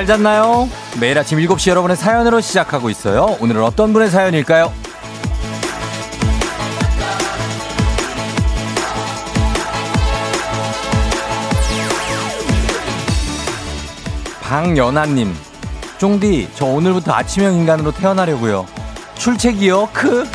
잘 0.00 0.06
잤나요? 0.06 0.66
매일 0.98 1.18
아침 1.18 1.38
7시 1.38 1.68
여러분의 1.68 1.94
사연으로 1.94 2.40
시작하고 2.40 2.88
있어요. 2.88 3.36
오늘은 3.38 3.62
어떤 3.62 3.92
분의 3.92 4.08
사연일까요? 4.08 4.72
방연아님, 14.40 15.36
쫑디, 15.98 16.48
저 16.54 16.64
오늘부터 16.64 17.12
아침형 17.12 17.52
인간으로 17.52 17.92
태어나려고요. 17.92 18.66
출첵이요? 19.16 19.90
크? 19.92 20.26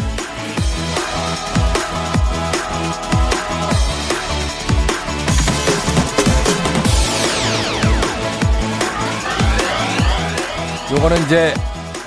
요거는 10.95 11.23
이제 11.25 11.53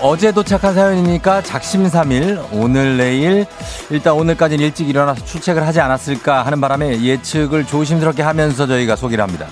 어제 0.01 0.33
도착한 0.33 0.73
사연이니까 0.73 1.43
작심삼일 1.43 2.39
오늘 2.53 2.97
내일 2.97 3.45
일단 3.91 4.15
오늘까지는 4.15 4.65
일찍 4.65 4.89
일어나서 4.89 5.25
출첵을 5.27 5.67
하지 5.67 5.81
않았을까 5.81 6.47
하는 6.47 6.61
바람에 6.61 7.03
예측을 7.03 7.67
조심스럽게 7.67 8.23
하면서 8.23 8.67
저희가 8.67 8.97
소개를 8.97 9.23
합니다. 9.23 9.47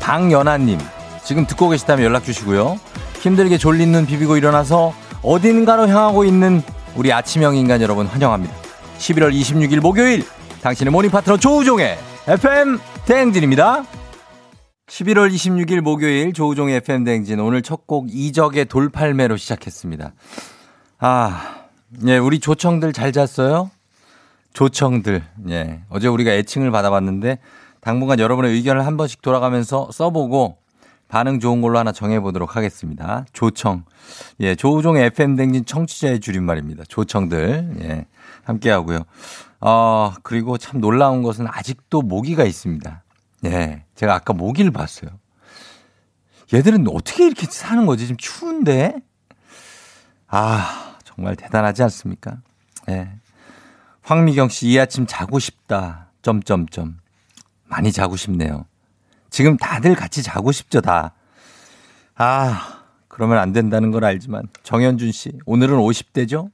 방연아님 0.00 0.80
지금 1.22 1.46
듣고 1.46 1.68
계시다면 1.68 2.04
연락 2.04 2.24
주시고요. 2.24 2.80
힘들게 3.20 3.56
졸린 3.56 3.92
눈 3.92 4.04
비비고 4.04 4.36
일어나서 4.36 4.92
어딘가로 5.22 5.86
향하고 5.86 6.24
있는 6.24 6.62
우리 6.96 7.12
아침형 7.12 7.54
인간 7.54 7.80
여러분 7.82 8.06
환영합니다. 8.06 8.52
11월 8.98 9.32
26일 9.32 9.80
목요일 9.80 10.26
당신의 10.60 10.90
morning 10.90 11.10
파트너 11.10 11.36
조우종의 11.36 11.98
FM 12.26 12.80
대행진입니다. 13.06 13.84
11월 14.92 15.32
26일 15.32 15.80
목요일 15.80 16.34
조우종의 16.34 16.76
FM 16.76 17.04
대행진 17.04 17.40
오늘 17.40 17.62
첫 17.62 17.86
곡 17.86 18.08
이적의 18.10 18.66
돌팔매로 18.66 19.38
시작했습니다. 19.38 20.12
아, 20.98 21.54
예, 22.06 22.18
우리 22.18 22.38
조청들 22.40 22.92
잘 22.92 23.10
잤어요? 23.10 23.70
조청들, 24.52 25.22
예. 25.48 25.80
어제 25.88 26.08
우리가 26.08 26.32
애칭을 26.32 26.70
받아봤는데 26.70 27.38
당분간 27.80 28.18
여러분의 28.18 28.52
의견을 28.52 28.84
한 28.84 28.98
번씩 28.98 29.22
돌아가면서 29.22 29.88
써보고 29.92 30.58
반응 31.08 31.40
좋은 31.40 31.62
걸로 31.62 31.78
하나 31.78 31.90
정해보도록 31.92 32.54
하겠습니다. 32.56 33.24
조청. 33.32 33.84
예, 34.40 34.54
조우종의 34.54 35.06
FM 35.06 35.36
댕진 35.36 35.64
청취자의 35.64 36.20
줄임말입니다. 36.20 36.84
조청들. 36.88 37.76
예, 37.80 38.06
함께 38.44 38.70
하고요. 38.70 39.04
어, 39.60 40.12
그리고 40.22 40.58
참 40.58 40.82
놀라운 40.82 41.22
것은 41.22 41.46
아직도 41.48 42.02
모기가 42.02 42.44
있습니다. 42.44 43.01
예, 43.44 43.84
제가 43.94 44.14
아까 44.14 44.32
모기를 44.32 44.70
봤어요. 44.70 45.10
얘들은 46.52 46.86
어떻게 46.88 47.26
이렇게 47.26 47.46
사는 47.46 47.86
거지? 47.86 48.06
지금 48.06 48.16
추운데? 48.18 48.94
아, 50.28 50.96
정말 51.04 51.36
대단하지 51.36 51.82
않습니까? 51.84 52.38
예. 52.88 53.10
황미경 54.02 54.48
씨, 54.48 54.68
이 54.68 54.78
아침 54.78 55.06
자고 55.06 55.38
싶다. 55.38 56.10
점점점. 56.22 56.98
많이 57.66 57.92
자고 57.92 58.16
싶네요. 58.16 58.66
지금 59.30 59.56
다들 59.56 59.94
같이 59.94 60.22
자고 60.22 60.52
싶죠, 60.52 60.80
다. 60.80 61.14
아, 62.16 62.82
그러면 63.08 63.38
안 63.38 63.52
된다는 63.52 63.90
걸 63.90 64.04
알지만. 64.04 64.48
정현준 64.62 65.12
씨, 65.12 65.32
오늘은 65.46 65.78
50대죠? 65.78 66.50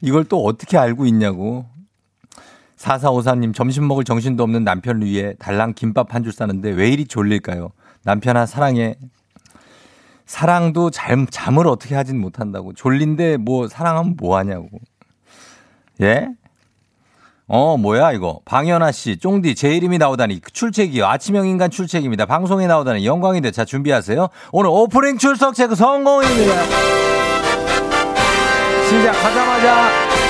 이걸 0.00 0.24
또 0.24 0.42
어떻게 0.44 0.78
알고 0.78 1.06
있냐고. 1.06 1.66
4454님, 2.84 3.54
점심 3.54 3.88
먹을 3.88 4.04
정신도 4.04 4.42
없는 4.42 4.62
남편을 4.64 5.06
위해 5.06 5.34
달랑 5.38 5.72
김밥 5.74 6.14
한 6.14 6.22
줄 6.22 6.32
싸는데 6.32 6.70
왜 6.70 6.88
이리 6.90 7.06
졸릴까요? 7.06 7.70
남편아, 8.04 8.46
사랑해. 8.46 8.96
사랑도 10.26 10.90
잠, 10.90 11.26
잠을 11.30 11.66
어떻게 11.66 11.94
하진 11.94 12.18
못한다고. 12.20 12.72
졸린데 12.74 13.38
뭐 13.38 13.68
사랑하면 13.68 14.16
뭐 14.18 14.36
하냐고. 14.38 14.68
예? 16.00 16.28
어, 17.46 17.76
뭐야, 17.76 18.12
이거. 18.12 18.40
방현아 18.46 18.90
씨, 18.92 19.18
쫑디, 19.18 19.54
제 19.54 19.74
이름이 19.76 19.98
나오다니. 19.98 20.40
출첵이요. 20.52 21.06
아침형 21.06 21.46
인간 21.46 21.70
출첵입니다. 21.70 22.24
방송에 22.24 22.66
나오다니 22.66 23.04
영광인데. 23.06 23.50
자, 23.50 23.64
준비하세요. 23.66 24.28
오늘 24.52 24.70
오프닝 24.70 25.18
출석 25.18 25.54
체크 25.54 25.74
성공입니다. 25.74 26.54
시작하자마자 28.88 30.23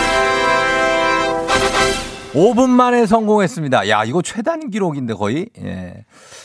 5분 2.35 2.69
만에 2.69 3.07
성공했습니다. 3.07 3.89
야, 3.89 4.03
이거 4.03 4.21
최단 4.21 4.69
기록인데 4.69 5.15
거의. 5.15 5.49
예. 5.63 6.05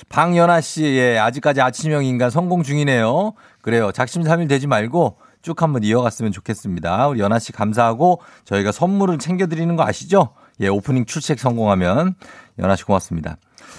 방연아 0.10 0.62
씨, 0.62 0.84
예, 0.84 1.18
아직까지 1.18 1.62
아침형 1.62 2.06
인간 2.06 2.30
성공 2.30 2.62
중이네요. 2.62 3.34
그래요. 3.62 3.92
작심삼일 3.92 4.48
되지 4.48 4.68
말고 4.68 5.18
쭉 5.42 5.60
한번 5.64 5.84
이어갔으면 5.84 6.32
좋겠습니다. 6.32 7.08
우리 7.08 7.20
연아 7.22 7.40
씨 7.40 7.52
감사하고 7.52 8.22
저희가 8.46 8.72
선물을 8.72 9.18
챙겨드리는 9.18 9.76
거 9.76 9.84
아시죠? 9.84 10.30
예, 10.60 10.68
오프닝 10.68 11.06
출첵 11.06 11.40
성공하면 11.40 12.14
연아 12.60 12.76
씨 12.76 12.84
고맙습니다. 12.84 13.38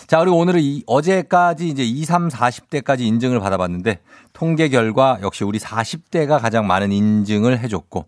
자, 0.08 0.18
그리고 0.18 0.38
오늘은 0.38 0.60
이, 0.60 0.82
어제까지 0.86 1.68
이제 1.68 1.84
20, 1.84 2.06
30, 2.06 2.40
40대까지 2.40 3.02
인증을 3.02 3.38
받아봤는데 3.38 4.00
통계 4.32 4.68
결과 4.68 5.18
역시 5.22 5.44
우리 5.44 5.60
40대가 5.60 6.40
가장 6.40 6.66
많은 6.66 6.90
인증을 6.90 7.60
해줬고 7.60 8.06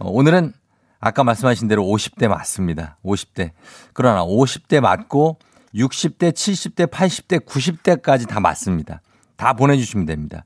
어, 0.00 0.10
오늘은 0.10 0.52
아까 1.00 1.24
말씀하신 1.24 1.68
대로 1.68 1.84
50대 1.84 2.28
맞습니다. 2.28 2.98
50대. 3.04 3.50
그러나 3.92 4.24
50대 4.24 4.80
맞고 4.80 5.38
60대, 5.74 6.32
70대, 6.32 6.90
80대, 6.90 7.44
90대까지 7.44 8.28
다 8.28 8.40
맞습니다. 8.40 9.02
다 9.36 9.52
보내주시면 9.52 10.06
됩니다. 10.06 10.44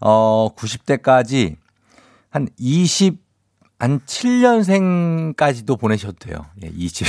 어, 0.00 0.54
90대까지 0.54 1.56
한 2.30 2.48
20, 2.58 3.18
한 3.78 4.00
7년생까지도 4.00 5.78
보내셔도 5.80 6.14
돼요. 6.18 6.44
예, 6.62 6.70
20. 6.74 7.06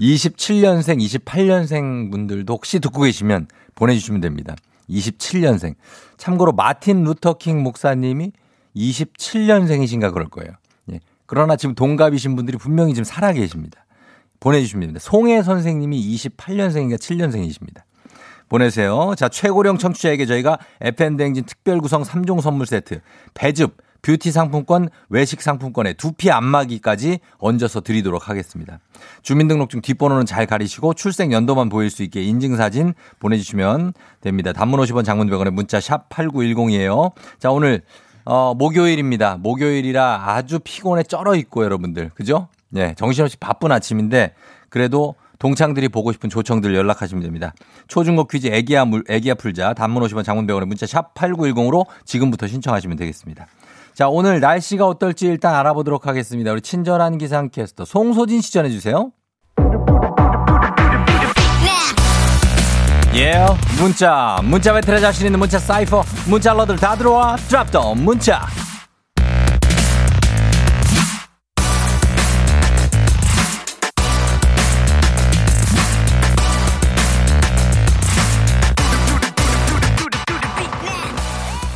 27년생, 0.00 0.98
28년생 1.00 2.10
분들도 2.10 2.52
혹시 2.52 2.80
듣고 2.80 3.02
계시면 3.02 3.46
보내주시면 3.76 4.20
됩니다. 4.20 4.56
27년생. 4.90 5.76
참고로 6.16 6.52
마틴 6.52 7.04
루터킹 7.04 7.62
목사님이 7.62 8.32
27년생이신가 8.74 10.12
그럴 10.12 10.28
거예요. 10.28 10.52
예. 11.32 11.34
그러나 11.34 11.56
지금 11.56 11.74
동갑이신 11.74 12.36
분들이 12.36 12.58
분명히 12.58 12.92
지금 12.92 13.04
살아 13.04 13.32
계십니다. 13.32 13.86
보내주시면 14.40 14.80
됩니다. 14.80 15.00
송혜 15.00 15.42
선생님이 15.42 16.14
28년생인가 16.14 16.96
7년생이십니다. 16.96 17.82
보내세요. 18.50 19.14
자, 19.16 19.30
최고령 19.30 19.78
청취자에게 19.78 20.26
저희가 20.26 20.58
FM대행진 20.82 21.44
특별구성 21.44 22.02
3종 22.02 22.42
선물 22.42 22.66
세트, 22.66 23.00
배즙, 23.32 23.78
뷰티 24.02 24.30
상품권, 24.30 24.88
외식 25.08 25.40
상품권에 25.40 25.94
두피 25.94 26.30
안마기까지 26.30 27.20
얹어서 27.38 27.80
드리도록 27.80 28.28
하겠습니다. 28.28 28.80
주민등록증 29.22 29.80
뒷번호는 29.80 30.26
잘 30.26 30.44
가리시고 30.44 30.92
출생 30.94 31.32
연도만 31.32 31.70
보일 31.70 31.88
수 31.88 32.02
있게 32.02 32.22
인증사진 32.22 32.92
보내주시면 33.20 33.94
됩니다. 34.20 34.52
단문 34.52 34.80
50원 34.80 35.04
장문 35.04 35.30
100원에 35.30 35.50
문자 35.50 35.80
샵 35.80 36.10
8910이에요. 36.10 37.12
자, 37.38 37.50
오늘 37.50 37.82
어, 38.24 38.54
목요일입니다. 38.54 39.38
목요일이라 39.40 40.24
아주 40.26 40.58
피곤해 40.62 41.02
쩔어 41.02 41.34
있고 41.36 41.64
여러분들. 41.64 42.10
그죠? 42.14 42.48
네, 42.68 42.94
정신없이 42.96 43.36
바쁜 43.36 43.72
아침인데 43.72 44.34
그래도 44.68 45.14
동창들이 45.38 45.88
보고 45.88 46.12
싶은 46.12 46.30
조청들 46.30 46.74
연락하시면 46.74 47.22
됩니다. 47.22 47.52
초중고 47.88 48.26
퀴즈 48.26 48.46
애기야 48.46 48.84
물 48.84 49.02
애기야 49.08 49.34
풀자 49.34 49.74
단문 49.74 50.02
50원 50.04 50.24
장문 50.24 50.46
100원에 50.46 50.66
문자 50.66 50.86
샵 50.86 51.14
8910으로 51.14 51.86
지금부터 52.04 52.46
신청하시면 52.46 52.96
되겠습니다. 52.96 53.46
자, 53.92 54.08
오늘 54.08 54.40
날씨가 54.40 54.86
어떨지 54.86 55.26
일단 55.26 55.54
알아보도록 55.54 56.06
하겠습니다. 56.06 56.52
우리 56.52 56.60
친절한 56.60 57.18
기상캐스터 57.18 57.84
송소진 57.84 58.40
씨 58.40 58.52
전해 58.52 58.70
주세요. 58.70 59.10
예, 63.14 63.30
yeah, 63.30 63.60
문자, 63.78 64.38
문자 64.42 64.72
배틀에 64.72 64.98
자신 64.98 65.26
있는 65.26 65.38
문자 65.38 65.58
사이퍼, 65.58 66.02
문자러들 66.28 66.76
다 66.76 66.96
들어와, 66.96 67.36
드랍더 67.36 67.94
문자. 67.94 68.46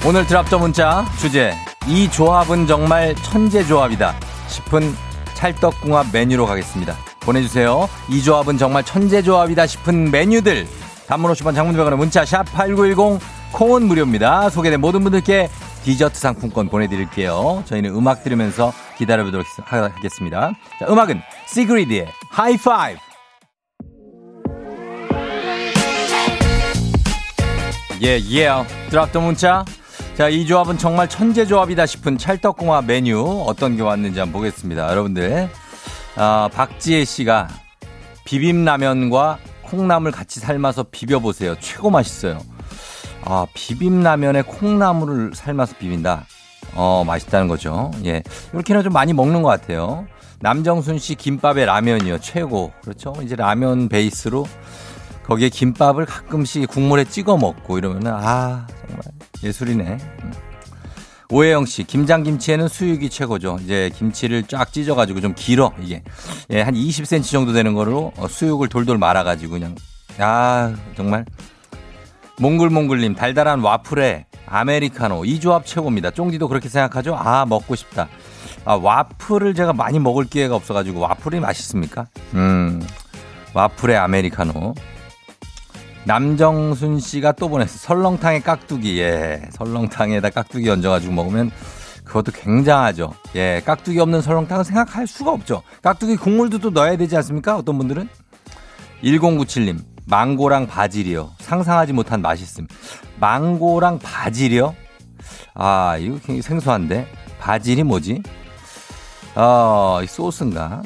오늘 0.06 0.26
드랍더 0.26 0.58
문자 0.58 1.04
주제 1.18 1.52
이 1.86 2.08
조합은 2.10 2.66
정말 2.66 3.14
천재 3.16 3.62
조합이다 3.62 4.14
싶은 4.48 4.94
찰떡궁합 5.34 6.06
메뉴로 6.14 6.46
가겠습니다. 6.46 6.96
보내주세요. 7.20 7.90
이 8.08 8.22
조합은 8.22 8.56
정말 8.56 8.84
천재 8.84 9.20
조합이다 9.20 9.66
싶은 9.66 10.10
메뉴들 10.10 10.66
단문 11.06 11.32
50원 11.32 11.54
장문병원의 11.54 11.98
문자 11.98 12.24
샵 12.24 12.44
8910 12.52 13.20
콩은 13.52 13.86
무료입니다. 13.86 14.50
소개된 14.50 14.80
모든 14.80 15.02
분들께 15.02 15.48
디저트 15.84 16.18
상품권 16.18 16.68
보내드릴게요. 16.68 17.62
저희는 17.66 17.94
음악 17.94 18.24
들으면서 18.24 18.72
기다려보도록 18.98 19.46
하겠습니다. 19.64 20.52
자, 20.80 20.86
음악은 20.88 21.20
시그리드의 21.46 22.08
하이파이브 22.30 22.98
예, 28.02 28.20
예. 28.30 28.50
드랍더 28.90 29.20
문자. 29.20 29.64
자, 30.16 30.28
이 30.28 30.46
조합은 30.46 30.76
정말 30.76 31.08
천재 31.08 31.46
조합이다 31.46 31.86
싶은 31.86 32.18
찰떡궁합 32.18 32.84
메뉴 32.86 33.22
어떤 33.46 33.76
게 33.76 33.82
왔는지 33.82 34.18
한번 34.18 34.40
보겠습니다. 34.40 34.90
여러분들. 34.90 35.48
아, 36.16 36.48
박지혜 36.52 37.04
씨가 37.04 37.48
비빔라면과 38.24 39.38
콩나물 39.66 40.12
같이 40.12 40.40
삶아서 40.40 40.84
비벼보세요. 40.84 41.56
최고 41.60 41.90
맛있어요. 41.90 42.38
아, 43.22 43.46
비빔라면에 43.54 44.42
콩나물을 44.42 45.32
삶아서 45.34 45.74
비빈다. 45.78 46.26
어, 46.74 47.04
맛있다는 47.06 47.48
거죠. 47.48 47.90
예. 48.04 48.22
이렇게는 48.52 48.82
좀 48.82 48.92
많이 48.92 49.12
먹는 49.12 49.42
것 49.42 49.48
같아요. 49.48 50.06
남정순 50.40 50.98
씨 50.98 51.14
김밥에 51.14 51.64
라면이요. 51.64 52.18
최고. 52.20 52.72
그렇죠. 52.82 53.14
이제 53.22 53.34
라면 53.34 53.88
베이스로 53.88 54.46
거기에 55.24 55.48
김밥을 55.48 56.06
가끔씩 56.06 56.68
국물에 56.68 57.04
찍어 57.04 57.36
먹고 57.36 57.78
이러면은 57.78 58.12
아, 58.14 58.66
정말 58.86 59.02
예술이네. 59.42 59.98
음. 61.30 61.34
오혜영 61.34 61.66
씨, 61.66 61.84
김장김치에는 61.84 62.68
수육이 62.68 63.10
최고죠. 63.10 63.58
이제 63.62 63.90
김치를 63.94 64.44
쫙 64.44 64.72
찢어가지고 64.72 65.20
좀 65.20 65.34
길어, 65.34 65.72
이게. 65.80 66.02
예, 66.50 66.62
한 66.62 66.74
20cm 66.74 67.30
정도 67.30 67.52
되는 67.52 67.74
거로 67.74 68.12
어, 68.16 68.28
수육을 68.28 68.68
돌돌 68.68 68.98
말아가지고 68.98 69.52
그냥. 69.54 69.74
아, 70.18 70.74
정말. 70.96 71.24
몽글몽글님, 72.38 73.14
달달한 73.14 73.60
와플에 73.60 74.26
아메리카노. 74.46 75.24
이 75.24 75.40
조합 75.40 75.64
최고입니다. 75.66 76.10
쫑디도 76.10 76.48
그렇게 76.48 76.68
생각하죠? 76.68 77.16
아, 77.16 77.46
먹고 77.46 77.74
싶다. 77.74 78.08
아, 78.64 78.74
와플을 78.74 79.54
제가 79.54 79.72
많이 79.72 79.98
먹을 79.98 80.24
기회가 80.24 80.54
없어가지고 80.54 81.00
와플이 81.00 81.40
맛있습니까? 81.40 82.06
음, 82.34 82.86
와플에 83.54 83.96
아메리카노. 83.96 84.74
남정순 86.06 87.00
씨가 87.00 87.32
또 87.32 87.48
보냈어. 87.48 87.78
설렁탕에 87.78 88.40
깍두기. 88.40 89.00
예. 89.00 89.42
설렁탕에다 89.50 90.30
깍두기 90.30 90.70
얹어가지고 90.70 91.12
먹으면 91.12 91.50
그것도 92.04 92.30
굉장하죠. 92.30 93.12
예. 93.34 93.60
깍두기 93.64 93.98
없는 93.98 94.22
설렁탕은 94.22 94.62
생각할 94.62 95.08
수가 95.08 95.32
없죠. 95.32 95.62
깍두기 95.82 96.16
국물도 96.16 96.58
또 96.58 96.70
넣어야 96.70 96.96
되지 96.96 97.16
않습니까? 97.16 97.56
어떤 97.56 97.76
분들은? 97.78 98.08
1097님. 99.02 99.80
망고랑 100.06 100.68
바질이요. 100.68 101.32
상상하지 101.40 101.92
못한 101.92 102.22
맛있음. 102.22 102.68
망고랑 103.18 103.98
바질이요? 103.98 104.76
아, 105.54 105.96
이거 105.98 106.14
굉장히 106.18 106.42
생소한데. 106.42 107.08
바질이 107.40 107.82
뭐지? 107.82 108.22
어, 109.34 109.98
소스인가? 110.06 110.82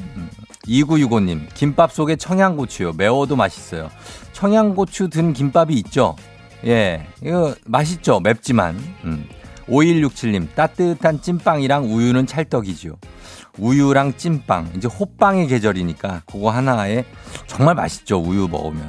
2965님, 0.66 1.28
음. 1.32 1.48
김밥 1.54 1.92
속에 1.92 2.16
청양고추요. 2.16 2.94
매워도 2.94 3.36
맛있어요. 3.36 3.90
청양고추 4.40 5.10
든 5.10 5.34
김밥이 5.34 5.74
있죠. 5.80 6.16
예, 6.64 7.06
이거 7.22 7.54
맛있죠. 7.66 8.20
맵지만. 8.20 8.74
음. 9.04 9.28
5167님, 9.68 10.54
따뜻한 10.54 11.20
찐빵이랑 11.20 11.92
우유는 11.92 12.26
찰떡이죠. 12.26 12.96
우유랑 13.58 14.16
찐빵. 14.16 14.72
이제 14.76 14.88
호빵의 14.88 15.46
계절이니까 15.46 16.22
그거 16.24 16.48
하나에 16.50 17.04
정말 17.46 17.74
맛있죠. 17.74 18.18
우유 18.18 18.48
먹으면. 18.48 18.88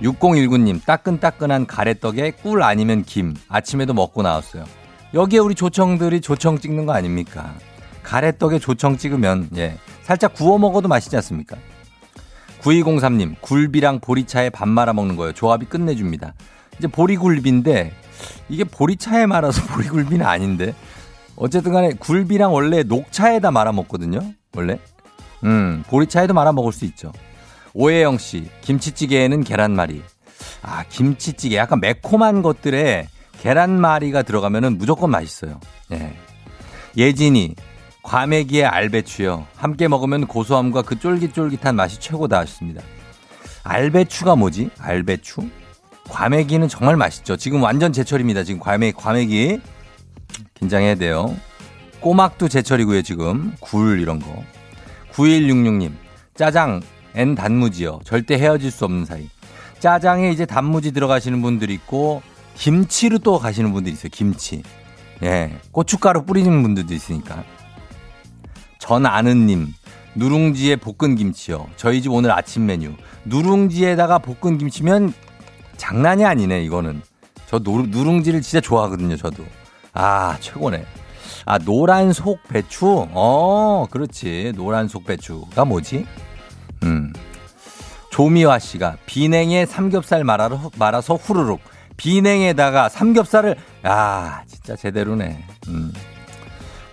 6019님, 0.00 0.84
따끈따끈한 0.86 1.66
가래떡에 1.66 2.30
꿀 2.30 2.62
아니면 2.62 3.02
김. 3.02 3.34
아침에도 3.48 3.92
먹고 3.94 4.22
나왔어요. 4.22 4.64
여기에 5.12 5.40
우리 5.40 5.56
조청들이 5.56 6.20
조청 6.20 6.60
찍는 6.60 6.86
거 6.86 6.92
아닙니까? 6.92 7.52
가래떡에 8.04 8.60
조청 8.60 8.96
찍으면, 8.96 9.48
예. 9.56 9.76
살짝 10.04 10.34
구워 10.34 10.56
먹어도 10.56 10.86
맛있지 10.86 11.16
않습니까? 11.16 11.56
9203님, 12.62 13.40
굴비랑 13.40 14.00
보리차에 14.00 14.50
밥 14.50 14.68
말아 14.68 14.92
먹는 14.92 15.16
거예요. 15.16 15.32
조합이 15.32 15.66
끝내줍니다. 15.66 16.34
이제 16.78 16.88
보리굴비인데, 16.88 17.92
이게 18.48 18.64
보리차에 18.64 19.26
말아서 19.26 19.62
보리굴비는 19.74 20.24
아닌데, 20.24 20.74
어쨌든 21.36 21.72
간에 21.72 21.92
굴비랑 21.94 22.54
원래 22.54 22.82
녹차에다 22.82 23.50
말아 23.50 23.72
먹거든요. 23.72 24.20
원래. 24.54 24.78
음, 25.44 25.82
보리차에도 25.88 26.34
말아 26.34 26.52
먹을 26.52 26.72
수 26.72 26.84
있죠. 26.84 27.12
오혜영 27.74 28.18
씨, 28.18 28.48
김치찌개에는 28.60 29.42
계란말이. 29.44 30.02
아, 30.62 30.84
김치찌개. 30.88 31.56
약간 31.56 31.80
매콤한 31.80 32.42
것들에 32.42 33.08
계란말이가 33.40 34.22
들어가면은 34.22 34.78
무조건 34.78 35.10
맛있어요. 35.10 35.58
예. 35.92 36.14
예진이, 36.96 37.56
과메기에 38.02 38.64
알배추요. 38.64 39.46
함께 39.56 39.88
먹으면 39.88 40.26
고소함과 40.26 40.82
그 40.82 40.98
쫄깃쫄깃한 40.98 41.76
맛이 41.76 42.00
최고다 42.00 42.40
하셨습니다. 42.40 42.82
알배추가 43.62 44.36
뭐지? 44.36 44.70
알배추? 44.78 45.48
과메기는 46.08 46.68
정말 46.68 46.96
맛있죠. 46.96 47.36
지금 47.36 47.62
완전 47.62 47.92
제철입니다. 47.92 48.42
지금 48.44 48.60
과메, 48.60 48.92
과메기. 48.92 49.60
긴장해야 50.54 50.96
돼요. 50.96 51.34
꼬막도 52.00 52.48
제철이고요, 52.48 53.02
지금. 53.02 53.54
굴 53.60 54.00
이런 54.00 54.18
거. 54.18 54.42
9166님. 55.12 55.92
짜장, 56.34 56.82
엔 57.14 57.34
단무지요. 57.34 58.00
절대 58.04 58.34
헤어질 58.34 58.70
수 58.70 58.84
없는 58.84 59.04
사이. 59.04 59.28
짜장에 59.78 60.30
이제 60.30 60.44
단무지 60.44 60.92
들어가시는 60.92 61.40
분들이 61.40 61.74
있고, 61.74 62.22
김치로 62.54 63.18
또 63.18 63.38
가시는 63.38 63.72
분들이 63.72 63.94
있어요, 63.94 64.10
김치. 64.12 64.62
예. 65.22 65.56
고춧가루 65.70 66.24
뿌리는 66.24 66.62
분들도 66.62 66.92
있으니까. 66.92 67.44
전 68.82 69.06
아는님, 69.06 69.72
누룽지에 70.16 70.74
볶은 70.74 71.14
김치요. 71.14 71.68
저희 71.76 72.02
집 72.02 72.10
오늘 72.10 72.32
아침 72.32 72.66
메뉴. 72.66 72.90
누룽지에다가 73.26 74.18
볶은 74.18 74.58
김치면 74.58 75.14
장난이 75.76 76.24
아니네, 76.24 76.64
이거는. 76.64 77.00
저 77.46 77.60
노, 77.60 77.82
누룽지를 77.82 78.42
진짜 78.42 78.60
좋아하거든요, 78.60 79.16
저도. 79.16 79.44
아, 79.92 80.36
최고네. 80.40 80.84
아, 81.46 81.58
노란 81.58 82.12
속 82.12 82.42
배추? 82.48 83.06
어, 83.12 83.86
그렇지. 83.88 84.52
노란 84.56 84.88
속 84.88 85.06
배추가 85.06 85.64
뭐지? 85.64 86.04
음. 86.82 87.12
조미화 88.10 88.58
씨가 88.58 88.96
비냉에 89.06 89.64
삼겹살 89.64 90.24
말아서, 90.24 90.72
말아서 90.76 91.14
후루룩. 91.14 91.60
비냉에다가 91.96 92.88
삼겹살을, 92.88 93.54
아, 93.84 94.42
진짜 94.48 94.74
제대로네. 94.74 95.44
음. 95.68 95.92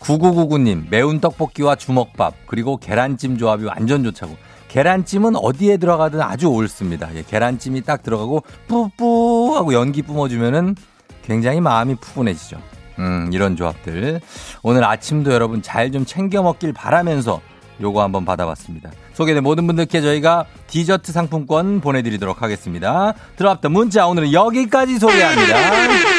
9999님, 0.02 0.90
매운 0.90 1.20
떡볶이와 1.20 1.76
주먹밥, 1.76 2.34
그리고 2.48 2.78
계란찜 2.78 3.38
조합이 3.38 3.66
완전 3.66 4.04
좋자고. 4.04 4.36
계란찜은 4.70 5.36
어디에 5.36 5.78
들어가든 5.78 6.22
아주 6.22 6.48
옳습니다. 6.48 7.10
예, 7.16 7.24
계란찜이 7.28 7.82
딱 7.82 8.04
들어가고 8.04 8.44
뿌뿌 8.68 9.54
하고 9.56 9.74
연기 9.74 10.02
뿜어주면은 10.04 10.76
굉장히 11.24 11.60
마음이 11.60 11.96
푸근해지죠. 11.96 12.58
음, 13.00 13.30
이런 13.34 13.56
조합들. 13.56 14.22
오늘 14.62 14.84
아침도 14.84 15.32
여러분 15.32 15.62
잘 15.62 15.92
좀 15.92 16.06
챙겨 16.06 16.44
먹길 16.44 16.74
바라면서 16.74 17.42
요거 17.82 18.04
한번 18.04 18.26
받아봤습니다. 18.26 18.92
소개된 19.14 19.42
모든 19.42 19.66
분들께 19.66 20.02
저희가 20.02 20.46
디저트 20.68 21.12
상품권 21.14 21.80
보내드리도록 21.82 22.42
하겠습니다. 22.44 23.14
들어왔던 23.38 23.72
문자 23.72 24.06
오늘은 24.06 24.34
여기까지 24.34 25.00
소개합니다. 25.00 26.19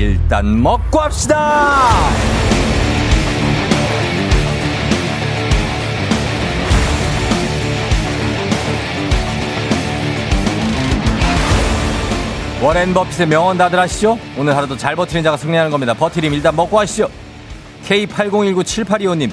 일단 0.00 0.62
먹고 0.62 0.98
합시다! 0.98 2.08
워렌 12.62 12.92
버핏의 12.94 13.26
명언 13.26 13.58
다들 13.58 13.78
아시죠? 13.78 14.18
오늘 14.38 14.56
하루도 14.56 14.76
잘 14.76 14.96
버티는 14.96 15.22
자가 15.22 15.36
승리하는 15.36 15.70
겁니다. 15.70 15.94
버티림 15.94 16.32
일단 16.32 16.56
먹고 16.56 16.78
하시죠. 16.78 17.08
K80197825님 17.86 19.30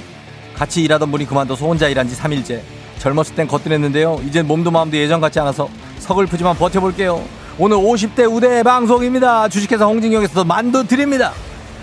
같이 0.54 0.82
일하던 0.84 1.12
분이 1.12 1.26
그만둬서 1.26 1.66
혼자 1.66 1.88
일한 1.88 2.08
지 2.08 2.16
3일째. 2.16 2.62
젊었을 3.00 3.36
땐 3.36 3.48
거뜬했는데요. 3.48 4.22
이젠 4.26 4.48
몸도 4.48 4.72
마음도 4.72 4.98
예전 4.98 5.22
같지 5.22 5.40
않아서 5.40 5.70
서글프지만 6.00 6.56
버텨볼게요. 6.56 7.24
오늘 7.60 7.78
50대 7.78 8.32
우대 8.32 8.62
방송입니다. 8.62 9.48
주식회사 9.50 9.86
홍진경에서 9.86 10.44
만두 10.44 10.86
드립니다. 10.86 11.34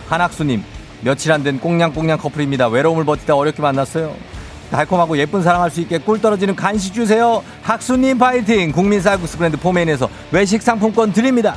한학수님, 0.09 0.63
며칠 1.03 1.33
안 1.33 1.43
된 1.43 1.59
꽁냥꽁냥 1.59 2.19
커플입니다. 2.19 2.69
외로움을 2.69 3.05
버티다 3.05 3.35
어렵게 3.35 3.61
만났어요. 3.61 4.15
달콤하고 4.71 5.19
예쁜 5.19 5.43
사랑할 5.43 5.71
수 5.71 5.81
있게 5.81 5.99
꿀 5.99 6.21
떨어지는 6.21 6.55
간식 6.57 6.95
주세요. 6.95 7.43
학수님 7.63 8.19
파이팅! 8.19 8.73
국민 8.73 9.01
쌀국수 9.01 9.37
브랜드 9.37 9.57
포메인에서 9.57 10.09
외식 10.31 10.63
상품권 10.63 11.13
드립니다. 11.13 11.57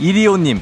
이리오님, 0.00 0.60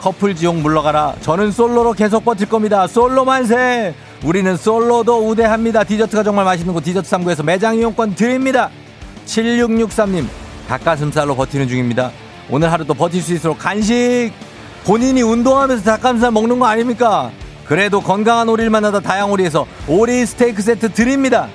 커플 0.00 0.34
지옥 0.36 0.56
물러가라. 0.56 1.16
저는 1.22 1.50
솔로로 1.50 1.92
계속 1.94 2.24
버틸 2.24 2.48
겁니다. 2.48 2.86
솔로 2.86 3.24
만세! 3.24 3.92
우리는 4.24 4.56
솔로도 4.56 5.28
우대합니다. 5.28 5.82
디저트가 5.84 6.22
정말 6.22 6.44
맛있는 6.44 6.72
곳 6.72 6.84
디저트 6.84 7.08
상부에서 7.08 7.42
매장 7.42 7.76
이용권 7.76 8.14
드립니다. 8.14 8.70
7663님, 9.26 10.26
닭가슴살로 10.68 11.34
버티는 11.34 11.66
중입니다. 11.68 12.10
오늘 12.48 12.70
하루도 12.70 12.94
버틸 12.94 13.22
수 13.22 13.34
있도록 13.34 13.58
간식! 13.58 14.32
본인이 14.84 15.22
운동하면서 15.22 15.82
닭가슴살 15.82 16.30
먹는 16.30 16.58
거 16.60 16.66
아닙니까? 16.66 17.30
그래도 17.64 18.00
건강한 18.00 18.48
오리를 18.48 18.70
만나다 18.70 19.00
다양오리에서 19.00 19.66
오리 19.88 20.24
스테이크 20.24 20.62
세트 20.62 20.92
드립니다. 20.92 21.48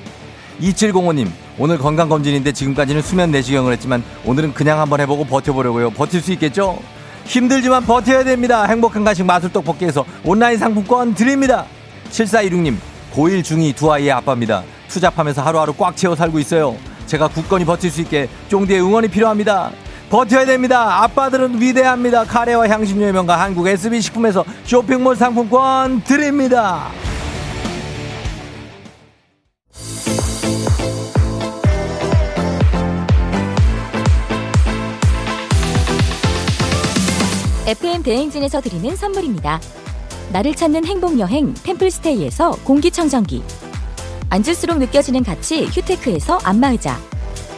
2705님, 0.60 1.30
오늘 1.58 1.78
건강검진인데 1.78 2.52
지금까지는 2.52 3.02
수면 3.02 3.32
내시경을 3.32 3.72
했지만 3.74 4.04
오늘은 4.26 4.54
그냥 4.54 4.82
한번 4.82 5.00
해보고 5.00 5.24
버텨보려고요. 5.26 5.92
버틸 5.92 6.22
수 6.22 6.34
있겠죠? 6.34 6.78
힘들지만 7.24 7.86
버텨야 7.86 8.26
됩니다. 8.26 8.66
행복한 8.66 9.06
간식 9.06 9.24
마술 9.24 9.54
떡볶이에서 9.54 10.04
온라인 10.26 10.58
상품권 10.58 11.16
드립니다. 11.16 11.66
7416님, 12.12 12.76
고1 13.14 13.42
중2 13.44 13.76
두 13.78 13.94
아이의 13.94 14.12
아빠입니다. 14.12 14.64
투잡하면서 14.90 15.42
하루하루 15.42 15.74
꽉 15.78 15.96
채워 15.96 16.16
살고 16.18 16.38
있어요. 16.40 16.76
제가 17.06 17.30
굳건히 17.30 17.64
버틸 17.64 17.90
수 17.90 18.02
있게 18.02 18.28
쫑디의 18.50 18.82
응원이 18.82 19.08
필요합니다. 19.08 19.72
버텨야 20.12 20.46
됩니다. 20.46 21.04
아빠들은 21.04 21.62
위대합니다. 21.62 22.26
카레와 22.26 22.68
향신료의 22.68 23.14
명가 23.14 23.40
한국 23.40 23.66
SB식품에서 23.66 24.44
쇼핑몰 24.66 25.16
상품권 25.16 26.04
드립니다. 26.04 26.90
FM 37.66 38.04
대행진에서 38.04 38.60
드리는 38.60 38.94
선물입니다. 38.94 39.62
나를 40.34 40.54
찾는 40.56 40.86
행복 40.86 41.20
여행 41.20 41.54
템플스테이에서 41.54 42.58
공기청정기 42.66 43.44
앉을수록 44.30 44.78
느껴지는 44.78 45.24
가치 45.24 45.68
휴테크에서 45.68 46.40
안마의자 46.44 47.00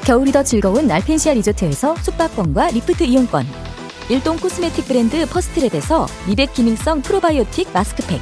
겨울이 0.05 0.33
더 0.33 0.43
즐거운 0.43 0.91
알펜시아 0.91 1.33
리조트에서 1.33 1.95
숙박권과 1.95 2.71
리프트 2.71 3.03
이용권. 3.03 3.47
일동 4.09 4.37
코스메틱 4.37 4.85
브랜드 4.85 5.25
퍼스트랩에서 5.25 6.07
미백 6.27 6.53
기능성 6.53 7.01
프로바이오틱 7.01 7.69
마스크팩. 7.71 8.21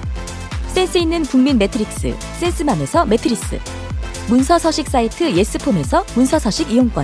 센스 0.67 0.99
있는 0.99 1.23
국민 1.23 1.57
매트리스 1.57 2.15
센스맘에서 2.39 3.05
매트리스. 3.05 3.59
문서 4.29 4.59
서식 4.59 4.89
사이트 4.89 5.35
예스폼에서 5.35 6.05
문서 6.15 6.37
서식 6.37 6.71
이용권. 6.71 7.03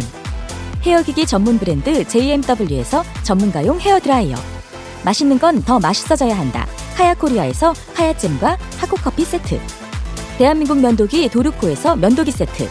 헤어기기 0.84 1.26
전문 1.26 1.58
브랜드 1.58 2.08
JMW에서 2.08 3.04
전문가용 3.24 3.80
헤어드라이어. 3.80 4.36
맛있는 5.04 5.40
건 5.40 5.64
더 5.64 5.80
맛있어져야 5.80 6.38
한다. 6.38 6.68
하야코리아에서 6.96 7.74
하야잼과 7.96 8.58
하코커피 8.78 9.26
세트. 9.26 9.60
대한민국 10.38 10.80
면도기 10.80 11.30
도르코에서 11.30 11.96
면도기 11.96 12.30
세트 12.30 12.70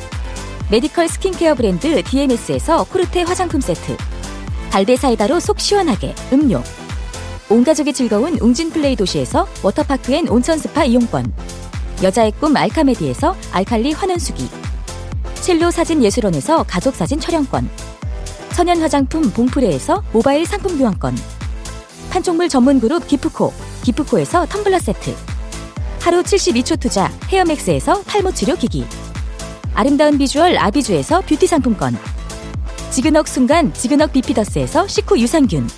medical 0.68 1.08
skincare 1.08 1.54
브랜드 1.54 2.02
DMS에서 2.02 2.82
코르테 2.84 3.22
화장품 3.22 3.60
세트. 3.60 3.96
갈대 4.70 4.96
사이다로 4.96 5.38
속 5.38 5.60
시원하게 5.60 6.12
음료. 6.32 6.60
온 7.48 7.62
가족이 7.62 7.92
즐거운 7.92 8.36
웅진 8.38 8.70
플레이 8.70 8.96
도시에서 8.96 9.46
워터파크 9.62 10.12
and 10.12 10.26
온천 10.26 10.58
스파 10.58 10.84
이용권. 10.84 11.32
여자의 12.02 12.32
꿈 12.32 12.56
알카메디에서 12.56 13.36
알칼리 13.52 13.92
환원수기. 13.92 14.48
첼로 15.34 15.70
사진 15.70 16.02
예술원에서 16.02 16.64
가족 16.64 16.96
사진 16.96 17.20
촬영권. 17.20 17.70
천연 18.52 18.82
화장품 18.82 19.30
봉프레에서 19.30 20.02
모바일 20.12 20.44
상품 20.46 20.76
교환권. 20.78 21.16
판촉물 22.10 22.48
전문 22.48 22.80
그룹 22.80 23.06
기프코 23.06 23.52
기프코에서 23.84 24.46
텀블러 24.46 24.80
세트. 24.80 25.14
하루 26.00 26.24
72초 26.24 26.80
투자 26.80 27.08
헤어맥스에서 27.28 28.02
탈모 28.02 28.32
치료 28.32 28.56
기기 28.56 28.84
아름다운 29.76 30.16
비주얼 30.16 30.56
아비주에서 30.56 31.20
뷰티 31.20 31.46
상품권. 31.46 31.98
지그넉 32.90 33.28
순간 33.28 33.74
지그넉 33.74 34.10
비피더스에서 34.10 34.88
식후 34.88 35.20
유산균. 35.20 35.68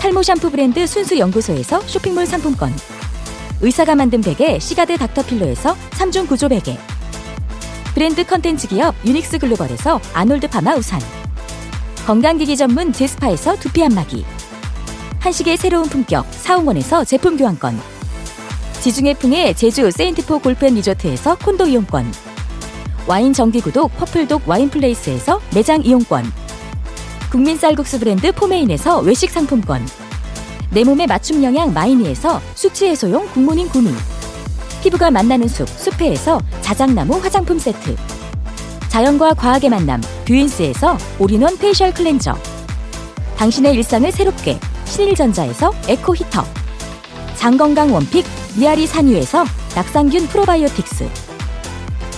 탈모 0.00 0.24
샴푸 0.24 0.50
브랜드 0.50 0.84
순수 0.84 1.16
연구소에서 1.16 1.80
쇼핑몰 1.82 2.26
상품권. 2.26 2.74
의사가 3.60 3.94
만든 3.94 4.20
베개 4.20 4.58
시가드 4.58 4.98
닥터필로에서 4.98 5.76
3중 5.92 6.26
구조 6.26 6.48
베개. 6.48 6.76
브랜드 7.94 8.24
컨텐츠 8.24 8.66
기업 8.66 8.96
유닉스 9.06 9.38
글로벌에서 9.38 10.00
아놀드 10.12 10.48
파마 10.48 10.74
우산. 10.74 11.00
건강기기 12.04 12.56
전문 12.56 12.92
제스파에서 12.92 13.54
두피 13.60 13.84
안마기. 13.84 14.24
한식의 15.20 15.56
새로운 15.56 15.88
품격 15.88 16.26
사홍원에서 16.32 17.04
제품 17.04 17.36
교환권. 17.36 17.80
지중해 18.80 19.14
풍의 19.14 19.54
제주 19.54 19.88
세인트포 19.88 20.40
골프앤 20.40 20.74
리조트에서 20.74 21.36
콘도 21.36 21.66
이용권 21.66 22.27
와인 23.08 23.32
정기 23.32 23.62
구독 23.62 23.96
퍼플독 23.96 24.46
와인플레이스에서 24.46 25.40
매장 25.54 25.82
이용권. 25.82 26.30
국민 27.30 27.56
쌀국수 27.56 27.98
브랜드 27.98 28.30
포메인에서 28.32 28.98
외식 28.98 29.30
상품권. 29.30 29.80
내 30.68 30.84
몸에 30.84 31.06
맞춤 31.06 31.42
영양 31.42 31.72
마이니에서 31.72 32.38
숙취 32.54 32.86
해소용 32.86 33.26
굿모닝 33.28 33.70
구미. 33.70 33.90
피부가 34.82 35.10
만나는 35.10 35.48
숲 35.48 35.66
숲회에서 35.70 36.38
자작나무 36.60 37.16
화장품 37.16 37.58
세트. 37.58 37.96
자연과 38.88 39.32
과학의 39.32 39.70
만남 39.70 40.02
뷰인스에서 40.26 40.98
all-in-one 41.18 41.56
facial 41.56 41.94
cleanser. 41.94 42.36
당신의 43.38 43.74
일상을 43.76 44.12
새롭게 44.12 44.60
신일전자에서 44.84 45.72
에코 45.88 46.14
히터. 46.14 46.44
장건강 47.36 47.90
one 47.90 48.05
pick 48.05 48.26
미야리산 48.58 48.86
U에서 48.86 49.46
낙산균 49.74 50.26
프로바이오틱스 50.26 51.27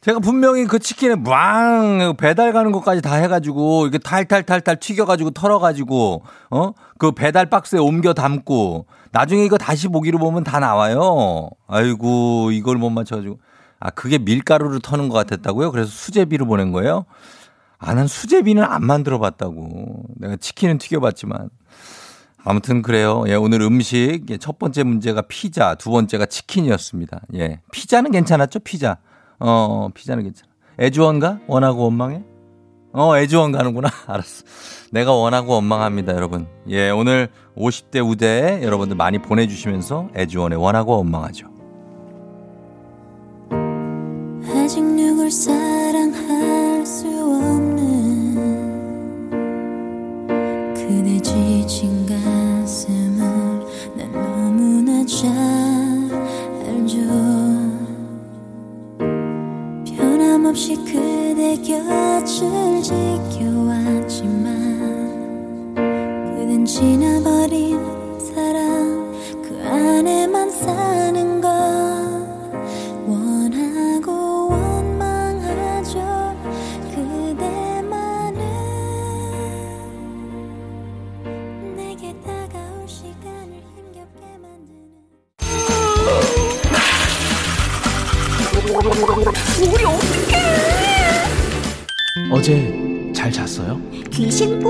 제가 0.00 0.18
분명히 0.18 0.64
그 0.64 0.78
치킨에 0.78 1.14
꽝 1.22 2.14
배달 2.16 2.52
가는 2.54 2.72
것까지 2.72 3.02
다 3.02 3.16
해가지고 3.16 3.86
이게 3.86 3.98
탈탈탈탈 3.98 4.80
튀겨가지고 4.80 5.30
털어가지고 5.32 6.22
어 6.50 6.72
그 6.98 7.12
배달 7.12 7.46
박스에 7.46 7.78
옮겨 7.78 8.12
담고 8.12 8.84
나중에 9.12 9.42
이거 9.42 9.56
다시 9.56 9.88
보기로 9.88 10.18
보면 10.18 10.44
다 10.44 10.60
나와요. 10.60 11.48
아이고 11.66 12.50
이걸 12.52 12.76
못 12.76 12.90
맞춰가지고 12.90 13.38
아 13.78 13.88
그게 13.88 14.18
밀가루를 14.18 14.80
터는 14.80 15.08
것 15.08 15.14
같았다고요? 15.14 15.70
그래서 15.72 15.88
수제비로 15.90 16.44
보낸 16.44 16.72
거예요? 16.72 17.06
아 17.78 17.94
난 17.94 18.06
수제비는 18.06 18.62
안 18.62 18.84
만들어봤다고. 18.84 20.02
내가 20.16 20.36
치킨은 20.36 20.76
튀겨봤지만. 20.76 21.48
아무튼 22.44 22.82
그래요. 22.82 23.24
예, 23.28 23.34
오늘 23.34 23.62
음식 23.62 24.26
예, 24.28 24.36
첫 24.36 24.58
번째 24.58 24.82
문제가 24.82 25.22
피자, 25.22 25.74
두 25.76 25.90
번째가 25.90 26.26
치킨이었습니다. 26.26 27.20
예, 27.36 27.60
피자는 27.72 28.10
괜찮았죠? 28.10 28.58
피자. 28.58 28.98
어, 29.40 29.88
피자는 29.94 30.22
괜찮아. 30.22 30.50
애주원가? 30.78 31.40
원하고 31.46 31.84
원망해? 31.84 32.22
어, 32.92 33.16
애주원 33.16 33.52
가는구나. 33.52 33.88
알았어. 34.06 34.44
내가 34.92 35.12
원하고 35.12 35.54
원망합니다, 35.54 36.14
여러분. 36.14 36.46
예, 36.68 36.90
오늘 36.90 37.28
50대 37.56 38.06
우대 38.06 38.60
여러분들 38.62 38.96
많이 38.96 39.18
보내주시면서 39.20 40.08
애주원의 40.16 40.58
원하고 40.60 40.96
원망하죠. 40.96 41.48
아직 44.54 44.82
누굴 44.82 45.30
사랑할 45.30 46.84
수 46.84 47.06
없는 47.08 48.60
그대 50.74 51.20
지친 51.20 52.06
가슴을 52.06 53.20
난 53.96 54.12
너무나 54.12 55.04
잘 55.06 55.79
변함없이 60.40 60.74
그대 60.76 61.54
곁을 61.56 62.82
지켜왔지만 62.82 64.14
그댄 65.74 66.64
지나버린 66.64 67.78
사랑 68.18 69.12
그 69.42 69.62
안에만 69.62 70.50
사는 70.50 71.40
걸 71.42 71.49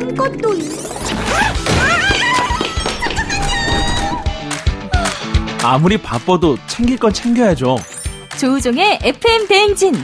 귀신 0.01 0.15
꿈꿨도이. 0.15 0.71
아무리 5.63 5.99
바빠도 5.99 6.57
챙길 6.67 6.99
건 6.99 7.13
챙겨야죠. 7.13 7.79
조우종의 8.39 9.01
FM 9.03 9.47
대행진. 9.47 9.95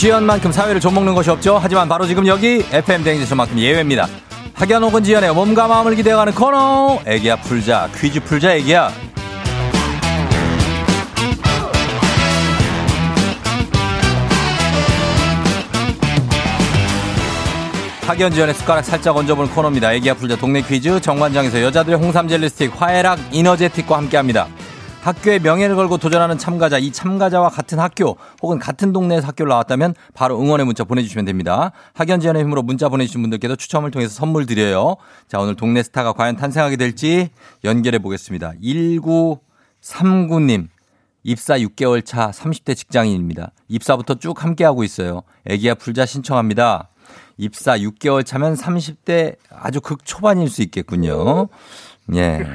지연만큼 0.00 0.50
사회를 0.50 0.80
좀먹는 0.80 1.14
것이 1.14 1.28
없죠. 1.28 1.58
하지만 1.60 1.86
바로 1.86 2.06
지금 2.06 2.26
여기 2.26 2.64
FM 2.72 3.04
대행진만큼 3.04 3.58
예외입니다. 3.58 4.08
학연 4.54 4.82
혹은 4.82 5.04
지연의 5.04 5.34
몸과 5.34 5.68
마음을 5.68 5.94
기대어가는 5.94 6.34
코너. 6.34 7.00
애기야 7.04 7.36
풀자 7.36 7.90
퀴즈 7.94 8.18
풀자 8.20 8.54
애기야. 8.54 8.90
학연 18.06 18.32
지연의 18.32 18.54
숟가락 18.54 18.86
살짝 18.86 19.14
얹어보는 19.18 19.52
코너입니다. 19.52 19.92
애기야 19.92 20.14
풀자 20.14 20.36
동네 20.36 20.62
퀴즈 20.62 20.98
정관장에서 21.02 21.60
여자들의 21.60 21.98
홍삼 21.98 22.26
젤리 22.26 22.48
스틱 22.48 22.72
화해락 22.74 23.18
이너제틱과 23.32 23.98
함께합니다. 23.98 24.48
학교의 25.02 25.40
명예를 25.40 25.76
걸고 25.76 25.96
도전하는 25.96 26.36
참가자, 26.36 26.76
이 26.76 26.92
참가자와 26.92 27.48
같은 27.48 27.78
학교 27.78 28.18
혹은 28.42 28.58
같은 28.58 28.92
동네에서 28.92 29.28
학교를 29.28 29.48
나왔다면 29.48 29.94
바로 30.12 30.38
응원의 30.38 30.66
문자 30.66 30.84
보내주시면 30.84 31.24
됩니다. 31.24 31.72
학연 31.94 32.20
지원의 32.20 32.42
힘으로 32.42 32.62
문자 32.62 32.90
보내주신 32.90 33.22
분들께도 33.22 33.56
추첨을 33.56 33.90
통해서 33.90 34.12
선물 34.12 34.44
드려요. 34.44 34.96
자, 35.26 35.38
오늘 35.38 35.56
동네 35.56 35.82
스타가 35.82 36.12
과연 36.12 36.36
탄생하게 36.36 36.76
될지 36.76 37.30
연결해 37.64 37.98
보겠습니다. 37.98 38.52
1939님. 39.82 40.68
입사 41.22 41.58
6개월 41.58 42.04
차 42.04 42.30
30대 42.30 42.76
직장인입니다. 42.76 43.52
입사부터 43.68 44.14
쭉 44.16 44.42
함께하고 44.42 44.84
있어요. 44.84 45.22
애기야 45.46 45.74
풀자 45.74 46.06
신청합니다. 46.06 46.88
입사 47.38 47.76
6개월 47.78 48.24
차면 48.24 48.54
30대 48.54 49.36
아주 49.50 49.80
극초반일 49.80 50.48
수 50.48 50.62
있겠군요. 50.62 51.48
예. 52.14 52.46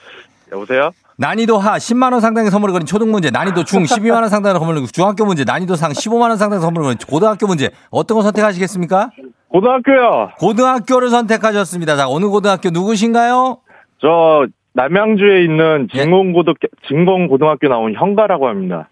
여보세요? 0.52 0.90
난이도 1.16 1.58
하 1.58 1.76
10만 1.76 2.12
원 2.12 2.20
상당의 2.20 2.50
선물을 2.50 2.72
거린 2.72 2.86
초등 2.86 3.10
문제, 3.10 3.30
난이도 3.30 3.64
중 3.64 3.82
12만 3.84 4.14
원 4.20 4.28
상당의 4.28 4.58
선물을 4.58 4.80
거린 4.80 4.88
중학교 4.92 5.24
문제, 5.24 5.44
난이도 5.44 5.76
상 5.76 5.92
15만 5.92 6.28
원 6.28 6.36
상당의 6.36 6.60
선물을 6.62 6.84
거린 6.84 6.98
고등학교 7.08 7.46
문제. 7.46 7.70
어떤 7.90 8.16
거 8.16 8.22
선택하시겠습니까? 8.22 9.10
고등학교요. 9.48 10.32
고등학교를 10.38 11.10
선택하셨습니다. 11.10 11.96
자, 11.96 12.08
어느 12.08 12.26
고등학교 12.26 12.70
누구신가요? 12.70 13.58
저 14.00 14.46
남양주에 14.72 15.44
있는 15.44 15.88
예. 15.94 16.02
진공고등 16.02 16.54
진공고등학교 16.88 17.68
나온 17.68 17.94
현가라고 17.94 18.48
합니다. 18.48 18.88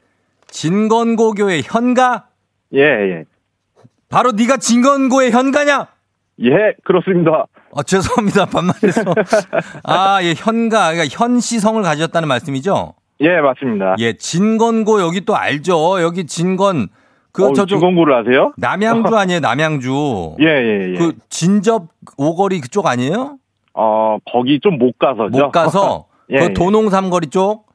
진건고교의 0.47 1.63
현가? 1.65 2.27
예, 2.75 2.81
예. 2.81 3.25
바로 4.09 4.31
네가 4.33 4.59
진건고의 4.59 5.33
현가냐? 5.33 5.89
예, 6.45 6.75
그렇습니다. 6.85 7.47
아, 7.75 7.83
죄송합니다. 7.83 8.47
반말해서. 8.51 9.03
아, 9.85 10.19
예, 10.23 10.35
현가. 10.37 10.93
그러니까 10.93 11.05
현시성을 11.17 11.83
가졌다는 11.83 12.29
말씀이죠? 12.29 12.95
예, 13.21 13.41
맞습니다. 13.41 13.95
예, 14.01 14.15
진건고 14.15 15.01
여기 15.01 15.21
또 15.23 15.37
알죠? 15.37 16.01
여기 16.03 16.27
진건. 16.27 16.89
그, 17.31 17.47
어, 17.47 17.53
저쪽. 17.53 17.77
진공고를 17.77 18.15
아세요? 18.15 18.53
남양주 18.57 19.15
아니에요, 19.17 19.41
남양주. 19.41 20.37
예, 20.41 20.47
예, 20.47 20.93
예. 20.93 20.99
그 20.99 21.13
진접 21.31 21.87
오거리 22.19 22.61
그쪽 22.61 22.87
아니에요? 22.87 23.39
어, 23.75 24.19
거기 24.31 24.61
좀 24.61 24.79
못 24.79 24.99
가서죠. 24.99 25.31
못 25.31 25.51
가서 25.51 26.07
예, 26.31 26.39
그 26.41 26.45
예. 26.47 26.53
도농 26.53 26.91
삼거리 26.91 27.29
쪽 27.29 27.67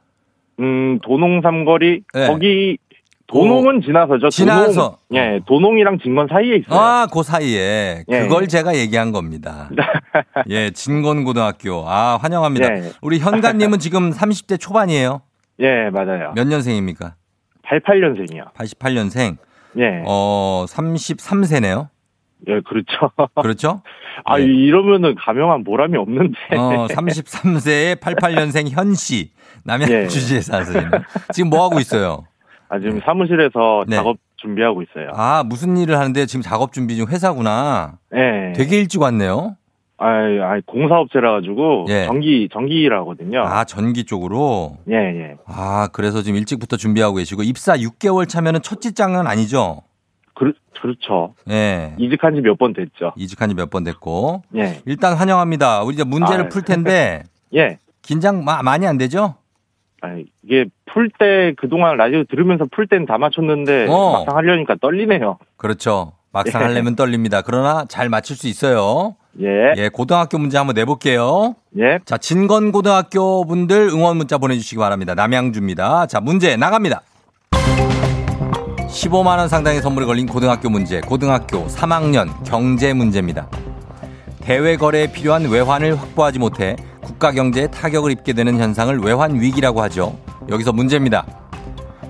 음, 0.59 0.99
도농 1.01 1.41
삼거리 1.41 2.01
예. 2.15 2.27
거기 2.27 2.77
도농은 3.27 3.81
지나서죠. 3.81 4.29
지나서. 4.29 4.99
도농, 5.09 5.15
예, 5.15 5.39
도농이랑 5.45 5.99
진건 6.01 6.27
사이에 6.29 6.55
있어요. 6.57 6.79
아, 6.79 7.07
그 7.11 7.23
사이에 7.23 8.03
예, 8.07 8.19
그걸 8.21 8.43
예. 8.43 8.47
제가 8.47 8.75
얘기한 8.75 9.11
겁니다. 9.11 9.69
예, 10.49 10.71
진건고등학교. 10.71 11.83
아, 11.87 12.17
환영합니다. 12.21 12.73
예. 12.73 12.91
우리 13.01 13.19
현가님은 13.19 13.79
지금 13.79 14.11
30대 14.11 14.59
초반이에요. 14.59 15.21
예, 15.59 15.89
맞아요. 15.91 16.31
몇 16.35 16.47
년생입니까? 16.47 17.15
88년생이요. 17.65 18.53
88년생. 18.53 19.37
예. 19.79 20.03
어, 20.05 20.65
33세네요. 20.69 21.89
예, 22.47 22.61
그렇죠. 22.61 23.11
그렇죠? 23.41 23.81
아, 24.23 24.39
예. 24.39 24.43
이러면은 24.43 25.15
가명한 25.15 25.65
보람이 25.65 25.97
없는데. 25.97 26.37
어, 26.55 26.87
33세에 26.87 27.99
88년생 27.99 28.69
현 28.69 28.93
씨. 28.95 29.31
남양주시에 29.65 30.41
사세요. 30.41 30.89
지금 31.33 31.49
뭐 31.49 31.65
하고 31.65 31.79
있어요? 31.81 32.23
아, 32.69 32.79
지금 32.79 32.99
사무실에서 33.03 33.85
네. 33.87 33.95
작업 33.95 34.17
준비하고 34.37 34.81
있어요. 34.83 35.09
아, 35.13 35.43
무슨 35.45 35.77
일을 35.77 35.97
하는데 35.97 36.25
지금 36.25 36.41
작업 36.41 36.73
준비 36.73 36.95
중 36.97 37.07
회사구나. 37.07 37.97
예. 38.15 38.53
되게 38.55 38.77
일찍 38.77 39.01
왔네요. 39.01 39.55
아, 39.99 40.05
아, 40.07 40.59
공사업체라 40.67 41.31
가지고 41.31 41.85
예. 41.89 42.05
전기 42.05 42.47
전기 42.53 42.75
일하거든요. 42.81 43.41
아, 43.41 43.63
전기 43.63 44.03
쪽으로. 44.03 44.77
예, 44.89 44.93
예. 44.95 45.35
아, 45.47 45.87
그래서 45.91 46.21
지금 46.21 46.37
일찍부터 46.37 46.77
준비하고 46.77 47.15
계시고 47.15 47.41
입사 47.43 47.75
6개월 47.77 48.27
차면은 48.29 48.61
첫 48.61 48.79
직장은 48.81 49.25
아니죠? 49.25 49.81
그, 50.35 50.53
그렇죠. 50.79 51.33
예. 51.49 51.95
이직한 51.97 52.35
지 52.35 52.41
몇 52.41 52.57
번 52.59 52.73
됐죠. 52.73 53.11
이직한 53.15 53.49
지 53.49 53.55
몇 53.55 53.71
번 53.71 53.83
됐고. 53.83 54.43
예. 54.55 54.81
일단 54.85 55.15
환영합니다. 55.15 55.81
우리 55.81 55.95
이제 55.95 56.03
문제를 56.03 56.45
아, 56.45 56.49
풀 56.49 56.61
텐데 56.61 57.23
예. 57.55 57.79
긴장 58.03 58.43
마- 58.45 58.61
많이 58.61 58.85
안 58.85 58.99
되죠? 58.99 59.33
아, 60.01 60.15
이게 60.43 60.65
풀 60.85 61.09
때 61.19 61.53
그동안 61.57 61.97
라디오 61.97 62.23
들으면서 62.23 62.65
풀 62.71 62.87
때는 62.87 63.05
다 63.05 63.17
맞췄는데 63.17 63.87
어. 63.89 64.11
막상 64.13 64.37
하려니까 64.37 64.75
떨리네요. 64.81 65.39
그렇죠. 65.57 66.13
막상 66.31 66.61
예. 66.61 66.65
하려면 66.67 66.95
떨립니다. 66.95 67.41
그러나 67.41 67.85
잘 67.87 68.09
맞출 68.09 68.35
수 68.35 68.47
있어요. 68.47 69.15
예. 69.41 69.73
예, 69.77 69.89
고등학교 69.89 70.37
문제 70.37 70.57
한번 70.57 70.75
내볼게요. 70.75 71.55
예. 71.79 71.99
자, 72.05 72.17
진건고등학교 72.17 73.45
분들 73.45 73.89
응원 73.91 74.17
문자 74.17 74.37
보내주시기 74.37 74.77
바랍니다. 74.77 75.15
남양주입니다. 75.15 76.07
자, 76.07 76.19
문제 76.19 76.55
나갑니다. 76.55 77.01
15만원 78.87 79.47
상당의 79.47 79.81
선물이 79.81 80.05
걸린 80.05 80.25
고등학교 80.27 80.69
문제, 80.69 81.01
고등학교 81.01 81.65
3학년 81.67 82.29
경제 82.45 82.93
문제입니다. 82.93 83.47
대외 84.41 84.75
거래에 84.77 85.11
필요한 85.11 85.47
외환을 85.49 85.99
확보하지 85.99 86.39
못해 86.39 86.75
국가 87.07 87.31
경제에 87.31 87.67
타격을 87.67 88.11
입게 88.11 88.33
되는 88.33 88.59
현상을 88.59 88.99
외환 88.99 89.39
위기라고 89.39 89.81
하죠. 89.83 90.17
여기서 90.49 90.73
문제입니다. 90.73 91.25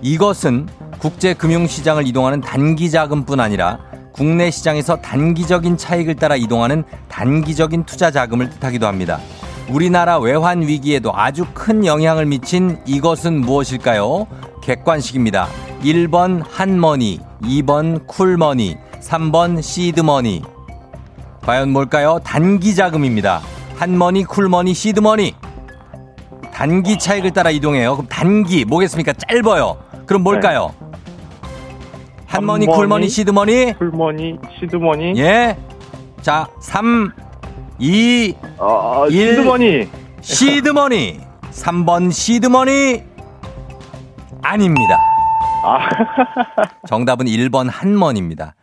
이것은 0.02 0.68
국제 0.98 1.36
금융 1.36 1.68
시장을 1.68 2.08
이동하는 2.08 2.42
단기 2.42 2.90
자금뿐 2.90 3.40
아니라 3.40 3.78
국내 4.12 4.50
시장에서 4.50 4.96
단기적인 4.96 5.78
차익을 5.78 6.16
따라 6.16 6.36
이동하는 6.36 6.84
단기적인 7.10 7.84
투자 7.84 8.10
자금을 8.10 8.50
뜻하기도 8.50 8.88
합니다. 8.88 9.20
우리나라 9.70 10.18
외환 10.18 10.64
위기에도 10.64 11.16
아주 11.16 11.46
큰 11.54 11.86
영향을 11.86 12.26
미친 12.26 12.80
이것은 12.88 13.42
무엇일까요? 13.42 14.26
객관식입니다. 14.64 15.48
1번 15.84 16.44
한머니, 16.50 17.20
2번 17.44 18.08
쿨머니, 18.08 18.78
3번 19.00 19.62
시드머니. 19.62 20.42
과연 21.44 21.72
뭘까요? 21.72 22.20
단기 22.24 22.74
자금입니다. 22.74 23.42
한머니, 23.78 24.24
쿨머니, 24.24 24.74
시드머니. 24.74 25.36
단기 26.52 26.98
차익을 26.98 27.32
따라 27.32 27.52
이동해요. 27.52 27.94
그럼 27.98 28.08
단기 28.10 28.66
뭐겠습니까? 28.66 29.14
짧아요. 29.14 29.78
그럼 30.08 30.24
뭘까요? 30.24 30.74
한머니, 32.26 32.66
한머니, 32.66 32.66
쿨머니, 32.66 33.08
시드머니. 33.10 33.74
풀머니, 33.78 34.38
시드머니. 34.60 35.14
예. 35.20 35.56
자, 36.22 36.48
3, 36.60 37.12
2, 37.78 38.36
아, 38.58 39.06
일. 39.12 39.36
시드머니. 39.36 39.90
시드머니. 40.22 41.20
3번 41.52 42.12
시드머니. 42.12 43.04
아닙니다. 44.42 45.00
아, 45.64 45.88
정답은 46.88 47.28
1번 47.28 47.70
한머니입니다. 47.72 48.56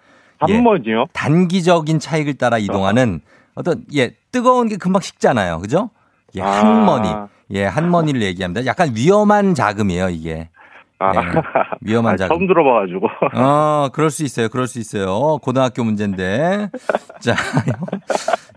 예. 0.48 0.55
한머니요? 0.55 1.07
단기적인 1.12 2.00
차익을 2.00 2.35
따라 2.35 2.59
이동하는 2.59 3.20
어떤 3.55 3.85
예 3.94 4.14
뜨거운 4.35 4.66
게 4.66 4.77
금방 4.77 5.01
식잖아요, 5.01 5.61
그죠? 5.61 5.90
예, 6.35 6.42
아. 6.42 6.51
한머니, 6.51 7.09
예 7.53 7.66
한머니를 7.66 8.20
얘기합니다. 8.23 8.66
약간 8.66 8.90
위험한 8.97 9.55
자금이에요, 9.55 10.09
이게. 10.09 10.49
아, 10.99 11.12
예, 11.14 11.20
위험한 11.83 12.14
아, 12.14 12.16
자금. 12.16 12.37
처음 12.37 12.49
들어봐가지고. 12.49 13.07
어, 13.37 13.90
그럴 13.92 14.11
수 14.11 14.25
있어요, 14.25 14.49
그럴 14.49 14.66
수 14.66 14.81
있어요. 14.81 15.38
고등학교 15.38 15.85
문제인데. 15.85 16.68
자, 17.20 17.37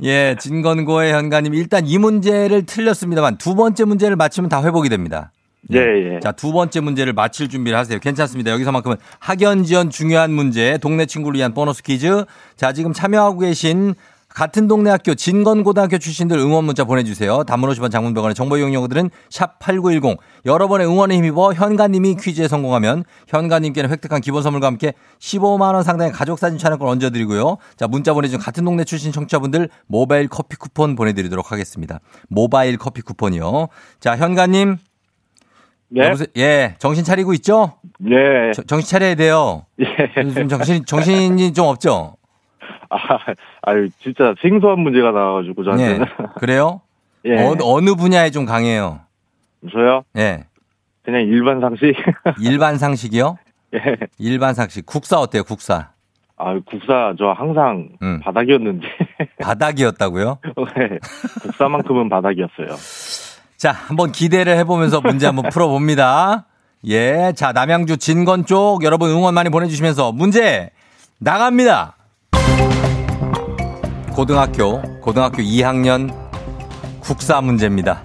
예, 0.02 0.36
진건고의 0.40 1.13
현가님 1.13 1.54
일단 1.54 1.86
이 1.86 2.00
문제를 2.00 2.66
틀렸습니다만 2.66 3.38
두 3.38 3.54
번째 3.54 3.86
문제를 3.86 4.16
맞추면 4.16 4.50
다 4.50 4.63
회복이 4.63 4.90
됩니다. 4.90 5.32
예, 5.74 6.16
예. 6.16 6.20
자, 6.22 6.32
두 6.32 6.54
번째 6.54 6.80
문제를 6.80 7.13
맞힐 7.13 7.50
준비를 7.50 7.78
하세요. 7.78 8.00
괜찮습니다. 8.00 8.50
여기서만큼은 8.50 8.98
학연 9.20 9.63
지원 9.63 9.92
중요한 9.92 10.32
문제, 10.32 10.80
동네 10.80 11.06
친구를 11.06 11.38
위한 11.38 11.54
보너스 11.54 11.84
퀴즈. 11.84 12.26
자, 12.56 12.74
지금 12.74 12.94
참여하고 12.94 13.40
계신 13.40 13.94
같은 14.38 14.67
동네 14.67 14.91
학교 14.91 15.15
진건고등학교 15.15 15.97
출신들 15.97 16.38
응원 16.38 16.63
문자 16.63 16.84
보내주세요. 16.84 17.43
단문 17.45 17.71
50원 17.71 17.89
장문병원의 17.89 18.36
정보 18.36 18.56
이용료들은 18.60 19.10
샵 19.32 19.58
8910. 19.58 20.19
여러 20.45 20.67
번의 20.67 20.86
응원에 20.86 21.15
힘입어 21.15 21.54
현가님이 21.54 22.17
퀴즈에 22.21 22.47
성공하면 22.47 23.04
현가님께는 23.30 23.89
획득한 23.89 24.21
기본 24.21 24.43
선물과 24.43 24.67
함께 24.67 24.93
15만원 25.19 25.82
상당의 25.82 26.13
가족사진 26.13 26.60
촬영권 26.60 26.88
얹어드리고요. 26.88 27.58
자, 27.78 27.88
문자 27.88 28.13
보내준 28.13 28.38
같은 28.38 28.63
동네 28.63 28.84
출신 28.84 29.12
청취자분들 29.12 29.69
모바일 29.88 30.28
커피 30.28 30.56
쿠폰 30.56 30.95
보내드리도록 30.95 31.52
하겠습니다. 31.52 32.00
모바일 32.30 32.78
커피 32.78 33.02
쿠폰이요. 33.02 33.69
자, 34.00 34.15
현가님. 34.17 34.78
예. 35.95 36.02
여보세요? 36.02 36.28
예, 36.38 36.76
정신 36.78 37.04
차리고 37.04 37.34
있죠? 37.34 37.80
예. 38.08 38.52
저- 38.54 38.62
정신 38.62 38.88
차려야 38.88 39.15
돼요. 39.15 39.65
예. 39.80 40.45
정신, 40.47 40.86
정신이 40.86 41.54
좀 41.54 41.65
없죠? 41.65 42.17
아, 42.89 42.97
아유, 43.68 43.90
진짜 44.02 44.34
생소한 44.42 44.80
문제가 44.80 45.12
나와가지고, 45.12 45.62
예. 45.64 45.66
저한테는. 45.66 46.06
그래요? 46.40 46.80
예. 47.26 47.46
어느, 47.46 47.62
어느 47.62 47.96
분야에 47.96 48.32
좀 48.32 48.46
강해요? 48.46 49.02
저요? 49.70 50.04
예. 50.16 50.46
그냥 51.04 51.22
일반 51.22 51.60
상식? 51.60 51.94
일반 52.40 52.78
상식이요? 52.78 53.38
예. 53.76 53.98
일반 54.20 54.54
상식. 54.54 54.86
국사 54.86 55.20
어때요, 55.20 55.44
국사? 55.44 55.90
아, 56.38 56.58
국사, 56.66 57.14
저 57.20 57.32
항상 57.32 57.90
음. 58.02 58.22
바닥이었는데. 58.22 58.88
바닥이었다고요? 59.42 60.40
네. 60.78 61.00
국사만큼은 61.42 62.08
바닥이었어요. 62.08 62.68
자, 63.58 63.72
한번 63.72 64.14
기대를 64.14 64.56
해보면서 64.60 65.02
문제 65.02 65.26
한번 65.26 65.50
풀어봅니다. 65.50 66.46
예. 66.86 67.34
자, 67.36 67.52
남양주 67.52 67.98
진건 67.98 68.46
쪽 68.46 68.86
여러분 68.86 69.10
응원 69.10 69.34
많이 69.34 69.50
보내주시면서 69.50 70.14
문제 70.14 70.70
나갑니다. 71.20 71.96
고등학교, 74.18 74.82
고등학교 75.00 75.44
2학년 75.44 76.12
국사 77.02 77.40
문제입니다. 77.40 78.02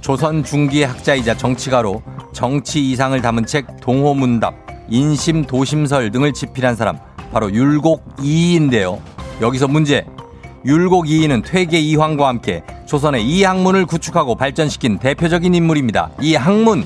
조선 0.00 0.44
중기의 0.44 0.86
학자이자 0.86 1.36
정치가로 1.36 2.00
정치 2.32 2.88
이상을 2.88 3.20
담은 3.20 3.44
책 3.44 3.80
동호문답, 3.80 4.54
인심 4.88 5.44
도심설 5.44 6.12
등을 6.12 6.32
집필한 6.32 6.76
사람 6.76 7.00
바로 7.32 7.52
율곡 7.52 8.18
이인데요. 8.22 9.02
여기서 9.40 9.66
문제. 9.66 10.06
율곡 10.64 11.10
이인은 11.10 11.42
퇴계 11.42 11.80
이황과 11.80 12.28
함께 12.28 12.62
조선의 12.86 13.26
이 13.26 13.42
학문을 13.42 13.86
구축하고 13.86 14.36
발전시킨 14.36 15.00
대표적인 15.00 15.52
인물입니다. 15.52 16.12
이 16.20 16.36
학문 16.36 16.84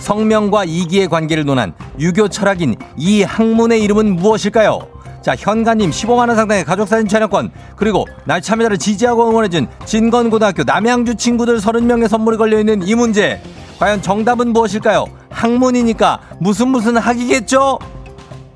성명과 0.00 0.66
이기의 0.66 1.08
관계를 1.08 1.46
논한 1.46 1.72
유교 1.98 2.28
철학인 2.28 2.76
이 2.98 3.22
학문의 3.22 3.82
이름은 3.82 4.16
무엇일까요? 4.16 4.93
자, 5.24 5.34
현가님 5.34 5.88
15만원 5.88 6.34
상당의 6.34 6.66
가족사진 6.66 7.08
촬영권, 7.08 7.50
그리고 7.76 8.04
날 8.26 8.42
참여자를 8.42 8.76
지지하고 8.76 9.30
응원해준 9.30 9.68
진건고등학교 9.86 10.64
남양주 10.64 11.14
친구들 11.14 11.56
30명의 11.56 12.08
선물이 12.08 12.36
걸려있는 12.36 12.86
이 12.86 12.94
문제. 12.94 13.40
과연 13.78 14.02
정답은 14.02 14.48
무엇일까요? 14.48 15.06
학문이니까 15.30 16.20
무슨 16.40 16.68
무슨 16.68 16.98
학이겠죠? 16.98 17.78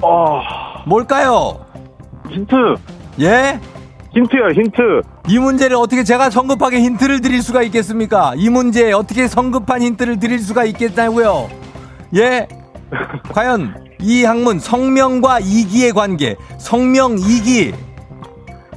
어, 0.02 0.42
뭘까요? 0.86 1.64
힌트! 2.28 2.54
예? 3.20 3.58
힌트요, 4.12 4.48
힌트! 4.54 5.00
이 5.26 5.38
문제를 5.38 5.74
어떻게 5.74 6.04
제가 6.04 6.28
성급하게 6.28 6.80
힌트를 6.80 7.22
드릴 7.22 7.40
수가 7.40 7.62
있겠습니까? 7.62 8.34
이 8.36 8.50
문제에 8.50 8.92
어떻게 8.92 9.26
성급한 9.26 9.80
힌트를 9.80 10.18
드릴 10.18 10.38
수가 10.38 10.66
있겠다고요? 10.66 11.48
예? 12.16 12.46
과연 13.32 13.87
이 14.00 14.24
학문 14.24 14.58
성명과 14.60 15.40
이기의 15.40 15.92
관계, 15.92 16.36
성명 16.58 17.16
이기 17.18 17.74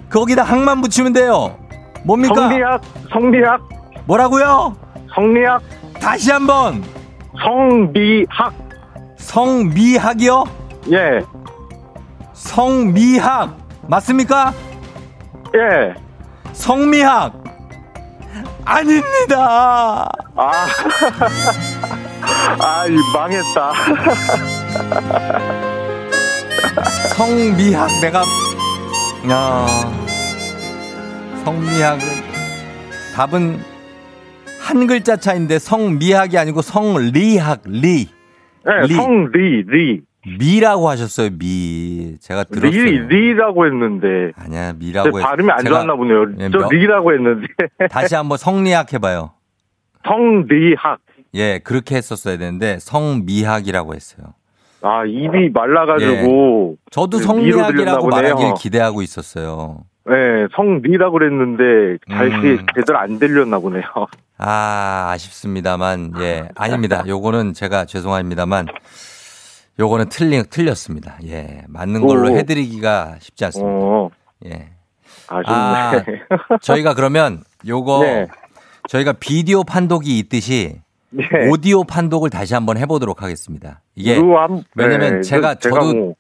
거기다 0.10 0.44
학만 0.44 0.82
붙이면 0.82 1.14
돼요. 1.14 1.58
뭡니까? 2.04 2.36
성리학, 2.36 2.82
성리학, 3.12 3.62
뭐라고요? 4.06 4.76
성리학, 5.14 5.62
다시 6.00 6.32
한번 6.32 6.84
성미학. 7.44 8.54
성미학이요? 9.18 10.44
예, 10.92 11.22
성미학 12.34 13.56
맞습니까? 13.88 14.54
예. 15.56 15.94
성미학 16.54 17.34
아닙니다. 18.66 20.10
아, 20.36 20.66
아, 22.60 22.86
이 22.88 22.96
망했다. 23.14 23.74
성미학 27.16 27.90
내가 28.02 28.24
야 29.30 29.66
성미학은 31.44 32.02
답은 33.16 33.60
한 34.60 34.88
글자 34.88 35.16
차인데 35.18 35.60
성미학이 35.60 36.38
아니고 36.38 36.62
성리학 36.62 37.62
리 37.66 38.08
예, 38.68 38.88
리. 38.88 38.94
성리, 38.94 39.64
리. 39.64 40.02
미라고 40.40 40.88
하셨어요 40.90 41.30
미 41.38 42.16
제가 42.22 42.46
리, 42.52 42.60
들었어요 42.62 43.08
리라고 43.08 43.66
했는데. 43.66 44.32
아니야 44.36 44.72
제 44.74 44.78
미라고 44.78 45.20
했- 45.20 45.24
발음이 45.26 45.52
안 45.52 45.66
좋았나 45.66 45.96
보네요. 45.96 46.26
예, 46.40 46.50
저 46.52 46.60
몇- 46.60 46.70
리라고 46.72 47.12
했는데. 47.14 47.48
다시 47.90 48.14
한번 48.16 48.38
성리학 48.38 48.94
해봐요 48.94 49.32
성리학. 50.08 51.00
예 51.34 51.58
그렇게 51.60 51.96
했었어야 51.96 52.38
되는데 52.38 52.78
성미학이라고 52.80 53.96
했어요 53.96 54.34
아, 54.82 55.06
입이 55.06 55.50
말라가지고. 55.54 56.76
저도 56.90 57.20
네, 57.20 57.26
미로 57.36 57.68
들렸나 57.68 57.68
성리학이라고. 57.68 58.08
말하길 58.10 58.54
기대하고 58.60 59.02
있었어요 59.02 59.84
예, 60.10 60.48
성리라고 60.56 61.14
그랬는데, 61.14 61.98
잘 62.10 62.28
음. 62.28 62.66
제대로 62.76 62.98
안 62.98 63.20
들렸나 63.20 63.60
보네요. 63.60 63.84
아, 64.40 65.10
아쉽습니다만, 65.12 66.14
예. 66.20 66.50
아닙니다. 66.56 67.04
요거는 67.08 67.54
제가 67.54 67.86
죄송합니다만, 67.86 68.66
요거는 69.80 70.10
틀리, 70.10 70.42
틀렸습니다. 70.44 71.18
예. 71.28 71.62
맞는 71.68 72.02
걸로 72.02 72.32
오. 72.32 72.36
해드리기가 72.36 73.18
쉽지 73.20 73.46
않습니다. 73.46 73.86
어, 73.86 74.10
예. 74.48 74.70
아쉽네. 75.28 76.04
저희가 76.62 76.96
그러면 76.96 77.44
요거, 77.68 78.02
네. 78.04 78.28
저희가 78.90 79.14
비디오 79.14 79.64
판독이 79.64 80.18
있듯이 80.18 80.82
네. 81.12 81.26
오디오 81.50 81.84
판독을 81.84 82.30
다시 82.30 82.54
한번 82.54 82.78
해보도록 82.78 83.22
하겠습니다. 83.22 83.82
이게, 83.96 84.16
그거 84.16 84.40
한- 84.42 84.64
왜냐면 84.76 85.16
네, 85.16 85.22
제가, 85.22 85.56
저- 85.56 85.70
저도, 85.70 85.94
뭐, 85.94 86.14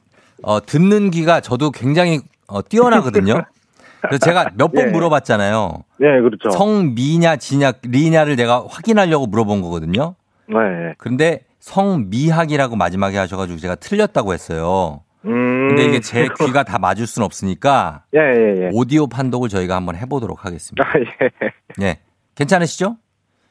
어, 0.43 0.65
듣는 0.65 1.11
귀가 1.11 1.39
저도 1.41 1.71
굉장히 1.71 2.19
어, 2.47 2.61
뛰어나거든요. 2.61 3.43
그래서 4.01 4.25
제가 4.25 4.49
몇번 4.55 4.87
예. 4.87 4.91
물어봤잖아요. 4.91 5.83
네, 5.99 6.07
그렇죠. 6.21 6.49
성미냐, 6.49 7.37
지냐, 7.37 7.71
리냐를 7.83 8.35
내가 8.35 8.65
확인하려고 8.67 9.27
물어본 9.27 9.61
거거든요. 9.61 10.15
네. 10.47 10.55
근데 10.97 11.41
성미학이라고 11.59 12.75
마지막에 12.75 13.17
하셔가지고 13.17 13.59
제가 13.59 13.75
틀렸다고 13.75 14.33
했어요. 14.33 15.01
음. 15.25 15.67
근데 15.69 15.85
이게 15.85 15.99
제 15.99 16.27
귀가 16.39 16.63
다 16.63 16.79
맞을 16.79 17.05
순 17.05 17.21
없으니까 17.23 18.03
예, 18.15 18.19
예, 18.19 18.63
예. 18.65 18.69
오디오 18.73 19.05
판독을 19.07 19.47
저희가 19.49 19.75
한번 19.75 19.95
해보도록 19.95 20.43
하겠습니다. 20.45 20.83
아, 20.83 20.93
예. 21.79 21.85
예. 21.85 21.99
괜찮으시죠? 22.35 22.97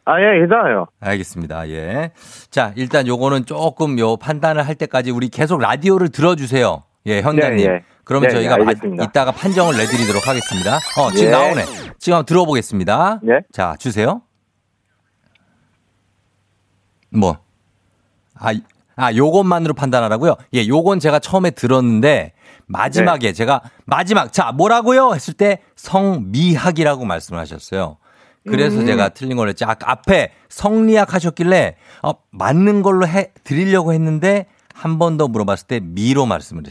아, 0.05 0.21
예, 0.21 0.41
괜찮아요. 0.41 0.87
알겠습니다. 1.01 1.69
예. 1.71 2.11
자, 2.51 2.73
일단 2.77 3.07
요거는 3.07 3.45
조금 3.47 3.99
요 3.99 4.17
판단을 4.17 4.67
할 4.67 4.75
때까지 4.75 5.11
우리 5.11 5.29
계속 5.29 5.61
라디오를 5.61 6.09
들어주세요. 6.09 6.83
예, 7.07 7.21
현관님. 7.23 7.61
예, 7.61 7.65
예. 7.75 7.85
그러면 8.05 8.29
네, 8.29 8.35
저희가 8.35 8.57
네, 8.57 8.65
마-. 8.65 9.05
이따가 9.05 9.31
판정을 9.31 9.77
내드리도록 9.77 10.27
하겠습니다. 10.27 10.77
어, 10.99 11.11
지금 11.13 11.27
예. 11.27 11.31
나오네. 11.31 11.65
지금 11.99 12.15
한번 12.17 12.27
들어보겠습니다. 12.27 13.21
예. 13.29 13.41
자, 13.53 13.77
주세요. 13.79 14.23
뭐. 17.11 17.39
아, 18.35 18.53
이- 18.53 18.63
아, 18.97 19.15
요것만으로 19.15 19.75
판단하라고요? 19.75 20.37
예, 20.55 20.67
요건 20.67 20.99
제가 20.99 21.19
처음에 21.21 21.51
들었는데, 21.51 22.33
마지막에 22.67 23.29
네. 23.29 23.33
제가, 23.33 23.63
마지막, 23.85 24.33
자, 24.33 24.53
뭐라고요? 24.53 25.13
했을 25.15 25.35
때, 25.35 25.61
성미학이라고 25.77 27.05
말씀을 27.05 27.41
하셨어요. 27.41 27.97
그래서 28.49 28.81
음. 28.81 28.87
제가 28.87 29.11
틀린 29.11 29.37
걸 29.37 29.49
했지. 29.49 29.65
아까 29.65 29.91
앞에 29.91 30.33
성리학 30.49 31.13
하셨길래, 31.15 31.77
어, 32.03 32.13
맞는 32.31 32.83
걸로 32.83 33.07
해, 33.07 33.33
드리려고 33.45 33.93
했는데, 33.93 34.47
한 34.75 34.99
번 34.99 35.19
더 35.19 35.29
물어봤을 35.29 35.67
때, 35.67 35.81
미로 35.83 36.25
말씀을. 36.25 36.63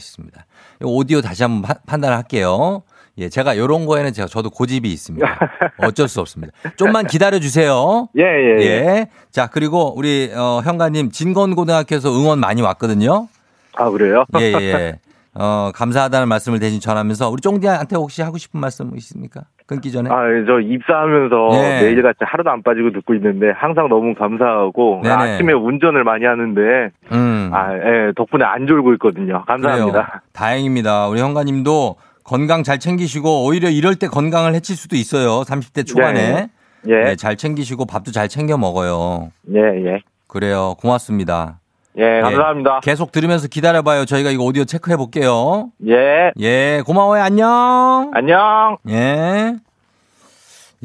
요 0.81 0.87
오디오 0.87 1.21
다시 1.21 1.43
한번 1.43 1.61
파- 1.61 1.75
판단을 1.85 2.15
할게요. 2.17 2.81
예, 3.19 3.29
제가 3.29 3.57
요런 3.57 3.85
거에는 3.85 4.13
제가 4.13 4.27
저도 4.27 4.49
고집이 4.49 4.91
있습니다. 4.91 5.27
어쩔 5.79 6.07
수 6.07 6.21
없습니다. 6.21 6.53
좀만 6.77 7.05
기다려 7.05 7.39
주세요. 7.39 8.07
예, 8.17 8.23
예, 8.23 8.61
예. 8.61 8.65
예. 8.65 9.07
자, 9.29 9.47
그리고 9.47 9.93
우리 9.95 10.31
어 10.33 10.61
현가님 10.63 11.11
진건 11.11 11.53
고등학교에서 11.55 12.09
응원 12.17 12.39
많이 12.39 12.61
왔거든요. 12.61 13.27
아, 13.75 13.89
그래요? 13.89 14.23
예, 14.39 14.53
예. 14.53 14.99
어, 15.35 15.71
감사하다는 15.73 16.27
말씀을 16.27 16.59
대신 16.59 16.79
전하면서 16.79 17.29
우리 17.29 17.41
쫑디한테 17.41 17.95
혹시 17.95 18.21
하고 18.21 18.37
싶은 18.37 18.59
말씀 18.59 18.91
있습니까? 18.97 19.43
끊기 19.67 19.91
전에. 19.91 20.09
아, 20.09 20.23
저 20.47 20.59
입사하면서 20.59 21.49
네. 21.51 21.83
매일같이 21.83 22.19
하루도 22.21 22.49
안 22.49 22.63
빠지고 22.63 22.91
듣고 22.91 23.13
있는데 23.13 23.51
항상 23.55 23.87
너무 23.87 24.15
감사하고 24.15 25.01
네네. 25.03 25.15
아침에 25.15 25.53
운전을 25.53 26.03
많이 26.03 26.25
하는데 26.25 26.89
음. 27.11 27.51
아, 27.53 27.75
예, 27.75 28.11
덕분에 28.15 28.43
안 28.43 28.65
졸고 28.65 28.93
있거든요. 28.93 29.43
감사합니다. 29.45 29.91
그래요. 29.91 30.21
다행입니다. 30.33 31.07
우리 31.07 31.21
현가님도 31.21 31.95
건강 32.23 32.63
잘 32.63 32.79
챙기시고 32.79 33.45
오히려 33.45 33.69
이럴 33.69 33.95
때 33.95 34.07
건강을 34.07 34.55
해칠 34.55 34.75
수도 34.75 34.95
있어요. 34.95 35.41
30대 35.41 35.85
초반에. 35.85 36.49
예, 36.87 36.95
네, 36.95 37.15
잘 37.15 37.35
챙기시고 37.35 37.85
밥도 37.85 38.11
잘 38.11 38.27
챙겨 38.27 38.57
먹어요. 38.57 39.31
예, 39.53 39.59
예. 39.59 40.01
그래요. 40.27 40.75
고맙습니다. 40.79 41.58
예, 41.97 42.21
감사합니다. 42.21 42.79
계속 42.81 43.11
들으면서 43.11 43.47
기다려봐요. 43.47 44.05
저희가 44.05 44.29
이거 44.31 44.43
오디오 44.43 44.63
체크해 44.65 44.95
볼게요. 44.95 45.71
예, 45.87 46.31
예, 46.39 46.81
고마워요. 46.85 47.21
안녕. 47.23 48.11
안녕. 48.13 48.77
예. 48.89 49.55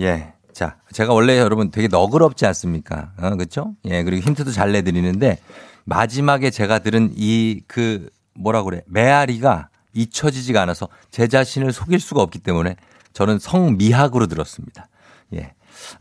예. 0.00 0.32
자, 0.52 0.76
제가 0.92 1.12
원래 1.12 1.38
여러분 1.38 1.70
되게 1.70 1.88
너그럽지 1.88 2.46
않습니까? 2.46 3.10
어, 3.20 3.30
그쵸? 3.36 3.74
예, 3.84 4.02
그리고 4.02 4.22
힌트도 4.26 4.50
잘 4.50 4.72
내드리는데 4.72 5.38
마지막에 5.84 6.50
제가 6.50 6.78
들은 6.80 7.10
이 7.16 7.60
그 7.66 8.08
뭐라 8.36 8.62
그래 8.64 8.82
메아리가 8.86 9.68
잊혀지지가 9.92 10.60
않아서 10.62 10.88
제 11.10 11.28
자신을 11.28 11.72
속일 11.72 12.00
수가 12.00 12.20
없기 12.22 12.40
때문에 12.40 12.74
저는 13.12 13.38
성미학으로 13.38 14.26
들었습니다. 14.26 14.88
예. 15.34 15.52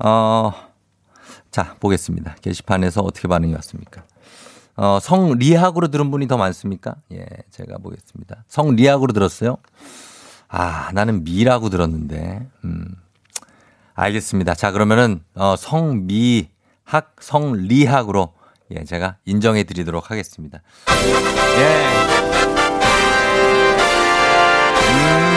어, 0.04 0.52
자, 1.52 1.76
보겠습니다. 1.80 2.36
게시판에서 2.42 3.02
어떻게 3.02 3.28
반응이 3.28 3.54
왔습니까? 3.56 4.04
어, 4.75 4.99
성리학으로 4.99 5.89
들은 5.89 6.09
분이 6.09 6.27
더 6.27 6.38
많습니까? 6.38 6.95
예, 7.12 7.25
제가 7.51 7.77
보겠습니다. 7.77 8.43
성리학으로 8.47 9.13
들었어요? 9.13 9.57
아, 10.47 10.91
나는 10.93 11.23
미라고 11.23 11.69
들었는데, 11.69 12.47
음. 12.65 12.86
알겠습니다. 13.93 14.55
자, 14.55 14.71
그러면은, 14.71 15.21
어, 15.36 15.55
성미학, 15.55 17.15
성리학으로, 17.19 18.33
예, 18.71 18.83
제가 18.83 19.17
인정해 19.25 19.63
드리도록 19.63 20.09
하겠습니다. 20.09 20.62
예. 21.57 21.88
음. 24.89 25.33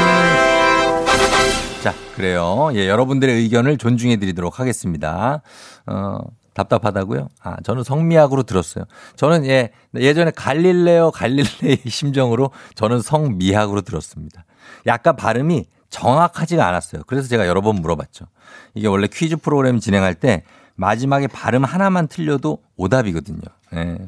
자, 1.83 1.95
그래요. 2.15 2.71
예, 2.73 2.89
여러분들의 2.89 3.35
의견을 3.43 3.77
존중해 3.77 4.17
드리도록 4.17 4.59
하겠습니다. 4.61 5.43
어, 5.87 6.19
답답하다고요? 6.57 7.29
아, 7.43 7.57
저는 7.63 7.85
성미학으로 7.85 8.43
들었어요. 8.45 8.85
저는 9.15 9.45
예, 9.47 9.71
예전에 9.95 10.31
갈릴레오 10.31 11.11
갈릴레이 11.11 11.83
심정으로 11.87 12.51
저는 12.75 13.03
성미학으로 13.03 13.83
들었습니다. 13.83 14.45
약간 14.87 15.17
발음이 15.17 15.67
정확하지가 15.91 16.67
않았어요. 16.67 17.03
그래서 17.07 17.29
제가 17.29 17.47
여러 17.47 17.61
번 17.61 17.77
물어봤죠. 17.77 18.27
이게 18.75 18.89
원래 18.89 19.07
퀴즈 19.07 19.37
프로그램 19.37 19.79
진행할 19.79 20.15
때 20.15 20.45
마지막에 20.75 21.27
발음 21.27 21.65
하나만 21.65 22.09
틀려도 22.09 22.59
오답이거든요. 22.77 23.43
예. 23.75 23.99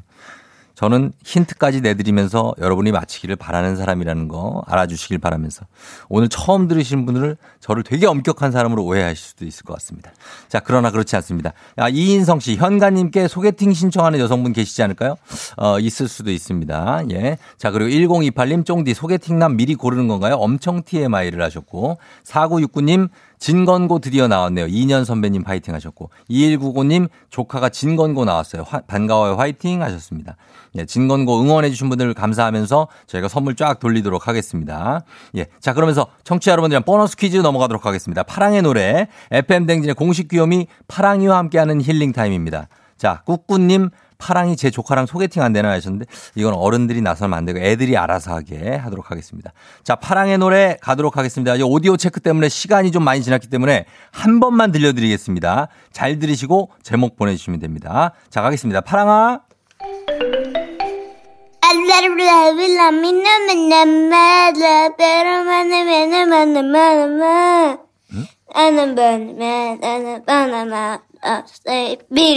저는 0.78 1.10
힌트까지 1.24 1.80
내드리면서 1.80 2.54
여러분이 2.60 2.92
맞히기를 2.92 3.34
바라는 3.34 3.74
사람이라는 3.74 4.28
거 4.28 4.62
알아주시길 4.68 5.18
바라면서 5.18 5.66
오늘 6.08 6.28
처음 6.28 6.68
들으신 6.68 7.04
분들은 7.04 7.34
저를 7.58 7.82
되게 7.82 8.06
엄격한 8.06 8.52
사람으로 8.52 8.84
오해하실 8.84 9.16
수도 9.16 9.44
있을 9.44 9.64
것 9.64 9.72
같습니다. 9.74 10.12
자, 10.46 10.60
그러나 10.60 10.92
그렇지 10.92 11.16
않습니다. 11.16 11.52
아, 11.74 11.88
이인성 11.88 12.38
씨, 12.38 12.54
현가님께 12.54 13.26
소개팅 13.26 13.72
신청하는 13.72 14.20
여성분 14.20 14.52
계시지 14.52 14.80
않을까요? 14.84 15.16
어, 15.56 15.80
있을 15.80 16.06
수도 16.06 16.30
있습니다. 16.30 17.06
예. 17.10 17.38
자, 17.56 17.72
그리고 17.72 17.90
1028님, 17.90 18.64
쫑디 18.64 18.94
소개팅남 18.94 19.56
미리 19.56 19.74
고르는 19.74 20.06
건가요? 20.06 20.36
엄청 20.36 20.84
TMI를 20.84 21.42
하셨고, 21.42 21.98
4969님, 22.24 23.08
진건고 23.38 23.98
드디어 24.00 24.28
나왔네요. 24.28 24.66
2년 24.66 25.04
선배님 25.04 25.42
파이팅 25.44 25.74
하셨고 25.74 26.10
2195님 26.30 27.08
조카가 27.30 27.68
진건고 27.68 28.24
나왔어요. 28.24 28.64
화- 28.66 28.80
반가워요 28.80 29.36
화이팅 29.36 29.82
하셨습니다. 29.82 30.36
예, 30.76 30.84
진건고 30.84 31.40
응원해 31.40 31.70
주신 31.70 31.88
분들 31.88 32.12
감사하면서 32.14 32.88
저희가 33.06 33.28
선물 33.28 33.56
쫙 33.56 33.78
돌리도록 33.80 34.28
하겠습니다. 34.28 35.02
예. 35.36 35.46
자, 35.60 35.72
그러면서 35.72 36.06
청취자 36.24 36.52
여러분들이랑 36.52 36.82
보너스 36.84 37.16
퀴즈 37.16 37.36
넘어가도록 37.38 37.86
하겠습니다. 37.86 38.22
파랑의 38.22 38.62
노래 38.62 39.08
FM 39.30 39.66
댕진의 39.66 39.94
공식 39.94 40.28
귀요미 40.28 40.66
파랑이와 40.88 41.38
함께하는 41.38 41.80
힐링 41.80 42.12
타임입니다. 42.12 42.68
자, 42.98 43.22
꾸꾸님 43.24 43.90
파랑이 44.18 44.56
제 44.56 44.70
조카랑 44.70 45.06
소개팅 45.06 45.42
안 45.42 45.52
되나 45.52 45.70
하셨는데 45.70 46.06
이건 46.34 46.54
어른들이 46.54 47.00
나서면 47.00 47.38
안 47.38 47.44
되고 47.44 47.58
애들이 47.58 47.96
알아서 47.96 48.34
하게 48.34 48.74
하도록 48.74 49.10
하겠습니다. 49.10 49.52
자, 49.84 49.94
파랑의 49.94 50.38
노래 50.38 50.76
가도록 50.82 51.16
하겠습니다. 51.16 51.54
이 51.54 51.62
오디오 51.62 51.96
체크 51.96 52.20
때문에 52.20 52.48
시간이 52.48 52.90
좀 52.92 53.04
많이 53.04 53.22
지났기 53.22 53.48
때문에 53.48 53.86
한 54.10 54.40
번만 54.40 54.72
들려드리겠습니다. 54.72 55.68
잘 55.92 56.18
들으시고 56.18 56.70
제목 56.82 57.16
보내주시면 57.16 57.60
됩니다. 57.60 58.12
자, 58.28 58.42
가겠습니다. 58.42 58.80
파랑아. 58.82 59.40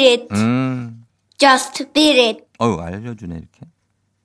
It, 0.03 0.27
음. 0.31 1.00
Just 1.41 1.91
beat 1.93 2.19
it. 2.21 2.43
어유 2.61 2.79
알려주네 2.79 3.35
이렇게. 3.35 3.61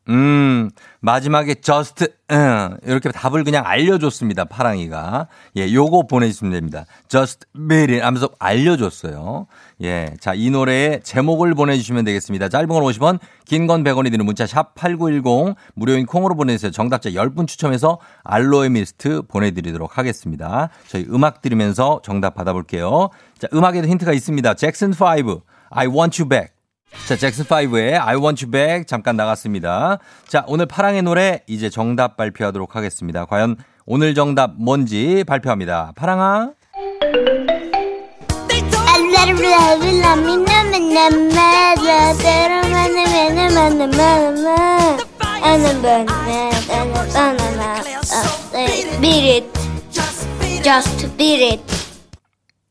음 0.09 0.71
마지막에 1.01 1.55
just 1.55 2.07
음, 2.31 2.77
이렇게 2.85 3.11
답을 3.11 3.43
그냥 3.43 3.65
알려줬습니다 3.67 4.45
파랑이가. 4.45 5.27
예 5.57 5.73
요거 5.73 6.07
보내주시면 6.07 6.53
됩니다. 6.53 6.85
Just 7.09 7.47
beat 7.69 7.93
it 7.93 8.05
하면서 8.05 8.29
알려줬어요. 8.39 9.47
예자이 9.81 10.51
노래의 10.51 11.01
제목을 11.03 11.55
보내주시면 11.55 12.05
되겠습니다. 12.05 12.49
짧은 12.51 12.69
건 12.69 12.83
50원 12.83 13.19
긴 13.47 13.67
건 13.67 13.83
100원이 13.83 14.13
드는 14.13 14.25
문자 14.27 14.47
샵 14.47 14.75
#8910 14.77 15.57
무료인 15.75 16.07
콩으로 16.07 16.37
보내주세요. 16.37 16.71
정답자 16.71 17.11
10분 17.11 17.49
추첨해서 17.49 17.99
알로에 18.23 18.69
미스트 18.69 19.23
보내드리도록 19.23 19.99
하겠습니다. 19.99 20.69
저희 20.87 21.05
음악 21.11 21.43
들으면서 21.43 22.01
정답 22.05 22.35
받아볼게요. 22.37 23.09
자 23.41 23.49
음악에도 23.53 23.89
힌트가 23.89 24.13
있습니다. 24.13 24.55
잭슨 24.55 24.93
5 24.93 25.41
I 25.71 25.87
want 25.89 26.23
you 26.23 26.29
back 26.29 26.56
자, 27.05 27.15
잭슨5의 27.15 28.01
I 28.01 28.17
want 28.17 28.45
you 28.45 28.51
back 28.51 28.85
잠깐 28.87 29.17
나갔습니다. 29.17 29.99
자, 30.27 30.45
오늘 30.49 30.67
파랑의 30.67 31.03
노래 31.03 31.43
이제 31.47 31.71
정답 31.71 32.17
발표하도록 32.17 32.75
하겠습니다. 32.75 33.25
과연 33.27 33.57
오늘 33.85 34.15
정답 34.15 34.55
뭔지 34.57 35.23
발표합니다. 35.25 35.93
파랑아. 35.95 36.51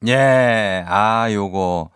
예, 0.07 0.83
아, 0.87 1.31
요거. 1.31 1.89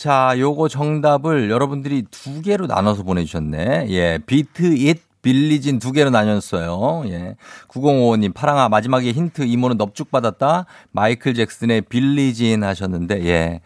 자, 0.00 0.32
요거 0.38 0.68
정답을 0.68 1.50
여러분들이 1.50 2.06
두 2.10 2.40
개로 2.40 2.66
나눠서 2.66 3.02
보내주셨네. 3.02 3.88
예, 3.90 4.18
비트 4.24 4.74
잇 4.78 5.02
빌리진 5.20 5.78
두 5.78 5.92
개로 5.92 6.08
나눴어요. 6.08 7.02
예. 7.10 7.36
9055님, 7.68 8.32
파랑아, 8.32 8.70
마지막에 8.70 9.12
힌트 9.12 9.42
이모는 9.42 9.76
넙죽 9.76 10.10
받았다. 10.10 10.64
마이클 10.92 11.34
잭슨의 11.34 11.82
빌리진 11.82 12.64
하셨는데, 12.64 13.26
예. 13.26 13.60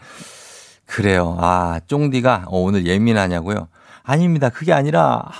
그래요. 0.87 1.37
아, 1.39 1.79
쫑디가 1.87 2.47
어, 2.49 2.59
오늘 2.59 2.85
예민하냐고요? 2.85 3.69
아닙니다. 4.03 4.49
그게 4.49 4.73
아니라, 4.73 5.31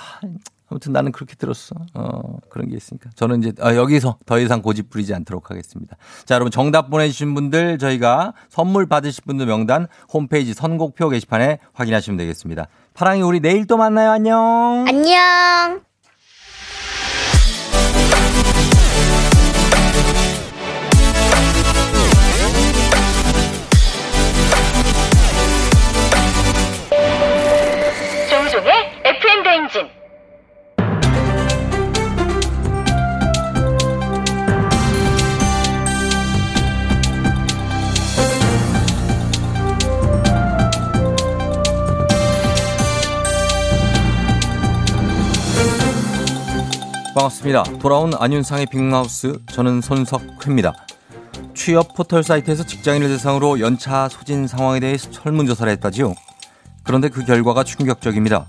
아, 0.65 0.75
아무튼 0.75 0.93
나는 0.93 1.11
그렇게 1.11 1.35
들었어. 1.35 1.75
어, 1.93 2.37
그런 2.49 2.69
게 2.69 2.75
있으니까. 2.75 3.09
저는 3.15 3.43
이제 3.43 3.53
어, 3.61 3.75
여기서 3.75 4.17
더 4.25 4.39
이상 4.39 4.61
고집 4.61 4.89
부리지 4.89 5.13
않도록 5.13 5.51
하겠습니다. 5.51 5.97
자, 6.25 6.35
여러분 6.35 6.51
정답 6.51 6.89
보내주신 6.89 7.33
분들 7.33 7.77
저희가 7.77 8.33
선물 8.49 8.85
받으실 8.87 9.23
분들 9.25 9.45
명단 9.45 9.87
홈페이지 10.11 10.53
선곡표 10.53 11.09
게시판에 11.09 11.59
확인하시면 11.73 12.17
되겠습니다. 12.17 12.67
파랑이 12.93 13.21
우리 13.21 13.39
내일 13.39 13.67
또 13.67 13.77
만나요. 13.77 14.11
안녕. 14.11 14.85
안녕. 14.87 15.84
반갑습니다. 47.15 47.63
돌아온 47.79 48.11
안윤상의 48.13 48.65
빅마우스 48.65 49.39
저는 49.49 49.79
손석회입니다. 49.79 50.73
취업 51.53 51.95
포털 51.95 52.23
사이트에서 52.23 52.65
직장인을 52.65 53.07
대상으로 53.07 53.61
연차 53.61 54.09
소진 54.09 54.47
상황에 54.47 54.81
대해 54.81 54.97
설문조사를 54.97 55.71
했다지요. 55.71 56.13
그런데 56.83 57.07
그 57.07 57.23
결과가 57.23 57.63
충격적입니다. 57.63 58.45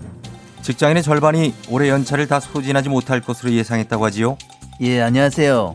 직장인의 0.63 1.01
절반이 1.01 1.53
올해 1.69 1.87
연차를 1.87 2.27
다 2.27 2.41
소진하지 2.41 2.89
못할 2.89 3.21
것으로 3.21 3.53
예상했다고 3.53 4.03
하지요. 4.03 4.37
예, 4.81 4.99
안녕하세요. 5.01 5.73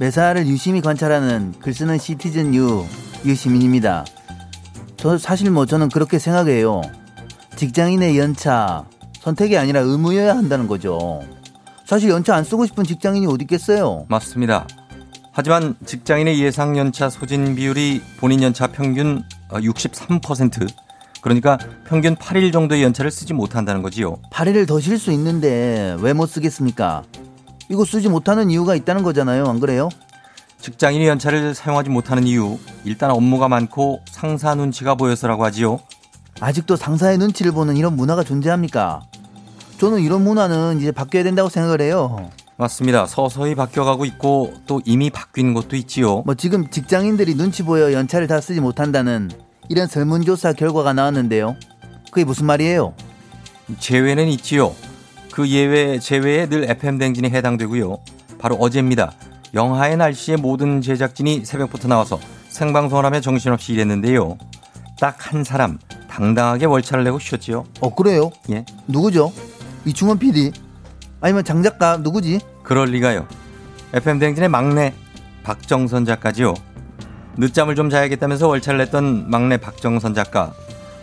매사를 0.00 0.44
유심히 0.48 0.80
관찰하는 0.80 1.54
글쓰는 1.60 1.98
시티즌 1.98 2.52
유 2.56 2.84
유시민입니다. 3.24 4.04
저 4.96 5.18
사실 5.18 5.52
뭐 5.52 5.66
저는 5.66 5.88
그렇게 5.88 6.18
생각해요. 6.18 6.82
직장인의 7.54 8.18
연차 8.18 8.86
선택이 9.20 9.56
아니라 9.56 9.80
의무여야 9.80 10.36
한다는 10.36 10.66
거죠. 10.66 11.22
사실 11.86 12.10
연차 12.10 12.34
안 12.34 12.44
쓰고 12.44 12.66
싶은 12.66 12.84
직장인이 12.84 13.26
어디 13.26 13.42
있겠어요? 13.44 14.06
맞습니다. 14.08 14.66
하지만 15.32 15.74
직장인의 15.84 16.40
예상 16.40 16.76
연차 16.78 17.10
소진 17.10 17.54
비율이 17.56 18.02
본인 18.18 18.42
연차 18.42 18.68
평균 18.68 19.22
63% 19.50 20.68
그러니까 21.20 21.58
평균 21.86 22.14
8일 22.16 22.52
정도의 22.52 22.82
연차를 22.84 23.10
쓰지 23.10 23.32
못한다는 23.34 23.82
거지요. 23.82 24.18
8일을 24.30 24.66
더 24.66 24.78
쉴 24.80 24.98
수 24.98 25.10
있는데 25.12 25.96
왜 26.00 26.12
못 26.12 26.26
쓰겠습니까? 26.26 27.02
이거 27.70 27.84
쓰지 27.84 28.08
못하는 28.08 28.50
이유가 28.50 28.74
있다는 28.74 29.02
거잖아요. 29.02 29.46
안 29.46 29.58
그래요? 29.58 29.88
직장인이 30.60 31.06
연차를 31.06 31.54
사용하지 31.54 31.90
못하는 31.90 32.26
이유 32.26 32.58
일단 32.84 33.10
업무가 33.10 33.48
많고 33.48 34.00
상사 34.10 34.54
눈치가 34.54 34.94
보여서라고 34.94 35.44
하지요. 35.44 35.80
아직도 36.40 36.76
상사의 36.76 37.18
눈치를 37.18 37.52
보는 37.52 37.76
이런 37.76 37.96
문화가 37.96 38.22
존재합니까? 38.22 39.02
저는 39.84 40.00
이런 40.00 40.24
문화는 40.24 40.78
이제 40.78 40.90
바뀌어야 40.92 41.24
된다고 41.24 41.50
생각을 41.50 41.82
해요. 41.82 42.30
맞습니다. 42.56 43.04
서서히 43.04 43.54
바뀌어가고 43.54 44.06
있고 44.06 44.54
또 44.66 44.80
이미 44.86 45.10
바뀐 45.10 45.52
것도 45.52 45.76
있지요. 45.76 46.22
뭐 46.24 46.34
지금 46.34 46.70
직장인들이 46.70 47.34
눈치 47.34 47.62
보여 47.62 47.92
연차를 47.92 48.26
다 48.26 48.40
쓰지 48.40 48.62
못한다는 48.62 49.30
이런 49.68 49.86
설문조사 49.86 50.54
결과가 50.54 50.94
나왔는데요. 50.94 51.56
그게 52.10 52.24
무슨 52.24 52.46
말이에요? 52.46 52.94
제외는 53.78 54.28
있지요. 54.28 54.74
그 55.32 55.46
예외 55.50 55.98
제외에 55.98 56.48
늘 56.48 56.64
FM 56.70 56.96
댕진이 56.96 57.28
해당되고요. 57.28 57.98
바로 58.38 58.54
어제입니다. 58.54 59.12
영하의 59.52 59.98
날씨에 59.98 60.36
모든 60.36 60.80
제작진이 60.80 61.44
새벽부터 61.44 61.88
나와서 61.88 62.18
생방송을 62.48 63.04
하며 63.04 63.20
정신없이 63.20 63.74
일했는데요. 63.74 64.38
딱 64.98 65.16
한 65.18 65.44
사람 65.44 65.78
당당하게 66.08 66.64
월차를 66.64 67.04
내고 67.04 67.18
쉬었지요. 67.18 67.64
어 67.80 67.94
그래요? 67.94 68.30
예. 68.50 68.64
누구죠? 68.86 69.30
이충원 69.84 70.18
PD? 70.18 70.52
아니면 71.20 71.44
장 71.44 71.62
작가 71.62 71.96
누구지? 71.96 72.40
그럴 72.62 72.88
리가요. 72.88 73.26
FM 73.92 74.18
댕진의 74.18 74.48
막내 74.48 74.94
박정선 75.42 76.04
작가지요. 76.04 76.54
늦잠을 77.36 77.74
좀 77.74 77.90
자야겠다면서 77.90 78.48
월차를 78.48 78.78
냈던 78.78 79.30
막내 79.30 79.56
박정선 79.56 80.14
작가. 80.14 80.52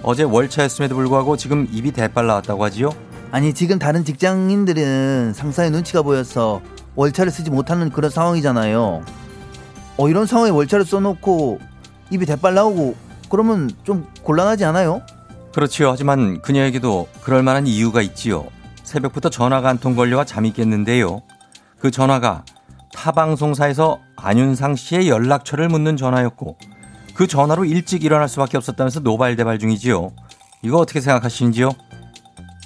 어제 0.03 0.23
월차였음에도 0.23 0.95
불구하고 0.95 1.37
지금 1.37 1.67
입이 1.71 1.91
대빨 1.91 2.25
나왔다고 2.27 2.63
하지요. 2.63 2.89
아니 3.31 3.53
지금 3.53 3.79
다른 3.79 4.03
직장인들은 4.03 5.33
상사의 5.33 5.71
눈치가 5.71 6.01
보여서 6.01 6.61
월차를 6.95 7.31
쓰지 7.31 7.51
못하는 7.51 7.89
그런 7.89 8.09
상황이잖아요. 8.11 9.03
어 9.97 10.09
이런 10.09 10.25
상황에 10.25 10.49
월차를 10.51 10.85
써놓고 10.85 11.59
입이 12.09 12.25
대빨 12.25 12.55
나오고 12.55 12.95
그러면 13.29 13.69
좀 13.83 14.05
곤란하지 14.23 14.65
않아요? 14.65 15.01
그렇지요. 15.53 15.91
하지만 15.91 16.41
그녀에게도 16.41 17.07
그럴 17.21 17.43
만한 17.43 17.67
이유가 17.67 18.01
있지요. 18.01 18.47
새벽부터 18.91 19.29
전화가 19.29 19.69
한 19.69 19.77
통 19.77 19.95
걸려와 19.95 20.25
잠이 20.25 20.51
깼는데요. 20.51 21.21
그 21.79 21.91
전화가 21.91 22.43
타 22.93 23.11
방송사에서 23.13 23.99
안윤상 24.17 24.75
씨의 24.75 25.07
연락처를 25.07 25.69
묻는 25.69 25.95
전화였고 25.95 26.57
그 27.13 27.25
전화로 27.25 27.63
일찍 27.65 28.03
일어날 28.03 28.27
수밖에 28.27 28.57
없었다면서 28.57 28.99
노발대발 28.99 29.59
중이지요. 29.59 30.11
이거 30.61 30.77
어떻게 30.77 30.99
생각하시는지요? 30.99 31.71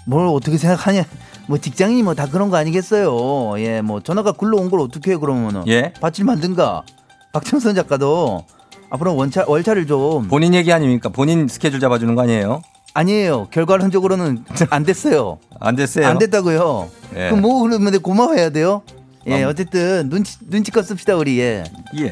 뭘 0.07 0.27
어떻게 0.27 0.57
생각하냐? 0.57 1.03
뭐 1.47 1.59
직장인이 1.59 2.01
뭐 2.03 2.15
다 2.15 2.25
그런 2.27 2.49
거 2.49 2.57
아니겠어요? 2.57 3.59
예, 3.59 3.81
뭐 3.81 4.01
전화가 4.01 4.31
굴러온 4.31 4.69
걸 4.71 4.79
어떻게 4.79 5.11
해 5.11 5.17
그러면은? 5.17 5.63
예? 5.67 5.93
받질 6.01 6.25
만든가? 6.25 6.83
박정선 7.33 7.75
작가도 7.75 8.43
앞으로 8.89 9.15
원차 9.15 9.45
월차를 9.47 9.85
좀 9.88 10.27
본인 10.27 10.53
얘기 10.55 10.73
아닙니까? 10.73 11.09
본인 11.09 11.47
스케줄 11.47 11.79
잡아주는 11.79 12.13
거 12.15 12.23
아니에요? 12.23 12.61
아니에요. 12.95 13.49
결과론적으로는 13.51 14.45
안 14.71 14.84
됐어요. 14.84 15.38
안 15.60 15.75
됐어요. 15.75 16.08
안 16.08 16.17
됐다고요. 16.17 16.89
예. 17.15 17.27
그럼 17.29 17.41
뭐 17.41 17.62
그러면 17.62 18.01
고마워해야 18.01 18.49
돼요? 18.49 18.81
예, 19.27 19.43
음. 19.43 19.49
어쨌든 19.49 20.10
눈치 20.10 20.38
눈치껏 20.47 20.86
씁시다 20.86 21.15
우리 21.17 21.39
예. 21.39 21.65
예. 21.99 22.10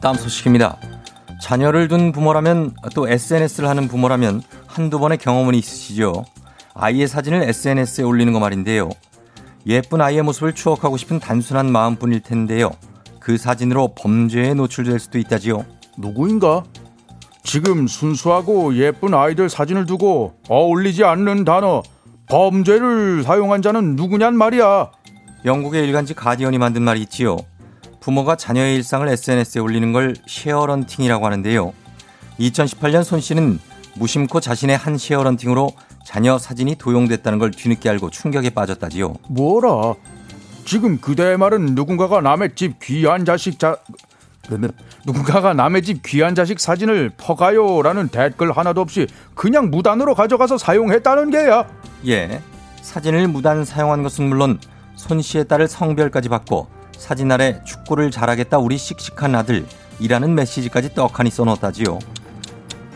다음 0.00 0.16
소식입니다. 0.16 0.76
자녀를 1.40 1.86
둔 1.86 2.10
부모라면 2.10 2.74
또 2.94 3.08
SNS를 3.08 3.68
하는 3.68 3.86
부모라면 3.86 4.42
한두 4.66 4.98
번의 4.98 5.18
경험은 5.18 5.54
있으시죠. 5.54 6.24
아이의 6.74 7.06
사진을 7.06 7.42
SNS에 7.48 8.02
올리는 8.04 8.32
거 8.32 8.40
말인데요. 8.40 8.90
예쁜 9.66 10.00
아이의 10.00 10.22
모습을 10.22 10.54
추억하고 10.54 10.96
싶은 10.96 11.20
단순한 11.20 11.70
마음뿐일 11.70 12.20
텐데요. 12.20 12.70
그 13.28 13.36
사진으로 13.36 13.88
범죄에 13.88 14.54
노출될 14.54 14.98
수도 14.98 15.18
있다지요. 15.18 15.62
누구인가? 15.98 16.64
지금 17.42 17.86
순수하고 17.86 18.74
예쁜 18.76 19.12
아이들 19.12 19.50
사진을 19.50 19.84
두고 19.84 20.32
어울리지 20.48 21.04
않는 21.04 21.44
단어 21.44 21.82
범죄를 22.30 23.22
사용한 23.24 23.60
자는 23.60 23.96
누구냔 23.96 24.34
말이야. 24.34 24.92
영국의 25.44 25.84
일간지 25.84 26.14
가디언이 26.14 26.56
만든 26.56 26.80
말이 26.80 27.02
있지요. 27.02 27.36
부모가 28.00 28.34
자녀의 28.34 28.76
일상을 28.76 29.06
SNS에 29.06 29.60
올리는 29.60 29.92
걸 29.92 30.16
sharenting이라고 30.26 31.26
하는데요. 31.26 31.74
2018년 32.40 33.04
손 33.04 33.20
씨는 33.20 33.58
무심코 33.96 34.40
자신이 34.40 34.78
한 34.78 34.96
sharenting으로 34.96 35.72
자녀 36.02 36.38
사진이 36.38 36.76
도용됐다는 36.76 37.38
걸 37.38 37.50
뒤늦게 37.50 37.90
알고 37.90 38.08
충격에 38.08 38.48
빠졌다지요. 38.48 39.16
뭐라? 39.28 39.96
지금 40.68 40.98
그대의 40.98 41.38
말은 41.38 41.74
누군가가 41.74 42.20
남의 42.20 42.50
집 42.54 42.78
귀한 42.80 43.24
자식 43.24 43.58
자 43.58 43.78
누군가가 45.06 45.54
남의 45.54 45.80
집 45.80 46.02
귀한 46.02 46.34
자식 46.34 46.60
사진을 46.60 47.10
퍼가요라는 47.16 48.08
댓글 48.08 48.52
하나도 48.52 48.82
없이 48.82 49.06
그냥 49.34 49.70
무단으로 49.70 50.14
가져가서 50.14 50.58
사용했다는 50.58 51.30
게야. 51.30 51.66
예. 52.06 52.42
사진을 52.82 53.28
무단 53.28 53.64
사용한 53.64 54.02
것은 54.02 54.28
물론 54.28 54.60
손 54.94 55.22
씨의 55.22 55.48
딸을 55.48 55.68
성별까지 55.68 56.28
받고 56.28 56.68
사진 56.98 57.32
아래 57.32 57.62
축구를 57.64 58.10
잘하겠다 58.10 58.58
우리 58.58 58.76
씩씩한 58.76 59.34
아들이라는 59.36 60.34
메시지까지 60.34 60.92
떡하니 60.94 61.30
써놓았다지요. 61.30 61.98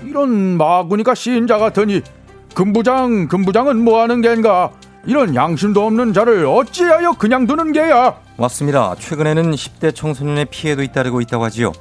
이런 0.05 0.59
마구니까 0.59 1.15
시인자 1.15 1.57
같으니 1.57 2.03
금부장 2.55 3.29
금부장은 3.29 3.83
뭐하는 3.83 4.21
겐가? 4.21 4.73
이런 5.05 5.35
양심도 5.35 5.85
없는 5.85 6.13
자를 6.13 6.47
어찌하여 6.47 7.13
그냥 7.15 7.47
두는 7.47 7.73
게야? 7.73 8.17
맞습니다. 8.37 8.95
최근에는 8.99 9.51
10대 9.53 9.95
청소년의 9.95 10.47
피해도 10.47 10.83
잇따르고 10.83 11.21
있다고 11.21 11.45
하지요. 11.45 11.73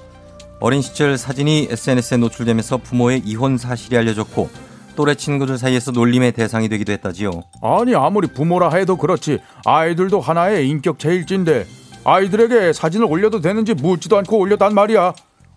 어린 0.59 0.81
시절 0.81 1.17
사진이 1.17 1.67
SNS에 1.71 2.17
노출되면서 2.17 2.77
부모의 2.77 3.21
이혼 3.25 3.57
사실이 3.57 3.97
알려졌고 3.97 4.49
또래 4.95 5.15
친구들 5.15 5.57
사이에서 5.57 5.91
놀림의 5.91 6.33
대상이 6.33 6.67
되기도 6.69 6.91
했다지요. 6.93 7.31
아니 7.61 7.95
아무리 7.95 8.27
부모라 8.27 8.71
해도 8.71 8.97
그렇지 8.97 9.39
아이들도 9.65 10.19
하나의 10.19 10.67
인격 10.67 10.99
제일진데 10.99 11.65
아이들에게 12.03 12.73
사진을 12.73 13.05
올려도 13.07 13.41
되는지 13.41 13.73
묻지도 13.75 14.17
않고 14.17 14.37
올렸단 14.37 14.73
말이야. 14.73 15.13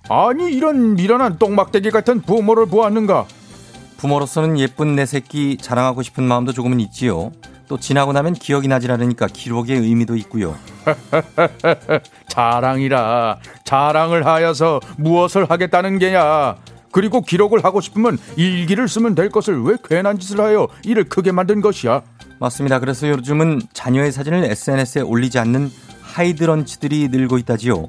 아니 0.08 0.52
이런 0.52 0.94
미련한 0.94 1.38
똥막대기 1.38 1.90
같은 1.90 2.20
부모를 2.20 2.66
보았는가? 2.66 3.26
부모로서는 3.96 4.58
예쁜 4.58 4.96
내 4.96 5.06
새끼 5.06 5.56
자랑하고 5.56 6.02
싶은 6.02 6.24
마음도 6.24 6.52
조금은 6.52 6.80
있지요. 6.80 7.32
또 7.68 7.78
지나고 7.78 8.12
나면 8.12 8.34
기억이 8.34 8.68
나질 8.68 8.90
않으니까 8.92 9.26
기록의 9.26 9.78
의미도 9.78 10.16
있고요. 10.16 10.56
자랑이라 12.28 13.38
자랑을 13.64 14.26
하여서 14.26 14.80
무엇을 14.98 15.50
하겠다는 15.50 15.98
게냐? 15.98 16.56
그리고 16.92 17.22
기록을 17.22 17.64
하고 17.64 17.80
싶으면 17.80 18.18
일기를 18.36 18.86
쓰면 18.86 19.14
될 19.14 19.28
것을 19.28 19.60
왜 19.62 19.76
괜한 19.82 20.18
짓을 20.18 20.40
하여 20.40 20.68
이를 20.84 21.04
크게 21.04 21.32
만든 21.32 21.60
것이야? 21.60 22.02
맞습니다. 22.38 22.78
그래서 22.78 23.08
요즘은 23.08 23.62
자녀의 23.72 24.12
사진을 24.12 24.44
SNS에 24.44 25.02
올리지 25.02 25.38
않는 25.38 25.70
하이드런치들이 26.02 27.08
늘고 27.08 27.38
있다지요. 27.38 27.88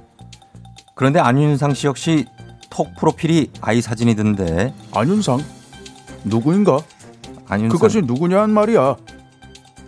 그런데 0.95 1.19
안윤상 1.19 1.73
씨 1.73 1.87
역시 1.87 2.25
톡 2.71 2.95
프로필이 2.95 3.51
아이 3.61 3.81
사진이던데 3.81 4.73
안윤상 4.93 5.39
누구인가? 6.25 6.79
안윤상 7.47 7.69
그것이 7.69 8.01
누구냔 8.01 8.51
말이야. 8.51 8.95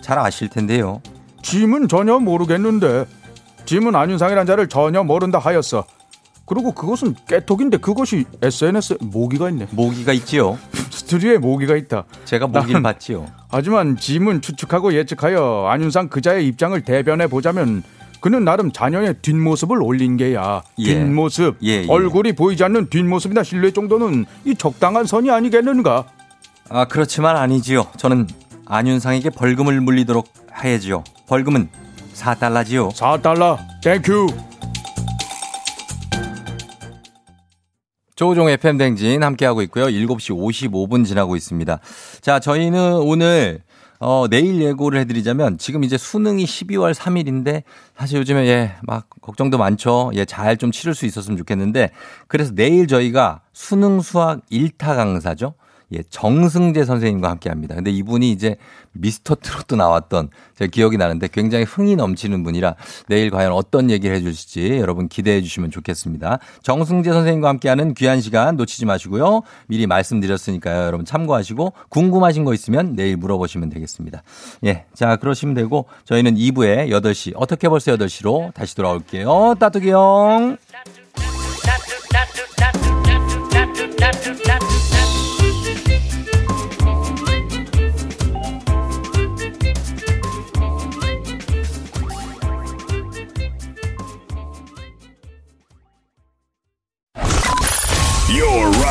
잘 0.02 0.20
아실 0.20 0.50
텐데요. 0.50 1.02
짐은 1.42 1.88
전혀 1.88 2.20
모르겠는데 2.20 3.06
짐은 3.66 3.96
안윤상이란 3.96 4.46
자를 4.46 4.68
전혀 4.70 5.04
모른다 5.04 5.40
하였어. 5.40 5.84
그리고 6.46 6.72
그것은 6.72 7.14
깨톡인데 7.28 7.78
그것이 7.78 8.24
SNS 8.42 9.00
모기가 9.02 9.50
있네. 9.50 9.68
모기가 9.72 10.14
있지요. 10.14 10.58
스튜디오에 10.92 11.38
모기가 11.40 11.76
있다. 11.76 12.06
제가 12.24 12.48
모기를 12.48 12.82
봤지요. 12.82 13.28
하지만 13.50 13.98
짐은 13.98 14.42
추측하고 14.42 14.94
예측하여 14.94 15.68
안윤상 15.70 16.08
그자의 16.08 16.48
입장을 16.48 16.80
대변해 16.84 17.28
보자면 17.28 17.84
그는 18.22 18.46
나름 18.46 18.72
자녀의 18.72 19.16
뒷모습을 19.22 19.82
올린 19.82 20.18
게야. 20.18 20.64
예. 20.80 20.86
뒷모습. 20.86 21.58
예, 21.64 21.84
예. 21.84 21.86
얼굴이 21.88 22.34
보이지 22.34 22.64
않는 22.64 22.90
뒷모습이나 22.90 23.44
실루엣 23.44 23.74
정도는 23.74 24.26
이 24.46 24.56
적당한 24.56 25.06
선이 25.06 25.30
아니겠는가? 25.30 26.06
아, 26.70 26.86
그렇지만 26.86 27.38
아니지요. 27.38 27.88
저는 27.98 28.28
안윤상에게 28.66 29.30
벌금을 29.32 29.80
물리도록 29.82 30.28
해야지요. 30.64 31.04
벌금은 31.28 31.70
4달러지요. 32.14 32.92
4달러. 32.94 33.58
Thank 33.84 34.08
you. 34.08 34.28
조우종 38.16 38.50
FM 38.50 38.78
댕진 38.78 39.24
함께하고 39.24 39.62
있고요. 39.64 39.86
7시 39.86 40.36
55분 40.36 41.06
지나고 41.06 41.36
있습니다. 41.36 41.80
자, 42.22 42.40
저희는 42.40 42.94
오늘 42.96 43.62
어, 44.00 44.26
내일 44.30 44.62
예고를 44.62 45.00
해드리자면 45.02 45.58
지금 45.60 45.84
이제 45.84 45.98
수능이 45.98 46.44
12월 46.46 46.94
3일인데 46.94 47.64
사실 47.96 48.20
요즘에 48.20 48.48
예, 48.48 48.76
막 48.84 49.08
걱정도 49.22 49.58
많죠. 49.58 50.12
예, 50.16 50.26
잘 50.26 50.58
좀 50.58 50.72
치를 50.72 50.94
수 50.96 51.06
있었으면 51.06 51.38
좋겠는데 51.38 51.92
그래서 52.28 52.52
내일 52.56 52.88
저희가 52.88 53.42
수능 53.54 54.02
수학 54.02 54.42
1타 54.52 54.96
강사죠. 54.96 55.54
예, 55.94 56.04
정승제 56.10 56.84
선생님과 56.84 57.30
함께 57.30 57.50
합니다. 57.50 57.76
근데 57.76 57.92
이분이 57.92 58.32
이제 58.32 58.58
미스터 58.92 59.36
트롯도 59.36 59.76
나왔던 59.76 60.30
제가 60.58 60.70
기억이 60.70 60.98
나는데 60.98 61.30
굉장히 61.32 61.64
흥이 61.64 61.96
넘치는 61.96 62.44
분이라 62.44 62.76
내일 63.08 63.30
과연 63.30 63.52
어떤 63.54 63.90
얘기를 63.90 64.16
해 64.16 64.22
주실지 64.22 64.80
여러분 64.80 65.08
기대해 65.08 65.42
주시면 65.42 65.72
좋겠습니다. 65.72 66.40
정승재 66.64 67.12
선생님과 67.12 67.48
함께하는 67.50 67.94
귀한 67.94 68.22
시간 68.22 68.58
놓치지 68.58 68.86
마시고요. 68.86 69.44
미리 69.68 69.88
말씀드렸으니까요. 69.88 70.86
여러분 70.86 71.06
참고하시고 71.06 71.74
궁금하신 71.90 72.44
거 72.44 72.54
있으면 72.54 72.94
내일 72.96 73.18
물어보시면 73.18 73.70
되겠습니다. 73.70 74.24
예. 74.66 74.86
자, 74.94 75.16
그러시면 75.16 75.56
되고 75.56 75.86
저희는 76.06 76.36
2부에 76.36 76.90
8시 76.90 77.34
어떻게 77.36 77.70
벌써 77.70 77.96
8시로 77.96 78.54
다시 78.54 78.76
돌아올게요. 78.76 79.56
따뚜기 79.60 79.92
형. 79.92 80.58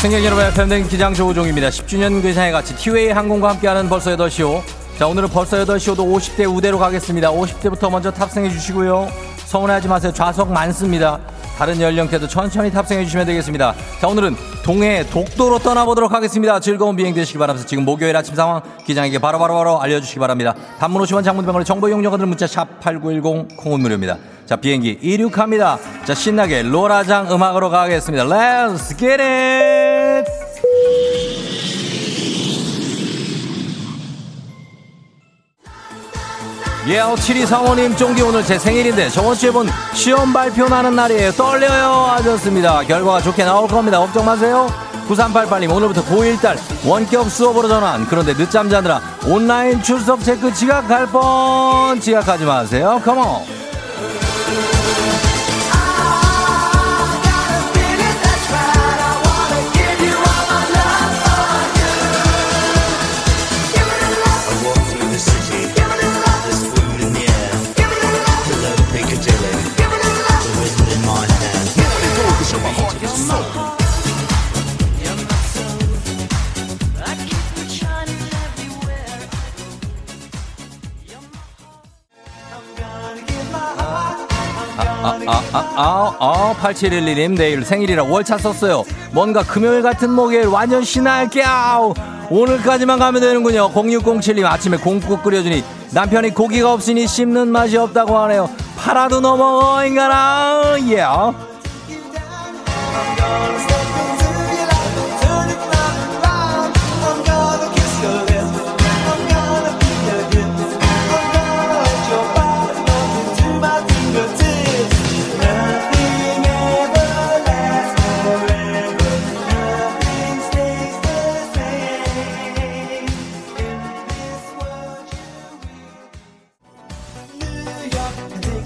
승객 0.00 0.24
여러분의 0.24 0.54
팬된 0.54 0.88
기장 0.88 1.12
조우종입니다. 1.12 1.68
10주년 1.68 2.22
괴상에 2.22 2.52
같이 2.52 2.74
티웨이 2.74 3.10
항공과 3.10 3.50
함께하는 3.50 3.86
벌써 3.90 4.16
8시오. 4.16 4.62
자, 4.98 5.06
오늘은 5.06 5.28
벌써 5.28 5.58
8시오도 5.58 5.98
50대 5.98 6.50
우대로 6.50 6.78
가겠습니다. 6.78 7.30
50대부터 7.30 7.90
먼저 7.90 8.10
탑승해 8.10 8.48
주시고요. 8.48 9.10
서운해하지 9.44 9.88
마세요. 9.88 10.10
좌석 10.10 10.52
많습니다. 10.52 11.20
다른 11.58 11.78
연령대도 11.78 12.28
천천히 12.28 12.70
탑승해 12.70 13.04
주시면 13.04 13.26
되겠습니다. 13.26 13.74
자, 14.00 14.08
오늘은 14.08 14.36
동해 14.64 15.04
독도로 15.10 15.58
떠나보도록 15.58 16.12
하겠습니다. 16.12 16.60
즐거운 16.60 16.96
비행 16.96 17.12
되시기 17.12 17.38
바라면서 17.38 17.66
지금 17.66 17.84
목요일 17.84 18.16
아침 18.16 18.34
상황 18.34 18.62
기장에게 18.86 19.18
바로바로바로 19.18 19.82
알려주시기 19.82 20.18
바랍니다. 20.18 20.54
단문 20.78 21.02
50원 21.02 21.24
장문병원의 21.24 21.66
정보 21.66 21.90
이용료가들 21.90 22.24
문자 22.24 22.46
샵 22.46 22.80
8910 22.80 23.54
콩은 23.54 23.80
무료입니다. 23.80 24.16
자, 24.46 24.56
비행기 24.56 24.98
이륙합니다. 25.02 25.78
자, 26.06 26.14
신나게 26.14 26.62
로라장 26.62 27.30
음악으로 27.30 27.68
가겠습니다. 27.68 28.24
Let's 28.24 28.96
get 28.98 29.22
it! 29.22 29.89
예어 36.90 37.14
72 37.14 37.46
상호님 37.46 37.94
쫑디 37.94 38.20
오늘 38.22 38.44
제 38.44 38.58
생일인데 38.58 39.10
저번 39.10 39.36
주에 39.36 39.52
본 39.52 39.68
시험 39.94 40.32
발표 40.32 40.68
나는 40.68 40.96
날이에요. 40.96 41.30
떨려요 41.32 41.88
하셨습니다. 42.16 42.82
결과가 42.82 43.20
좋게 43.22 43.44
나올 43.44 43.68
겁니다. 43.68 44.00
걱정 44.00 44.24
마세요. 44.24 44.66
9388님 45.08 45.70
오늘부터 45.72 46.04
고1딸 46.06 46.58
원격 46.84 47.30
수업으로 47.30 47.68
전환. 47.68 48.08
그런데 48.08 48.34
늦잠 48.34 48.68
자느라 48.68 49.00
온라인 49.24 49.80
출석 49.80 50.24
체크 50.24 50.52
지각할 50.52 51.06
뻔. 51.06 52.00
지각하지 52.00 52.44
마세요. 52.44 53.00
컴온 53.04 53.44
아, 85.02 85.18
아, 85.26 85.42
아, 85.52 86.16
아, 86.18 86.54
8711님, 86.60 87.36
내일 87.36 87.64
생일이라 87.64 88.04
월차 88.04 88.36
썼어요. 88.36 88.84
뭔가 89.12 89.42
금요일 89.42 89.82
같은 89.82 90.10
목요일 90.10 90.46
완전 90.46 90.84
신날게요. 90.84 91.94
오늘까지만 92.28 92.98
가면 92.98 93.20
되는군요. 93.22 93.70
0607님, 93.72 94.44
아침에 94.44 94.76
공국 94.76 95.22
끓여주니 95.22 95.64
남편이 95.92 96.30
고기가 96.30 96.72
없으니 96.74 97.06
씹는 97.06 97.48
맛이 97.48 97.76
없다고 97.76 98.16
하네요. 98.18 98.50
팔아도 98.76 99.20
넘어가, 99.20 99.84
인간아. 99.86 100.76
예. 100.90 101.00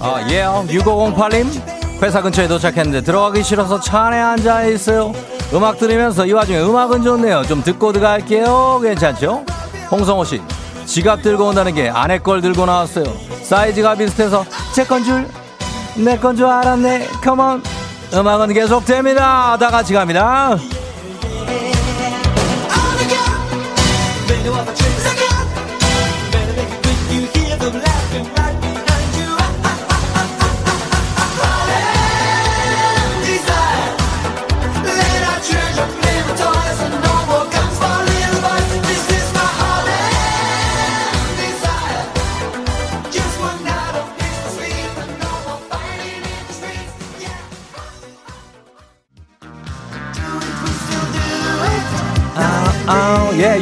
아, 0.05 0.21
예, 0.29 0.43
6508님. 0.43 2.01
회사 2.01 2.21
근처에 2.21 2.47
도착했는데 2.47 3.01
들어가기 3.01 3.41
싫어서 3.41 3.79
차 3.79 4.05
안에 4.07 4.19
앉아 4.19 4.63
있어요. 4.65 5.13
음악 5.53 5.77
들으면서 5.79 6.25
이 6.25 6.33
와중에 6.33 6.59
음악은 6.59 7.03
좋네요. 7.03 7.43
좀 7.43 7.63
듣고 7.63 7.91
들어갈게요. 7.93 8.79
괜찮죠? 8.83 9.45
홍성호 9.89 10.25
씨, 10.25 10.41
지갑 10.85 11.21
들고 11.21 11.45
온다는 11.47 11.73
게 11.73 11.89
아내 11.89 12.19
걸 12.19 12.41
들고 12.41 12.65
나왔어요. 12.65 13.05
사이즈가 13.43 13.95
비슷해서 13.95 14.45
제 14.73 14.83
건 14.85 15.03
줄, 15.03 15.27
내 15.95 16.17
건 16.17 16.35
줄 16.35 16.45
알았네. 16.45 17.07
컴온. 17.23 17.63
음악은 18.13 18.53
계속됩니다. 18.53 19.57
다 19.57 19.69
같이 19.71 19.93
갑니다. 19.93 20.57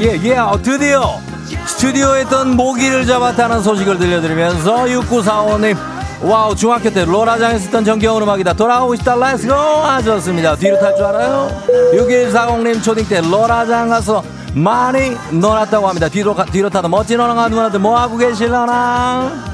예, 0.04 0.18
예, 0.18 0.20
예. 0.24 0.38
어, 0.38 0.60
드디어 0.62 1.20
스튜디오에 1.66 2.22
있던 2.24 2.56
모기를 2.56 3.06
잡았다는 3.06 3.62
소식을 3.62 3.98
들려드리면서 4.00 4.86
6945님 4.86 5.78
wow 6.24 6.56
중학교 6.56 6.90
때 6.90 7.04
로라장에서 7.06 7.64
했던 7.66 7.84
정겨운 7.84 8.22
음악이다. 8.24 8.54
돌아오고 8.54 8.96
싶다. 8.96 9.16
let's 9.16 9.43
go 9.43 9.54
하셨습니다. 9.54 10.56
뒤로 10.56 10.80
탈 10.80 10.96
줄 10.96 11.06
알아요? 11.06 11.50
6140님 11.94 12.82
초딩 12.82 13.08
때 13.10 13.20
로라장 13.22 13.90
가서 13.90 14.24
많이 14.54 15.18
놀았다고 15.32 15.88
합니다. 15.88 16.08
뒤로, 16.08 16.34
가- 16.34 16.46
뒤로 16.46 16.70
타던 16.70 16.90
멋진 16.92 17.20
형아 17.20 17.50
누나들 17.50 17.80
뭐하고 17.80 18.18
계실라나 18.18 19.53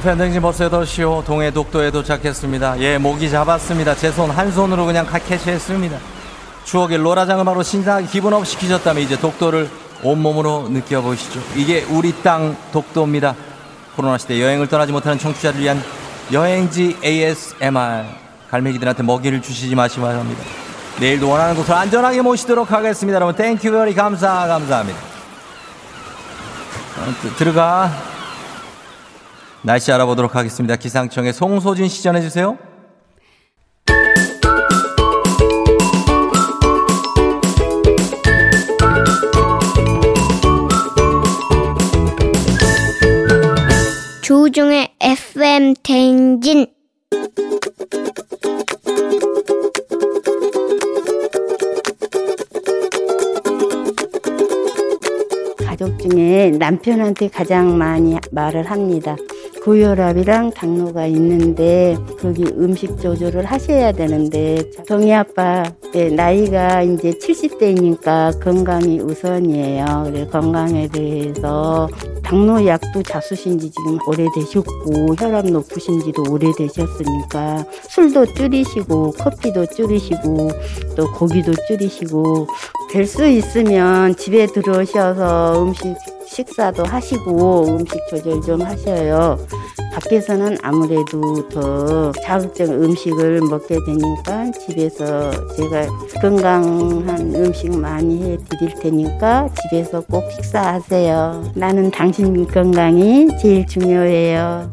FM댕진 0.00 0.40
버스 0.40 0.66
8시오 0.66 1.22
동해 1.26 1.50
독도에 1.50 1.90
도착했습니다. 1.90 2.80
예, 2.80 2.96
모기 2.96 3.28
잡았습니다. 3.30 3.94
제 3.96 4.08
손 4.10 4.30
한 4.30 4.50
손으로 4.50 4.86
그냥 4.86 5.04
카 5.04 5.18
캐치했습니다. 5.18 5.98
추억의 6.64 6.96
로라장 6.96 7.38
음악으로 7.38 7.62
신나게 7.62 8.06
기분 8.06 8.32
up 8.32 8.46
시키셨다면 8.46 9.02
이제 9.02 9.18
독도를 9.20 9.68
온몸으로 10.02 10.68
느껴보시죠. 10.70 11.40
이게 11.54 11.82
우리 11.90 12.14
땅 12.22 12.56
독도입니다. 12.72 13.34
코로나 13.94 14.16
시대 14.16 14.40
여행을 14.40 14.68
떠나지 14.68 14.90
못하는 14.90 15.18
청취자를 15.18 15.60
위한 15.60 15.82
여행지 16.32 16.96
ASMR. 17.04 18.04
갈매기들한테 18.50 19.02
먹이를 19.02 19.42
주시지 19.42 19.74
마시기 19.74 20.00
바랍니다. 20.00 20.42
내일도 20.98 21.28
원하는 21.28 21.54
곳을 21.54 21.74
안전하게 21.74 22.22
모시도록 22.22 22.72
하겠습니다. 22.72 23.16
여러분, 23.16 23.34
thank 23.36 23.70
you 23.70 23.80
very 23.80 23.94
감사, 23.94 24.46
감사합니다. 24.46 24.98
어, 27.00 27.14
드- 27.20 27.34
들어가. 27.36 27.90
날씨 29.62 29.92
알아보도록 29.92 30.36
하겠습니다. 30.36 30.76
기상청의 30.76 31.32
송소진 31.34 31.88
시 31.88 32.02
전해주세요. 32.02 32.56
조종의 44.22 44.94
FM 45.00 45.74
대행진 45.82 46.66
가족 55.66 55.98
중에 55.98 56.50
남편한테 56.50 57.28
가장 57.28 57.76
많이 57.76 58.16
말을 58.30 58.70
합니다. 58.70 59.16
고혈압이랑 59.64 60.52
당뇨가 60.52 61.06
있는데 61.06 61.96
거기 62.20 62.44
음식 62.44 62.98
조절을 63.00 63.44
하셔야 63.44 63.92
되는데 63.92 64.62
정희 64.86 65.12
아빠 65.12 65.62
네, 65.92 66.08
나이가 66.08 66.82
이제 66.82 67.10
70대니까 67.10 68.40
건강이 68.42 69.00
우선이에요. 69.00 70.04
그래 70.06 70.26
건강에 70.26 70.88
대해서 70.88 71.88
당뇨 72.22 72.64
약도 72.66 73.02
자수신 73.02 73.58
지 73.58 73.70
지금 73.70 73.98
오래되셨고 74.06 75.14
혈압 75.18 75.46
높으신 75.46 76.00
지도 76.00 76.22
오래되셨으니까 76.30 77.64
술도 77.88 78.26
줄이시고 78.34 79.12
커피도 79.12 79.66
줄이시고 79.66 80.48
또 80.96 81.12
고기도 81.12 81.52
줄이시고 81.68 82.46
될 82.90 83.06
수 83.06 83.26
있으면 83.26 84.14
집에 84.14 84.46
들어오셔서 84.46 85.62
음식 85.64 85.96
식사도 86.30 86.84
하시고 86.84 87.76
음식 87.76 87.98
조절 88.08 88.40
좀 88.40 88.62
하셔요. 88.62 89.36
밖에서는 89.92 90.58
아무래도 90.62 91.48
더 91.48 92.12
자극적 92.24 92.70
음식을 92.70 93.40
먹게 93.40 93.76
되니까 93.84 94.50
집에서 94.52 95.30
제가 95.56 95.86
건강한 96.20 97.34
음식 97.34 97.76
많이 97.76 98.22
해 98.22 98.38
드릴 98.48 98.74
테니까 98.80 99.48
집에서 99.62 100.00
꼭 100.02 100.30
식사하세요. 100.30 101.52
나는 101.56 101.90
당신 101.90 102.46
건강이 102.46 103.36
제일 103.40 103.66
중요해요. 103.66 104.72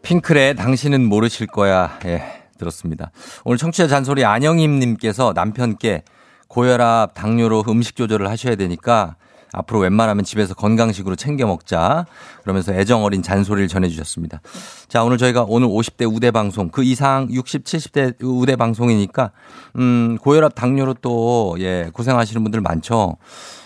핑클의 0.00 0.56
당신은 0.56 1.04
모르실 1.04 1.46
거야. 1.46 1.98
예, 2.06 2.22
들었습니다. 2.58 3.10
오늘 3.44 3.58
청취자 3.58 3.86
잔소리 3.86 4.24
안영임님께서 4.24 5.34
남편께 5.34 6.04
고혈압, 6.48 7.14
당뇨로 7.14 7.64
음식 7.68 7.96
조절을 7.96 8.28
하셔야 8.30 8.56
되니까 8.56 9.16
앞으로 9.52 9.80
웬만하면 9.80 10.24
집에서 10.24 10.54
건강식으로 10.54 11.16
챙겨 11.16 11.46
먹자. 11.46 12.06
그러면서 12.42 12.72
애정 12.72 13.04
어린 13.04 13.22
잔소리를 13.22 13.68
전해주셨습니다. 13.68 14.40
자, 14.88 15.04
오늘 15.04 15.18
저희가 15.18 15.44
오늘 15.48 15.68
50대 15.68 16.10
우대 16.12 16.30
방송, 16.30 16.70
그 16.70 16.82
이상 16.84 17.28
60, 17.30 17.64
70대 17.64 18.14
우대 18.22 18.56
방송이니까, 18.56 19.30
음, 19.76 20.18
고혈압, 20.20 20.54
당뇨로 20.54 20.94
또, 21.02 21.56
예, 21.58 21.90
고생하시는 21.92 22.42
분들 22.42 22.60
많죠. 22.60 23.16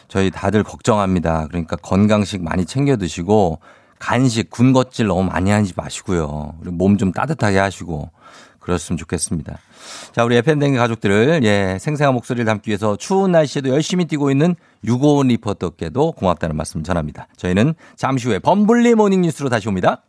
저희 0.09 0.31
다들 0.31 0.63
걱정합니다. 0.63 1.47
그러니까 1.49 1.77
건강식 1.77 2.43
많이 2.43 2.65
챙겨 2.65 2.97
드시고, 2.97 3.61
간식, 3.99 4.51
군것질 4.51 5.07
너무 5.07 5.23
많이 5.25 5.51
하지 5.51 5.73
마시고요. 5.75 6.55
몸 6.65 6.99
좀 6.99 7.13
따뜻하게 7.13 7.59
하시고, 7.59 8.11
그랬으면 8.61 8.99
좋겠습니다. 8.99 9.59
자, 10.13 10.25
우리 10.25 10.37
FM댕진 10.37 10.77
가족들을, 10.77 11.41
예, 11.45 11.79
생생한 11.81 12.15
목소리를 12.15 12.45
담기 12.45 12.71
위해서 12.71 12.97
추운 12.97 13.33
날씨에도 13.33 13.69
열심히 13.69 14.05
뛰고 14.07 14.31
있는 14.31 14.55
유고원 14.85 15.29
리포터께도 15.29 16.13
고맙다는 16.13 16.57
말씀 16.57 16.83
전합니다. 16.83 17.29
저희는 17.37 17.75
잠시 17.97 18.29
후에 18.29 18.39
범블리 18.39 18.95
모닝 18.95 19.23
뉴스로 19.23 19.49
다시 19.49 19.69
옵니다. 19.69 20.03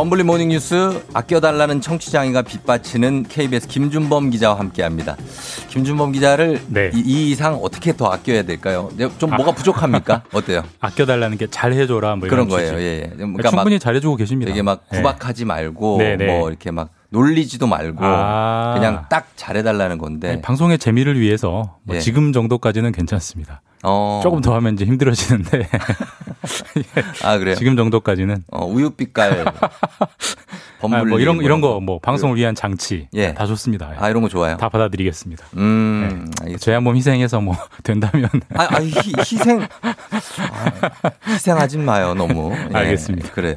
범블리 0.00 0.22
모닝 0.22 0.48
뉴스 0.48 1.02
아껴달라는 1.12 1.82
청취자 1.82 2.14
항의가 2.14 2.40
빗발치는 2.40 3.24
KBS 3.28 3.68
김준범 3.68 4.30
기자와 4.30 4.58
함께합니다. 4.58 5.14
김준범 5.68 6.12
기자를 6.12 6.58
네. 6.68 6.90
이, 6.94 7.00
이 7.00 7.30
이상 7.30 7.56
어떻게 7.56 7.94
더 7.94 8.06
아껴야 8.06 8.44
될까요? 8.44 8.88
네, 8.96 9.10
좀 9.18 9.28
뭐가 9.28 9.52
부족합니까? 9.52 10.22
어때요? 10.32 10.62
아껴달라는 10.80 11.36
게 11.36 11.48
잘해줘라 11.48 12.16
뭐 12.16 12.30
그런 12.30 12.48
거예요. 12.48 12.78
예, 12.78 13.02
예. 13.02 13.12
그러니까 13.14 13.50
충분히 13.50 13.78
잘해주고 13.78 14.16
계십니다. 14.16 14.50
되게 14.50 14.62
막 14.62 14.86
네. 14.90 14.96
구박하지 14.96 15.44
말고 15.44 15.98
네, 15.98 16.16
네. 16.16 16.26
뭐 16.28 16.48
이렇게 16.48 16.70
막 16.70 16.88
놀리지도 17.10 17.66
말고 17.66 17.98
아. 18.04 18.74
그냥 18.74 19.04
딱 19.10 19.28
잘해달라는 19.36 19.98
건데. 19.98 20.30
아니, 20.30 20.42
방송의 20.42 20.78
재미를 20.78 21.20
위해서 21.20 21.78
뭐 21.82 21.96
예. 21.96 22.00
지금 22.00 22.32
정도까지는 22.32 22.92
괜찮습니다. 22.92 23.62
어. 23.82 24.20
조금 24.22 24.40
더 24.40 24.54
하면 24.56 24.74
이제 24.74 24.84
힘들어지는데 24.84 25.66
아 27.24 27.38
그래요? 27.38 27.54
지금 27.54 27.76
정도까지는 27.76 28.44
어, 28.52 28.66
우유빛깔 28.66 29.46
아, 30.82 31.04
뭐 31.04 31.18
이런 31.18 31.38
이런 31.42 31.60
뭐. 31.60 31.78
거뭐 31.80 31.98
방송을 32.00 32.36
위한 32.36 32.54
장치 32.54 33.08
예. 33.14 33.34
다 33.34 33.46
좋습니다. 33.46 33.92
아 33.98 34.08
이런 34.08 34.22
거 34.22 34.28
좋아요. 34.28 34.56
다 34.56 34.68
받아들이겠습니다. 34.68 35.44
음, 35.56 36.30
네. 36.44 36.56
저희 36.56 36.74
한번 36.74 36.96
희생해서 36.96 37.40
뭐 37.40 37.54
된다면 37.82 38.28
아, 38.54 38.68
아 38.70 38.80
희, 38.80 38.92
희생 39.18 39.62
아, 39.62 41.10
희생하지 41.28 41.78
마요 41.78 42.14
너무. 42.14 42.52
예, 42.54 42.76
알겠습니다. 42.76 43.30
그래요. 43.32 43.56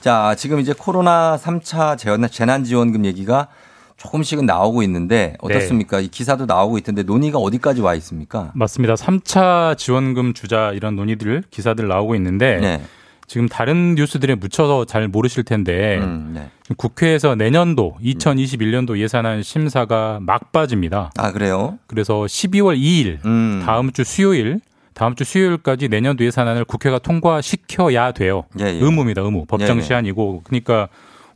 자 0.00 0.34
지금 0.36 0.60
이제 0.60 0.74
코로나 0.76 1.36
3차 1.36 1.98
재난, 1.98 2.30
재난지원금 2.30 3.04
얘기가 3.04 3.48
조금씩은 3.96 4.46
나오고 4.46 4.82
있는데 4.84 5.34
어떻습니까? 5.40 5.98
이 6.00 6.08
기사도 6.08 6.46
나오고 6.46 6.78
있던데 6.78 7.02
논의가 7.02 7.38
어디까지 7.38 7.80
와 7.80 7.94
있습니까? 7.96 8.52
맞습니다. 8.54 8.94
3차 8.94 9.76
지원금 9.76 10.34
주자 10.34 10.70
이런 10.72 10.94
논의들 10.94 11.42
기사들 11.50 11.88
나오고 11.88 12.14
있는데 12.14 12.58
네. 12.58 12.82
지금 13.26 13.48
다른 13.48 13.94
뉴스들에 13.96 14.36
묻혀서 14.36 14.86
잘 14.86 15.06
모르실 15.08 15.42
텐데 15.42 15.98
음, 15.98 16.30
네. 16.32 16.48
국회에서 16.76 17.34
내년도 17.34 17.96
2021년도 18.02 18.98
예산안 18.98 19.42
심사가 19.42 20.18
막바지입니다. 20.22 21.10
아 21.16 21.32
그래요? 21.32 21.78
그래서 21.88 22.20
12월 22.20 22.78
2일 22.78 23.24
음. 23.26 23.62
다음 23.66 23.92
주 23.92 24.04
수요일 24.04 24.60
다음 24.98 25.14
주 25.14 25.22
수요일까지 25.22 25.88
내년도 25.88 26.24
예산안을 26.24 26.64
국회가 26.64 26.98
통과시켜야 26.98 28.10
돼요. 28.10 28.44
예, 28.58 28.64
예. 28.64 28.70
의무입니다. 28.70 29.22
의무. 29.22 29.44
법정 29.46 29.76
예, 29.76 29.80
예. 29.80 29.84
시한이고 29.84 30.42
그러니까 30.44 30.88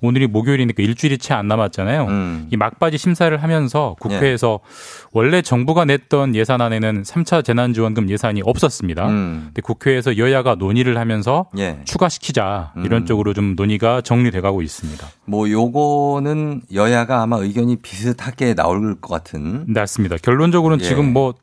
오늘이 0.05 0.27
목요일이니까 0.27 0.83
일주일이 0.83 1.17
채 1.17 1.33
안 1.33 1.47
남았잖아요. 1.47 2.07
음. 2.07 2.49
이 2.51 2.57
막바지 2.57 2.99
심사를 2.99 3.41
하면서 3.41 3.95
국회에서 4.01 4.59
원래 5.13 5.43
정부가 5.43 5.85
냈던 5.85 6.35
예산안에는 6.35 7.05
3차 7.05 7.45
재난지원금 7.45 8.11
예산이 8.11 8.43
없었습니다. 8.45 9.07
음. 9.09 9.43
근데 9.47 9.63
국회에서 9.63 10.19
여야가 10.19 10.57
논의를 10.57 10.99
하면서 10.99 11.47
예. 11.57 11.79
추가시키자 11.85 12.73
이런 12.85 13.03
음. 13.03 13.07
쪽으로 13.07 13.33
좀 13.33 13.55
논의가 13.55 14.01
정리돼 14.01 14.41
가고 14.41 14.61
있습니다. 14.61 15.07
뭐 15.25 15.49
요거는 15.49 16.63
여야가 16.75 17.23
아마 17.23 17.37
의견이 17.37 17.77
비슷하게 17.77 18.55
나올 18.55 19.01
것 19.01 19.09
같은. 19.09 19.67
맞습니다. 19.69 20.17
결론적으로는 20.17 20.85
예. 20.85 20.89
지금 20.89 21.13
뭐 21.13 21.35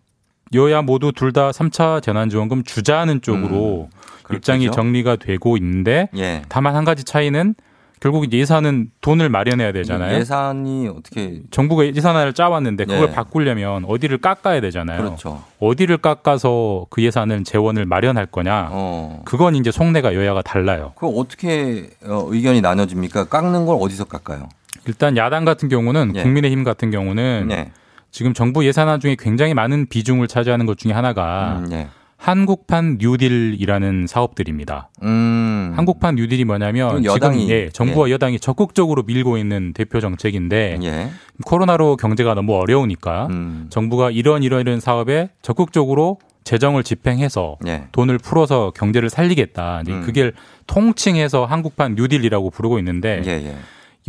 여야 0.53 0.81
모두 0.81 1.11
둘 1.11 1.31
다 1.31 1.51
3차 1.51 2.01
재난지원금 2.01 2.63
주자는 2.63 3.21
쪽으로 3.21 3.89
입장이 4.33 4.65
그렇겠죠. 4.65 4.71
정리가 4.81 5.15
되고 5.17 5.57
있는데 5.57 6.09
예. 6.17 6.41
다만 6.49 6.75
한 6.75 6.85
가지 6.85 7.03
차이는 7.03 7.55
결국 7.99 8.31
예산은 8.31 8.91
돈을 9.01 9.27
마련해야 9.29 9.71
되잖아요. 9.73 10.17
예산이 10.19 10.87
어떻게 10.87 11.41
정부가 11.51 11.85
예산안을 11.85 12.33
짜왔는데 12.33 12.85
그걸 12.85 13.09
예. 13.09 13.11
바꾸려면 13.11 13.83
어디를 13.85 14.19
깎아야 14.19 14.61
되잖아요. 14.61 15.03
그렇죠. 15.03 15.43
어디를 15.59 15.97
깎아서 15.97 16.85
그 16.89 17.03
예산을 17.03 17.43
재원을 17.43 17.85
마련할 17.85 18.25
거냐. 18.27 18.69
어. 18.71 19.21
그건 19.25 19.55
이제 19.55 19.69
속내가 19.71 20.15
여야가 20.15 20.41
달라요. 20.43 20.93
그 20.95 21.07
어떻게 21.07 21.89
어, 22.05 22.25
의견이 22.29 22.61
나눠집니까? 22.61 23.25
깎는 23.25 23.65
걸 23.65 23.77
어디서 23.81 24.05
깎아요? 24.05 24.47
일단 24.87 25.17
야당 25.17 25.43
같은 25.43 25.67
경우는 25.69 26.13
예. 26.15 26.23
국민의힘 26.23 26.63
같은 26.63 26.89
경우는 26.91 27.47
네. 27.49 27.71
지금 28.11 28.33
정부 28.33 28.65
예산안 28.65 28.99
중에 28.99 29.15
굉장히 29.19 29.53
많은 29.53 29.87
비중을 29.87 30.27
차지하는 30.27 30.65
것 30.65 30.77
중에 30.77 30.91
하나가 30.91 31.59
음, 31.63 31.71
예. 31.71 31.87
한국판 32.17 32.97
뉴딜이라는 32.99 34.05
사업들입니다. 34.07 34.89
음. 35.03 35.71
한국판 35.75 36.15
뉴딜이 36.15 36.43
뭐냐면 36.43 37.03
여당이- 37.03 37.33
지금 37.33 37.49
예, 37.49 37.69
정부와 37.69 38.09
여당이 38.09 38.39
적극적으로 38.39 39.03
밀고 39.03 39.37
있는 39.37 39.71
대표 39.73 40.01
정책인데 40.01 40.79
예. 40.83 41.09
코로나로 41.45 41.95
경제가 41.95 42.33
너무 42.33 42.55
어려우니까 42.57 43.27
음. 43.27 43.67
정부가 43.69 44.11
이런 44.11 44.43
이런 44.43 44.59
이런 44.61 44.79
사업에 44.81 45.29
적극적으로 45.41 46.17
재정을 46.43 46.83
집행해서 46.83 47.57
예. 47.67 47.83
돈을 47.93 48.17
풀어서 48.17 48.71
경제를 48.75 49.09
살리겠다. 49.09 49.81
이제 49.83 49.91
음. 49.93 50.01
그게 50.01 50.31
통칭해서 50.67 51.45
한국판 51.45 51.95
뉴딜이라고 51.95 52.49
부르고 52.49 52.79
있는데 52.79 53.21
예, 53.25 53.31
예. 53.31 53.55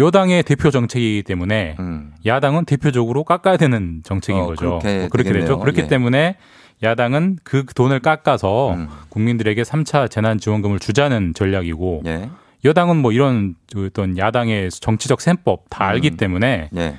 여당의 0.01 0.42
대표 0.42 0.70
정책이기 0.70 1.22
때문에 1.22 1.76
음. 1.78 2.12
야당은 2.26 2.64
대표적으로 2.64 3.22
깎아야 3.24 3.57
되는 3.57 4.01
정책인 4.03 4.40
어, 4.40 4.46
거죠. 4.46 4.78
그렇게 4.80 5.05
어, 5.05 5.09
그렇게. 5.09 5.32
되죠. 5.32 5.59
그렇기 5.59 5.82
예. 5.82 5.86
때문에 5.86 6.36
야당은 6.82 7.38
그 7.44 7.64
돈을 7.66 8.01
깎아서 8.01 8.72
음. 8.74 8.88
국민들에게 9.11 9.62
3차 9.62 10.11
재난지원금을 10.11 10.78
주자는 10.78 11.34
전략이고 11.34 12.03
예. 12.07 12.30
여당은 12.64 12.96
뭐 12.96 13.12
이런 13.12 13.55
어떤 13.76 14.16
야당의 14.16 14.70
정치적 14.70 15.20
셈법 15.20 15.64
다 15.68 15.86
알기 15.86 16.11
음. 16.12 16.16
때문에 16.16 16.70
예. 16.76 16.96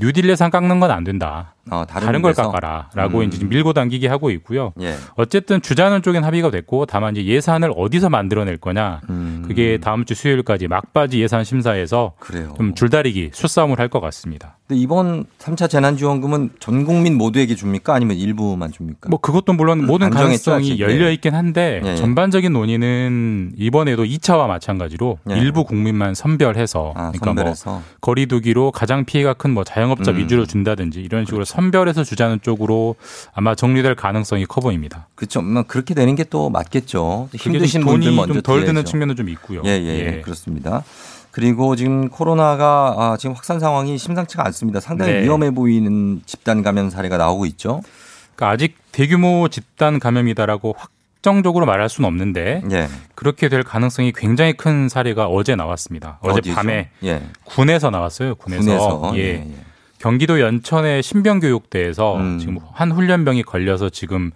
뉴딜 0.00 0.28
예산 0.28 0.50
깎는 0.50 0.80
건 0.80 0.90
안 0.90 1.04
된다. 1.04 1.53
어, 1.70 1.84
다른, 1.88 2.06
다른, 2.06 2.22
걸? 2.22 2.34
깎아라라고 2.34 3.18
음. 3.20 3.24
이제 3.24 3.44
밀고 3.44 3.72
당기게 3.72 4.08
하고 4.08 4.30
있고요. 4.30 4.72
예. 4.80 4.94
어쨌든 5.16 5.62
주자는 5.62 6.02
쪽엔 6.02 6.22
합의가 6.24 6.50
됐고 6.50 6.86
다만 6.86 7.16
이제 7.16 7.24
예산을 7.26 7.72
어디서 7.76 8.10
만들어낼 8.10 8.58
거냐 8.58 9.00
음. 9.08 9.44
그게 9.46 9.78
다음 9.80 10.04
주 10.04 10.14
수요일까지 10.14 10.68
막바지 10.68 11.20
예산 11.20 11.42
심사에서 11.44 12.12
그래요. 12.18 12.52
좀 12.56 12.74
줄다리기 12.74 13.30
수싸움을 13.32 13.78
할 13.78 13.88
것 13.88 14.00
같습니다. 14.00 14.56
근데 14.66 14.80
이번 14.80 15.24
3차 15.38 15.68
재난지원금은 15.70 16.50
전 16.58 16.84
국민 16.84 17.16
모두에게 17.18 17.54
줍니까? 17.54 17.94
아니면 17.94 18.16
일부만 18.16 18.72
줍니까? 18.72 19.08
뭐 19.10 19.20
그것도 19.20 19.52
물론 19.52 19.86
모든 19.86 20.06
안 20.06 20.12
정했죠, 20.12 20.52
가능성이 20.52 20.72
아직. 20.72 20.80
열려 20.80 21.06
예. 21.08 21.12
있긴 21.12 21.34
한데 21.34 21.80
예, 21.84 21.90
예. 21.90 21.96
전반적인 21.96 22.52
논의는 22.52 23.52
이번에도 23.56 24.04
2차와 24.04 24.46
마찬가지로 24.48 25.18
예. 25.30 25.38
일부 25.38 25.64
국민만 25.64 26.14
선별해서 26.14 26.90
아, 26.96 27.10
그러니까 27.12 27.24
선별해서. 27.26 27.70
뭐 27.70 27.82
거리두기로 28.00 28.70
가장 28.72 29.04
피해가 29.04 29.34
큰 29.34 29.54
뭐 29.54 29.62
자영업자 29.62 30.10
음. 30.10 30.16
위주로 30.16 30.46
준다든지 30.46 31.00
이런 31.00 31.24
식으로 31.26 31.44
선별해서 31.54 32.02
주자는 32.04 32.40
쪽으로 32.42 32.96
아마 33.32 33.54
정리될 33.54 33.94
가능성이 33.94 34.44
커 34.46 34.60
보입니다. 34.60 35.06
그렇죠. 35.14 35.40
뭐 35.40 35.62
그렇게 35.62 35.94
되는 35.94 36.14
게 36.16 36.24
또 36.30 36.50
맞겠죠. 36.50 37.28
힘드신 37.34 37.84
분들 37.84 38.12
먼저 38.12 38.34
좀덜 38.34 38.64
드는. 38.64 38.84
측면은 38.84 39.14
좀 39.14 39.28
있고요. 39.28 39.62
예, 39.66 39.70
예, 39.70 40.20
그렇습니다. 40.22 40.82
그리고 41.30 41.76
지금 41.76 42.08
코로나가 42.08 42.94
아, 42.96 43.16
지금 43.18 43.36
확산 43.36 43.60
상황이 43.60 43.98
심상치가 43.98 44.44
않습니다. 44.46 44.80
상당히 44.80 45.12
네. 45.12 45.22
위험해 45.22 45.50
보이는 45.52 46.22
집단 46.26 46.62
감염 46.62 46.90
사례가 46.90 47.18
나오고 47.18 47.46
있죠. 47.46 47.82
그러니까 48.34 48.54
아직 48.54 48.76
대규모 48.90 49.48
집단 49.48 49.98
감염이다라고 50.00 50.74
확정적으로 50.76 51.66
말할 51.66 51.88
수는 51.88 52.08
없는데 52.08 52.62
예. 52.72 52.88
그렇게 53.14 53.48
될 53.48 53.62
가능성이 53.62 54.12
굉장히 54.12 54.54
큰 54.54 54.88
사례가 54.88 55.26
어제 55.26 55.54
나왔습니다. 55.54 56.18
어제 56.22 56.38
어디죠? 56.38 56.54
밤에 56.54 56.88
예. 57.04 57.22
군에서 57.44 57.90
나왔어요. 57.90 58.34
군에서, 58.36 58.62
군에서 58.62 59.12
예. 59.16 59.20
예, 59.20 59.28
예. 59.46 59.54
경기도 60.04 60.38
연천의 60.38 61.02
신병교육대에서 61.02 62.16
음. 62.16 62.38
지금 62.38 62.58
한 62.74 62.92
훈련병이 62.92 63.42
걸려서 63.42 63.88
지금 63.88 64.32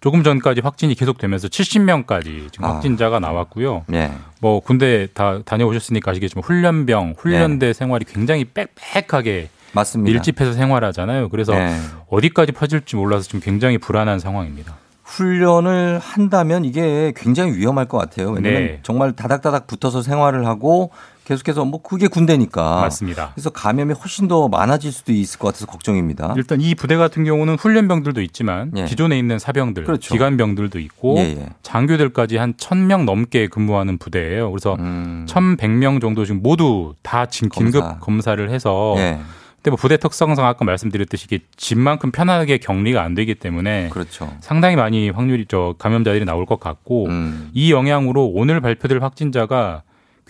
조금 0.00 0.22
전까지 0.22 0.62
확진이 0.62 0.94
계속되면서 0.94 1.48
70명까지 1.48 2.50
지금 2.50 2.64
아. 2.64 2.72
확진자가 2.72 3.20
나왔고요. 3.20 3.84
예. 3.92 4.10
뭐 4.40 4.60
군대 4.60 5.08
다 5.12 5.40
다녀오셨으니까 5.44 6.12
아시겠지만 6.12 6.42
훈련병, 6.42 7.16
훈련대 7.18 7.74
생활이 7.74 8.06
굉장히 8.06 8.46
빽빽하게 8.46 9.32
네. 9.32 9.50
맞습니다. 9.72 10.10
밀집해서 10.10 10.54
생활하잖아요. 10.54 11.28
그래서 11.28 11.52
예. 11.56 11.76
어디까지 12.08 12.52
퍼질지 12.52 12.96
몰라서 12.96 13.24
지금 13.24 13.40
굉장히 13.40 13.76
불안한 13.76 14.18
상황입니다. 14.18 14.78
훈련을 15.04 15.98
한다면 15.98 16.64
이게 16.64 17.12
굉장히 17.14 17.52
위험할 17.52 17.86
것 17.86 17.98
같아요. 17.98 18.30
왜냐하면 18.30 18.62
네. 18.62 18.80
정말 18.82 19.12
다닥다닥 19.12 19.66
붙어서 19.66 20.00
생활을 20.00 20.46
하고 20.46 20.90
계속해서 21.24 21.64
뭐 21.64 21.80
그게 21.82 22.08
군대니까. 22.08 22.80
맞습니다. 22.80 23.30
그래서 23.34 23.50
감염이 23.50 23.94
훨씬 23.94 24.26
더 24.28 24.48
많아질 24.48 24.90
수도 24.90 25.12
있을 25.12 25.38
것 25.38 25.48
같아서 25.48 25.66
걱정입니다. 25.66 26.34
일단 26.36 26.60
이 26.60 26.74
부대 26.74 26.96
같은 26.96 27.24
경우는 27.24 27.54
훈련병들도 27.56 28.20
있지만 28.22 28.72
예. 28.76 28.84
기존에 28.86 29.18
있는 29.18 29.38
사병들, 29.38 29.84
그렇죠. 29.84 30.12
기관병들도 30.12 30.78
있고 30.80 31.18
예, 31.18 31.22
예. 31.38 31.48
장교들까지 31.62 32.36
한 32.38 32.54
1000명 32.54 33.04
넘게 33.04 33.46
근무하는 33.48 33.98
부대예요. 33.98 34.50
그래서 34.50 34.74
음. 34.80 35.24
1100명 35.28 36.00
정도 36.00 36.24
지금 36.24 36.42
모두 36.42 36.94
다 37.02 37.26
진- 37.26 37.48
긴급 37.48 37.80
검사. 37.82 37.98
검사. 37.98 38.32
를 38.34 38.50
해서 38.50 38.94
예. 38.96 39.18
근데 39.56 39.70
뭐 39.70 39.76
부대 39.76 39.96
특성상 39.98 40.44
아까 40.46 40.64
말씀드렸듯이 40.64 41.26
이게 41.26 41.40
집만큼 41.56 42.10
편하게 42.12 42.56
격리가 42.58 43.02
안 43.02 43.14
되기 43.14 43.34
때문에 43.34 43.90
그렇죠. 43.90 44.32
상당히 44.40 44.74
많이 44.74 45.10
확률이 45.10 45.44
저 45.46 45.74
감염자들이 45.78 46.24
나올 46.24 46.46
것 46.46 46.58
같고 46.58 47.06
음. 47.06 47.50
이 47.52 47.70
영향으로 47.72 48.24
오늘 48.26 48.60
발표될 48.62 49.02
확진자가 49.02 49.82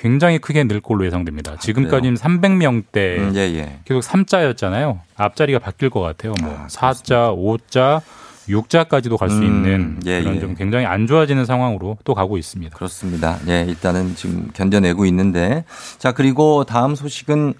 굉장히 0.02 0.38
크게 0.40 0.64
늘 0.64 0.80
걸로 0.80 1.06
예상됩니다. 1.06 1.58
지금까지는 1.58 2.16
300명대 2.16 3.20
아, 3.20 3.22
음, 3.22 3.32
예, 3.36 3.40
예. 3.40 3.78
계속 3.84 4.00
3자였잖아요. 4.00 4.98
앞자리가 5.16 5.60
바뀔 5.60 5.90
것 5.90 6.00
같아요. 6.00 6.34
뭐 6.42 6.50
아, 6.50 6.66
4자, 6.66 7.32
5자, 7.32 8.00
6자까지도 8.48 9.16
갈수 9.16 9.38
음, 9.38 9.42
있는 9.44 10.00
예, 10.06 10.20
그런 10.20 10.36
예. 10.36 10.40
좀 10.40 10.56
굉장히 10.56 10.86
안 10.86 11.06
좋아지는 11.06 11.44
상황으로 11.46 11.98
또 12.02 12.14
가고 12.14 12.36
있습니다. 12.36 12.74
그렇습니다. 12.74 13.38
예, 13.46 13.64
일단은 13.68 14.16
지금 14.16 14.50
견뎌내고 14.52 15.06
있는데. 15.06 15.64
자, 15.98 16.10
그리고 16.10 16.64
다음 16.64 16.96
소식은 16.96 17.54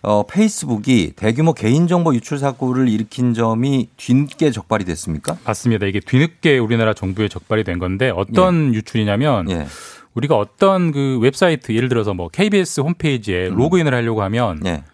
어, 0.00 0.24
페이스북이 0.26 1.12
대규모 1.14 1.52
개인정보 1.52 2.14
유출 2.14 2.38
사고를 2.38 2.88
일으킨 2.88 3.34
점이 3.34 3.90
뒤늦게 3.98 4.50
적발이 4.50 4.86
됐습니까? 4.86 5.36
맞습니다. 5.44 5.84
이게 5.84 6.00
뒤늦게 6.00 6.56
우리나라 6.56 6.94
정부에 6.94 7.28
적발이 7.28 7.64
된 7.64 7.78
건데 7.78 8.10
어떤 8.10 8.74
유출이냐면 8.74 9.50
예. 9.50 9.66
우리가 10.14 10.36
어떤 10.36 10.92
그 10.92 11.18
웹사이트 11.20 11.72
예를 11.72 11.88
들어서 11.88 12.14
뭐 12.14 12.28
KBS 12.28 12.80
홈페이지에 12.80 13.48
음. 13.48 13.56
로그인을 13.56 13.94
하려고 13.94 14.22
하면 14.22 14.60
예. 14.66 14.84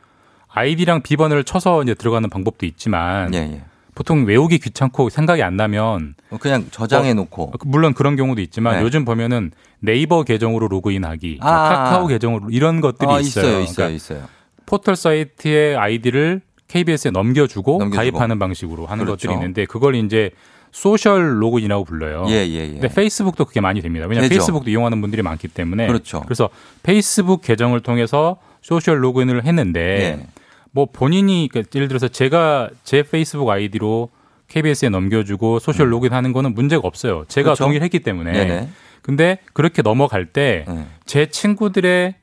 아이디랑 0.49 1.03
비번을 1.03 1.45
쳐서 1.45 1.83
이제 1.83 1.95
들어가는 1.95 2.29
방법도 2.31 2.67
있지만 2.67 3.35
예, 3.35 3.39
예. 3.39 3.63
보통 3.95 4.25
외우기 4.25 4.59
귀찮고 4.59 5.11
생각이 5.11 5.43
안 5.43 5.57
나면 5.57 6.15
어, 6.31 6.37
그냥 6.39 6.67
저장해 6.71 7.15
놓고. 7.15 7.53
물론 7.65 7.95
그런 7.95 8.15
경우도 8.15 8.41
있지만 8.43 8.77
네. 8.77 8.83
요즘 8.83 9.05
보면은 9.05 9.51
네이버 9.81 10.23
계정으로 10.23 10.69
로그인하기, 10.69 11.39
뭐 11.43 11.51
아. 11.51 11.69
카카오 11.69 12.07
계정으로 12.07 12.51
이런 12.51 12.81
것들이 12.81 13.11
아, 13.11 13.19
있어요. 13.19 13.45
있어요, 13.45 13.61
있어요, 13.61 13.75
그러니까 13.75 13.97
있어요. 13.97 14.29
포털 14.67 14.95
사이트의 14.95 15.77
아이디를 15.77 16.43
KBS에 16.69 17.11
넘겨주고, 17.11 17.79
넘겨주고. 17.79 17.97
가입하는 17.97 18.39
방식으로 18.39 18.87
하는 18.87 19.05
그렇죠. 19.05 19.27
것들이 19.27 19.35
있는데 19.35 19.65
그걸 19.65 19.97
이제 19.97 20.31
social 20.79 21.43
로그인이라고 21.43 21.85
불러요. 21.85 22.27
예, 22.29 22.47
예, 22.47 22.61
예. 22.61 22.69
근데 22.69 22.87
페이스북도 22.87 23.47
그게 23.47 23.61
많이 23.61 23.83
됩니다. 23.83 24.07
왜냐하면 24.07 24.29
되죠. 24.29 24.39
페이스북도 24.39 24.71
이용하는 24.71 25.01
분들이 25.01 25.23
많기 25.23 25.49
때문에. 25.49 25.89
그렇죠. 25.89 26.21
그래서 26.21 26.51
페이스북 26.85 27.43
계정을 27.43 27.81
통해서 27.81 28.37
social 28.63 29.03
로그인을 29.03 29.45
했는데 29.45 29.81
예. 30.21 30.27
뭐 30.71 30.87
본인이 30.87 31.49
그러니까 31.51 31.69
예를 31.75 31.89
들어서 31.89 32.07
제가 32.07 32.71
제 32.85 33.03
페이스북 33.03 33.51
아이디로 33.51 34.11
KBS에 34.47 34.89
넘겨주고 34.89 35.59
social 35.59 35.93
로그인 35.93 36.13
하는 36.13 36.33
거는 36.33 36.55
문제가 36.55 36.87
없어요. 36.87 37.25
제가 37.27 37.47
음. 37.47 37.55
그렇죠. 37.55 37.65
동의를 37.65 37.85
했기 37.85 37.99
때문에. 37.99 38.31
네네. 38.31 38.69
근데 39.03 39.39
그렇게 39.55 39.83
넘어갈 39.83 40.27
때제 40.27 40.65
네. 41.07 41.27
친구들의 41.27 42.15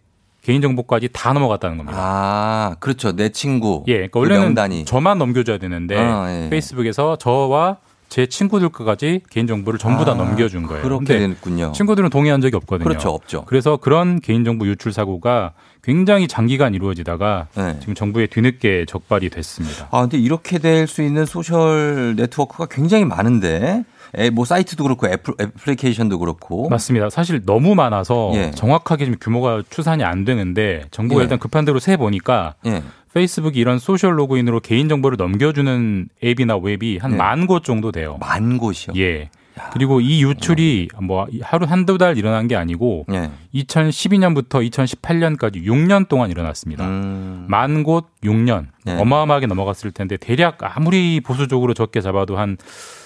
개인정보까지 0.44 1.10
다 1.12 1.34
넘어갔다는 1.34 1.78
겁니다. 1.78 1.98
아, 2.00 2.76
그렇죠. 2.80 3.16
내 3.16 3.30
친구. 3.30 3.84
예, 3.88 3.94
그러니까 3.94 4.14
그 4.14 4.20
원래는 4.20 4.46
명단이. 4.46 4.86
저만 4.86 5.18
넘겨줘야 5.18 5.58
되는데 5.58 5.98
아, 5.98 6.46
예. 6.46 6.50
페이스북에서 6.50 7.18
저와 7.18 7.80
제 8.16 8.28
친구들까지 8.28 9.24
개인 9.30 9.46
정보를 9.46 9.78
전부 9.78 10.06
다 10.06 10.14
아, 10.14 10.16
넘겨준 10.16 10.64
거예요. 10.68 10.84
그렇게 10.84 11.20
됐군요. 11.20 11.74
친구들은 11.74 12.10
동의한 12.10 12.40
적이 12.40 12.56
없거든요. 12.56 12.88
그렇죠, 12.88 13.10
없죠. 13.10 13.44
그래서 13.46 13.76
그런 13.76 14.22
개인정보 14.22 14.66
유출 14.68 14.94
사고가 14.94 15.52
굉장히 15.84 16.30
장기간 16.30 16.74
이루어지다가 16.74 17.48
네. 17.58 17.76
지금 17.82 17.94
정부에 17.94 18.28
뒤늦게 18.28 18.86
적발이 18.88 19.30
됐습니다. 19.32 19.90
아, 19.92 20.00
근데 20.00 20.18
이렇게 20.18 20.60
될 20.60 20.88
수 20.88 21.02
있는 21.02 21.26
소셜 21.26 22.16
네트워크가 22.16 22.68
굉장히 22.68 23.04
많은데, 23.04 23.84
에, 24.14 24.30
뭐 24.30 24.46
사이트도 24.46 24.84
그렇고 24.84 25.08
애플, 25.10 25.34
애플리케이션도 25.42 26.18
그렇고. 26.20 26.70
맞습니다. 26.70 27.10
사실 27.10 27.42
너무 27.46 27.76
많아서 27.76 28.32
예. 28.36 28.52
정확하게 28.52 29.06
지금 29.06 29.20
규모가 29.20 29.64
추산이 29.70 30.06
안 30.06 30.24
되는데 30.24 30.86
정부가 30.92 31.20
예. 31.20 31.24
일단 31.24 31.38
급한 31.38 31.66
대로 31.66 31.80
세 31.80 31.98
보니까 31.98 32.54
예. 32.66 32.82
페이스북이 33.16 33.60
이런 33.60 33.80
social 33.80 34.20
로그인으로 34.20 34.60
개인 34.60 34.90
정보를 34.90 35.16
넘겨주는 35.16 36.10
앱이나 36.22 36.58
웹이 36.58 36.98
한 36.98 37.14
예. 37.14 37.16
만곳 37.16 37.64
정도 37.64 37.94
돼요. 37.94 38.18
만 38.20 38.58
곳이요. 38.58 38.94
예. 38.98 39.30
그리고 39.72 40.02
이 40.02 40.22
유출이 40.22 40.90
뭐 41.02 41.26
하루 41.42 41.66
한두 41.66 41.98
달 41.98 42.18
일어난 42.18 42.50
게 42.50 42.58
아니고 42.58 43.06
예. 43.14 43.32
2012년부터 43.54 44.70
2018년까지 44.70 45.64
6년 45.64 46.10
동안 46.10 46.30
일어났습니다. 46.30 46.86
음. 46.86 47.46
만곳 47.48 48.08
6년 48.22 48.66
네. 48.84 49.00
어마어마하게 49.00 49.48
넘어갔을 49.48 49.92
텐데 49.92 50.18
대략 50.18 50.58
아무리 50.60 51.22
보수적으로 51.22 51.74
적게 51.74 52.02
잡아도 52.02 52.38
한 52.38 52.58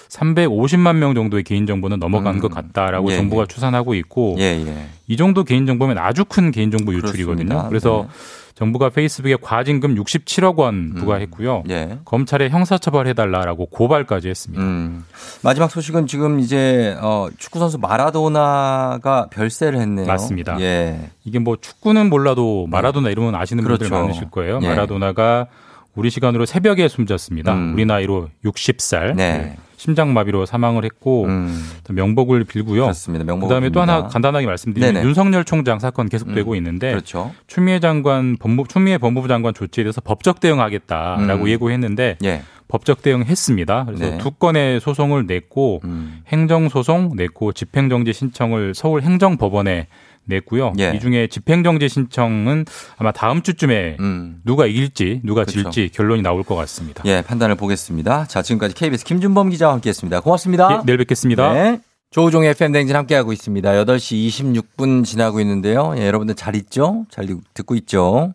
350만 0.08 0.96
명 0.96 1.14
정도의 1.14 1.44
개인 1.44 1.66
정보는 1.66 2.00
넘어간 2.00 2.34
음. 2.34 2.40
것 2.40 2.50
같다라고 2.50 3.12
예, 3.12 3.16
정부가 3.16 3.42
예. 3.42 3.46
추산하고 3.46 3.94
있고 3.94 4.34
예, 4.40 4.60
예. 4.66 4.88
이 5.06 5.16
정도 5.16 5.44
개인 5.44 5.66
정보면 5.66 5.98
아주 5.98 6.24
큰 6.24 6.50
개인 6.50 6.72
정보 6.72 6.92
유출이거든요. 6.94 7.68
그래서 7.68 8.08
네. 8.08 8.39
정부가 8.60 8.90
페이스북에 8.90 9.36
과징금 9.40 9.94
67억 9.94 10.56
원 10.56 10.92
부과했고요. 10.92 11.64
예. 11.70 11.98
검찰에 12.04 12.50
형사처벌해달라라고 12.50 13.64
고발까지 13.64 14.28
했습니다. 14.28 14.62
음. 14.62 15.06
마지막 15.42 15.70
소식은 15.70 16.06
지금 16.06 16.40
이제 16.40 16.94
어, 17.00 17.28
축구 17.38 17.58
선수 17.58 17.78
마라도나가 17.78 19.28
별세를 19.30 19.80
했네요. 19.80 20.06
맞습니다. 20.06 20.60
예. 20.60 21.08
이게 21.24 21.38
뭐 21.38 21.56
축구는 21.58 22.10
몰라도 22.10 22.66
마라도나 22.66 23.08
이름은 23.08 23.34
아시는 23.34 23.64
분들 23.64 23.88
그렇죠. 23.88 23.94
많으실 23.94 24.30
거예요. 24.30 24.60
예. 24.62 24.68
마라도나가 24.68 25.46
우리 25.94 26.10
시간으로 26.10 26.44
새벽에 26.44 26.86
숨졌습니다. 26.88 27.54
음. 27.54 27.72
우리 27.72 27.86
나이로 27.86 28.28
60살. 28.44 29.16
네. 29.16 29.56
심장마비로 29.80 30.44
사망을 30.44 30.84
했고 30.84 31.24
음. 31.24 31.58
명복을 31.88 32.44
빌고요. 32.44 32.82
그렇습니다. 32.82 33.24
명복을 33.24 33.48
그다음에 33.48 33.70
또. 33.70 33.80
하나 33.80 34.08
간단하게 34.08 34.44
말씀드리면 34.44 34.94
네네. 34.94 35.06
윤석열 35.06 35.42
총장 35.44 35.78
사건 35.78 36.10
계속되고 36.10 36.50
음. 36.50 36.56
있는데 36.56 36.90
그렇죠. 36.90 37.32
추미애 37.46 37.80
장관 37.80 38.36
법무 38.36 38.64
추미애 38.68 38.98
법무부 38.98 39.26
장관 39.26 39.54
조치에 39.54 39.84
대해서 39.84 40.02
법적 40.02 40.40
대응하겠다라고 40.40 41.44
음. 41.44 41.48
예고했는데 41.48 42.18
예. 42.24 42.42
법적 42.68 43.00
대응했습니다. 43.00 43.84
그래서 43.86 44.04
네. 44.04 44.18
두 44.18 44.32
건의 44.32 44.80
소송을 44.80 45.26
냈고 45.26 45.80
음. 45.84 46.20
행정 46.28 46.68
소송 46.68 47.12
냈고 47.16 47.52
집행정지 47.52 48.12
신청을 48.12 48.74
서울 48.74 49.00
행정법원에 49.00 49.86
냈고요. 50.30 50.72
예. 50.78 50.92
이 50.94 51.00
중에 51.00 51.26
집행정지 51.26 51.88
신청은 51.88 52.64
아마 52.96 53.12
다음 53.12 53.42
주쯤에 53.42 53.98
음. 54.00 54.40
누가 54.44 54.64
이길지 54.64 55.20
누가 55.24 55.44
그렇죠. 55.44 55.70
질지 55.70 55.90
결론이 55.94 56.22
나올 56.22 56.42
것 56.42 56.54
같습니다. 56.54 57.02
예, 57.04 57.22
판단을 57.22 57.56
보겠습니다. 57.56 58.26
자, 58.26 58.40
지금까지 58.40 58.74
KBS 58.74 59.04
김준범 59.04 59.50
기자와 59.50 59.74
함께 59.74 59.90
했습니다. 59.90 60.20
고맙습니다. 60.20 60.72
예, 60.72 60.86
내일 60.86 60.98
뵙겠습니다. 60.98 61.52
네. 61.52 61.80
조우종의 62.10 62.50
FM댕진 62.50 62.96
함께하고 62.96 63.32
있습니다. 63.32 63.70
8시 63.70 64.28
26분 64.28 65.04
지나고 65.04 65.40
있는데요. 65.40 65.94
예, 65.96 66.06
여러분들 66.06 66.34
잘 66.34 66.56
있죠? 66.56 67.04
잘 67.10 67.28
듣고 67.54 67.76
있죠? 67.76 68.34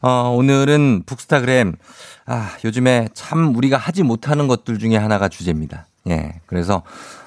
어, 0.00 0.34
오늘은 0.36 1.02
북스타그램. 1.04 1.74
아, 2.26 2.50
요즘에 2.64 3.08
참 3.14 3.56
우리가 3.56 3.76
하지 3.76 4.02
못하는 4.02 4.46
것들 4.46 4.78
중에 4.78 4.96
하나가 4.96 5.28
주제입니다. 5.28 5.86
예. 6.08 6.34
그래서, 6.46 6.82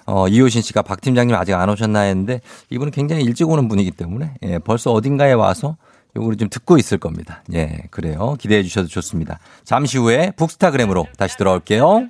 어, 0.05 0.27
이효신 0.27 0.61
씨가 0.61 0.81
박 0.81 1.01
팀장님 1.01 1.35
아직 1.35 1.53
안 1.53 1.69
오셨나 1.69 2.01
했는데 2.01 2.41
이분은 2.69 2.91
굉장히 2.91 3.23
일찍 3.23 3.49
오는 3.49 3.67
분이기 3.67 3.91
때문에 3.91 4.33
예, 4.43 4.59
벌써 4.59 4.91
어딘가에 4.91 5.33
와서 5.33 5.77
요거를 6.15 6.37
좀 6.37 6.49
듣고 6.49 6.77
있을 6.77 6.97
겁니다. 6.97 7.43
예, 7.53 7.83
그래요. 7.89 8.35
기대해 8.39 8.63
주셔도 8.63 8.87
좋습니다. 8.87 9.39
잠시 9.63 9.97
후에 9.97 10.31
북스타그램으로 10.35 11.07
다시 11.17 11.37
돌아올게요. 11.37 12.07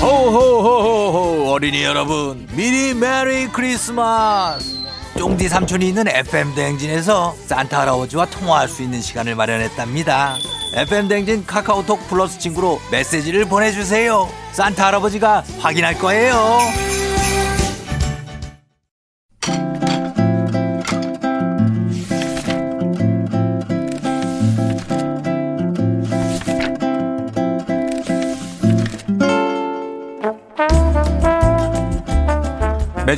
호호호호호 0.00 1.50
어린이 1.50 1.82
여러분. 1.82 2.46
미리 2.52 2.92
Merry 2.94 3.48
Christmas. 3.48 4.76
쫑디 5.16 5.48
삼촌이 5.48 5.88
있는 5.88 6.06
FM 6.06 6.54
대행진에서 6.54 7.34
산타 7.46 7.80
할아버지와 7.80 8.26
통화할 8.26 8.68
수 8.68 8.82
있는 8.82 9.00
시간을 9.00 9.34
마련했답니다. 9.34 10.36
FM 10.74 11.08
대행진 11.08 11.44
카카오톡 11.46 12.06
플러스 12.08 12.38
친구로 12.38 12.80
메시지를 12.92 13.46
보내주세요. 13.46 14.28
산타 14.52 14.86
할아버지가 14.86 15.42
확인할 15.58 15.98
거예요 15.98 16.34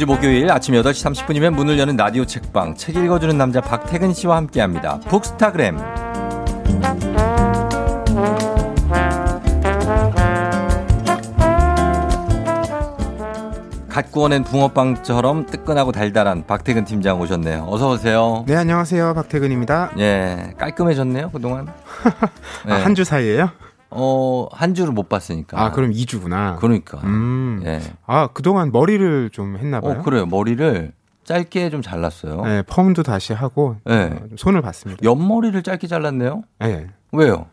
매주 0.00 0.06
목요일 0.06 0.50
아침 0.50 0.74
8시 0.74 1.26
30분이면 1.26 1.54
문을 1.54 1.78
여는 1.78 1.94
라디오 1.94 2.24
책방 2.24 2.74
책 2.74 2.96
읽어주는 2.96 3.36
남자 3.36 3.60
박태근 3.60 4.14
씨와 4.14 4.36
함께합니다. 4.36 4.98
북스타그램 5.00 5.76
갓 13.90 14.10
구워낸 14.10 14.42
붕어빵처럼 14.42 15.44
뜨끈하고 15.44 15.92
달달한 15.92 16.46
박태근 16.46 16.86
팀장 16.86 17.20
오셨네요. 17.20 17.66
어서 17.68 17.90
오세요. 17.90 18.44
네, 18.46 18.56
안녕하세요. 18.56 19.12
박태근입니다. 19.12 19.92
예, 19.98 20.54
깔끔해졌네요 20.56 21.28
그동안. 21.30 21.66
예. 22.68 22.72
아, 22.72 22.84
한주 22.86 23.04
사이에요? 23.04 23.50
어, 23.90 24.46
한 24.52 24.74
주를 24.74 24.92
못 24.92 25.08
봤으니까. 25.08 25.60
아, 25.60 25.70
그럼 25.72 25.90
2주구나. 25.92 26.56
그러니까. 26.58 26.98
음. 27.04 27.60
예. 27.64 27.80
아, 28.06 28.28
그동안 28.28 28.70
머리를 28.72 29.30
좀 29.30 29.56
했나 29.56 29.80
봐요. 29.80 29.98
어, 29.98 30.02
그래요. 30.02 30.26
머리를 30.26 30.92
짧게 31.24 31.70
좀 31.70 31.82
잘랐어요. 31.82 32.42
네, 32.42 32.62
펌도 32.62 33.02
다시 33.02 33.32
하고 33.32 33.76
네. 33.84 34.04
어, 34.04 34.28
좀 34.28 34.36
손을 34.36 34.62
봤습니다. 34.62 35.00
옆머리를 35.04 35.62
짧게 35.62 35.86
잘랐네요. 35.86 36.42
네. 36.60 36.88
왜요? 37.12 37.46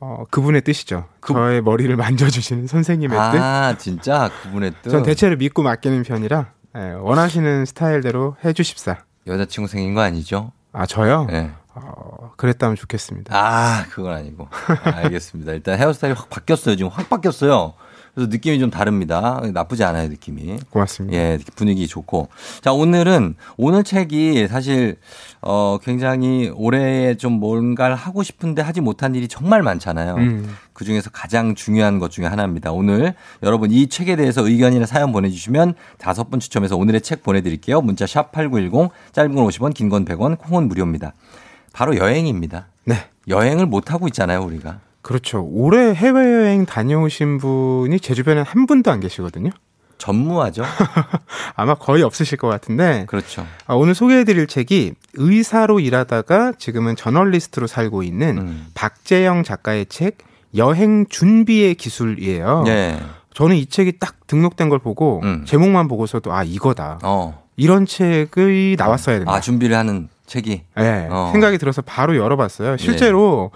어, 0.00 0.24
그분의 0.30 0.62
뜻이죠. 0.62 1.04
저의 1.26 1.62
머리를 1.62 1.94
만져주시는 1.96 2.66
선생님의 2.66 3.16
뜻. 3.16 3.38
아, 3.38 3.76
진짜 3.78 4.30
그분의 4.42 4.72
뜻. 4.82 4.90
전 4.90 5.02
대체를 5.04 5.36
믿고 5.36 5.62
맡기는 5.62 6.02
편이라 6.02 6.46
예, 6.76 6.80
원하시는 7.00 7.66
스타일대로 7.66 8.36
해주십사. 8.44 8.98
여자친구 9.26 9.68
생긴 9.68 9.94
거 9.94 10.00
아니죠? 10.00 10.50
아, 10.72 10.86
저요? 10.86 11.26
네. 11.30 11.50
어, 11.74 12.32
그랬다면 12.36 12.76
좋겠습니다. 12.76 13.34
아, 13.36 13.86
그건 13.90 14.14
아니고. 14.14 14.48
알겠습니다. 14.84 15.52
일단 15.52 15.78
헤어스타일이 15.78 16.14
확 16.16 16.28
바뀌었어요. 16.30 16.76
지금 16.76 16.90
확 16.90 17.08
바뀌었어요. 17.08 17.74
그래서 18.14 18.28
느낌이 18.30 18.58
좀 18.58 18.68
다릅니다. 18.70 19.40
나쁘지 19.54 19.84
않아요, 19.84 20.08
느낌이. 20.08 20.58
고맙습니다. 20.68 21.16
예, 21.16 21.38
분위기 21.56 21.86
좋고. 21.88 22.28
자, 22.60 22.70
오늘은, 22.70 23.36
오늘 23.56 23.84
책이 23.84 24.48
사실, 24.48 24.98
어, 25.40 25.78
굉장히 25.82 26.50
올해에 26.54 27.14
좀 27.16 27.32
뭔가를 27.40 27.96
하고 27.96 28.22
싶은데 28.22 28.60
하지 28.60 28.82
못한 28.82 29.14
일이 29.14 29.28
정말 29.28 29.62
많잖아요. 29.62 30.16
음. 30.16 30.54
그 30.74 30.84
중에서 30.84 31.08
가장 31.08 31.54
중요한 31.54 31.98
것 31.98 32.10
중에 32.10 32.26
하나입니다. 32.26 32.70
오늘 32.72 33.14
여러분 33.42 33.70
이 33.70 33.88
책에 33.88 34.14
대해서 34.16 34.46
의견이나 34.46 34.84
사연 34.84 35.10
보내주시면 35.10 35.72
다섯 35.96 36.28
분 36.28 36.38
추첨해서 36.38 36.76
오늘의 36.76 37.00
책 37.00 37.22
보내드릴게요. 37.22 37.80
문자 37.80 38.06
샵 38.06 38.30
8910, 38.32 38.90
짧은 39.12 39.34
건 39.34 39.46
50원, 39.46 39.72
긴 39.72 39.88
건 39.88 40.04
100원, 40.04 40.36
콩은 40.38 40.68
무료입니다. 40.68 41.14
바로 41.72 41.96
여행입니다. 41.96 42.66
네. 42.84 43.06
여행을 43.28 43.66
못 43.66 43.92
하고 43.92 44.06
있잖아요, 44.08 44.42
우리가. 44.42 44.80
그렇죠. 45.02 45.44
올해 45.50 45.94
해외여행 45.94 46.64
다녀오신 46.64 47.38
분이 47.38 48.00
제 48.00 48.14
주변에 48.14 48.42
한 48.42 48.66
분도 48.66 48.90
안 48.90 49.00
계시거든요. 49.00 49.50
전무하죠? 49.98 50.64
아마 51.54 51.74
거의 51.74 52.02
없으실 52.02 52.38
것 52.38 52.48
같은데. 52.48 53.04
그렇죠. 53.06 53.46
아, 53.66 53.74
오늘 53.74 53.94
소개해드릴 53.94 54.48
책이 54.48 54.94
의사로 55.14 55.78
일하다가 55.80 56.54
지금은 56.58 56.96
저널리스트로 56.96 57.66
살고 57.68 58.02
있는 58.02 58.38
음. 58.38 58.66
박재영 58.74 59.44
작가의 59.44 59.86
책 59.86 60.18
여행 60.56 61.06
준비의 61.08 61.76
기술이에요. 61.76 62.64
예. 62.66 63.00
저는 63.34 63.56
이 63.56 63.66
책이 63.66 63.98
딱 63.98 64.26
등록된 64.26 64.68
걸 64.68 64.78
보고 64.78 65.20
음. 65.22 65.44
제목만 65.46 65.88
보고서도 65.88 66.32
아 66.32 66.42
이거다. 66.42 66.98
어. 67.02 67.42
이런 67.56 67.86
책이 67.86 68.76
나왔어야 68.78 69.18
된다. 69.18 69.32
아, 69.32 69.40
준비를 69.40 69.76
하는 69.76 70.08
책이. 70.32 70.62
네, 70.76 71.08
어. 71.10 71.28
생각이 71.32 71.58
들어서 71.58 71.82
바로 71.82 72.16
열어봤어요. 72.16 72.78
실제로 72.78 73.50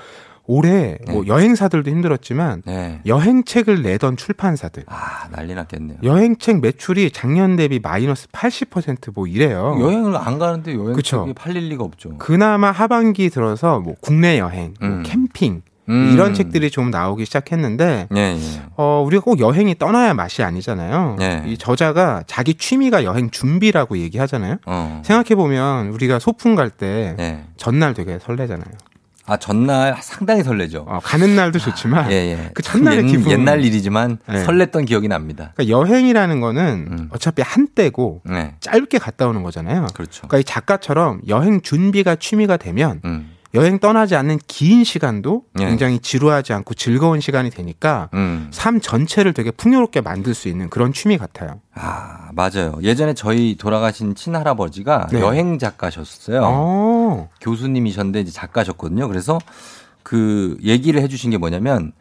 올해 0.48 0.98
뭐 1.08 1.26
여행사들도 1.26 1.90
힘들었지만 1.90 2.62
네. 2.66 3.00
여행책을 3.06 3.82
내던 3.82 4.16
출판사들 4.16 4.84
아, 4.86 5.26
난리 5.30 5.54
났겠네요. 5.54 5.98
여행책 6.04 6.60
매출이 6.60 7.10
작년 7.10 7.56
대비 7.56 7.80
마이너스 7.80 8.28
80%뭐 8.28 9.26
이래요. 9.26 9.76
여행을 9.80 10.16
안 10.16 10.38
가는데 10.38 10.74
여행 10.74 10.92
그쵸. 10.92 11.26
팔릴 11.34 11.68
리가 11.70 11.82
없죠. 11.82 12.16
그나마 12.18 12.70
하반기 12.70 13.30
들어서 13.30 13.80
뭐 13.80 13.94
국내 14.00 14.38
여행, 14.38 14.74
뭐 14.80 15.02
캠핑 15.02 15.62
음. 15.88 16.10
이런 16.12 16.34
책들이 16.34 16.70
좀 16.70 16.90
나오기 16.90 17.24
시작했는데 17.24 18.08
예, 18.14 18.20
예. 18.20 18.62
어, 18.76 19.02
우리가 19.06 19.22
꼭 19.22 19.40
여행이 19.40 19.78
떠나야 19.78 20.14
맛이 20.14 20.42
아니잖아요. 20.42 21.16
네. 21.18 21.44
이 21.46 21.56
저자가 21.58 22.24
자기 22.26 22.54
취미가 22.54 23.04
여행 23.04 23.30
준비라고 23.30 23.98
얘기하잖아요. 23.98 24.58
어. 24.66 25.02
생각해 25.04 25.34
보면 25.34 25.88
우리가 25.88 26.18
소풍 26.18 26.54
갈때 26.54 27.14
네. 27.16 27.44
전날 27.56 27.94
되게 27.94 28.18
설레잖아요. 28.18 28.70
아, 29.28 29.36
전날 29.36 29.96
상당히 30.00 30.44
설레죠. 30.44 30.84
어, 30.86 31.00
가는 31.02 31.34
날도 31.34 31.58
좋지만 31.58 32.12
예, 32.12 32.14
예. 32.14 32.50
그 32.54 32.62
전날의 32.62 33.04
옛, 33.04 33.08
기분 33.08 33.32
옛날 33.32 33.64
일이지만 33.64 34.18
네. 34.28 34.44
설렜던 34.44 34.86
기억이 34.86 35.08
납니다. 35.08 35.52
그러니까 35.56 35.76
여행이라는 35.76 36.40
거는 36.40 37.08
어차피 37.10 37.42
한때고 37.42 38.22
음. 38.26 38.32
네. 38.32 38.54
짧게 38.60 38.98
갔다 38.98 39.26
오는 39.26 39.42
거잖아요. 39.42 39.88
그렇죠. 39.94 40.28
그러니까 40.28 40.38
이 40.38 40.44
작가처럼 40.44 41.22
여행 41.26 41.60
준비가 41.60 42.14
취미가 42.14 42.56
되면 42.56 43.00
음. 43.04 43.32
여행 43.56 43.78
떠나지 43.78 44.14
않는 44.16 44.38
긴 44.46 44.84
시간도 44.84 45.44
네. 45.54 45.66
굉장히 45.66 45.98
지루하지 45.98 46.52
않고 46.52 46.74
즐거운 46.74 47.20
시간이 47.20 47.50
되니까 47.50 48.10
음. 48.14 48.48
삶 48.52 48.80
전체를 48.80 49.32
되게 49.32 49.50
풍요롭게 49.50 50.02
만들 50.02 50.34
수 50.34 50.48
있는 50.48 50.68
그런 50.70 50.92
취미 50.92 51.16
같아요. 51.16 51.60
아, 51.74 52.30
맞아요. 52.32 52.78
예전에 52.82 53.14
저희 53.14 53.56
돌아가신 53.56 54.14
친할아버지가 54.14 55.08
네. 55.12 55.20
여행 55.20 55.58
작가셨어요. 55.58 56.40
어. 56.44 57.28
교수님이셨는데 57.40 58.20
이제 58.20 58.30
작가셨거든요. 58.30 59.08
그래서 59.08 59.38
그 60.02 60.56
얘기를 60.62 61.00
해주신 61.00 61.30
게 61.30 61.38
뭐냐면 61.38 61.92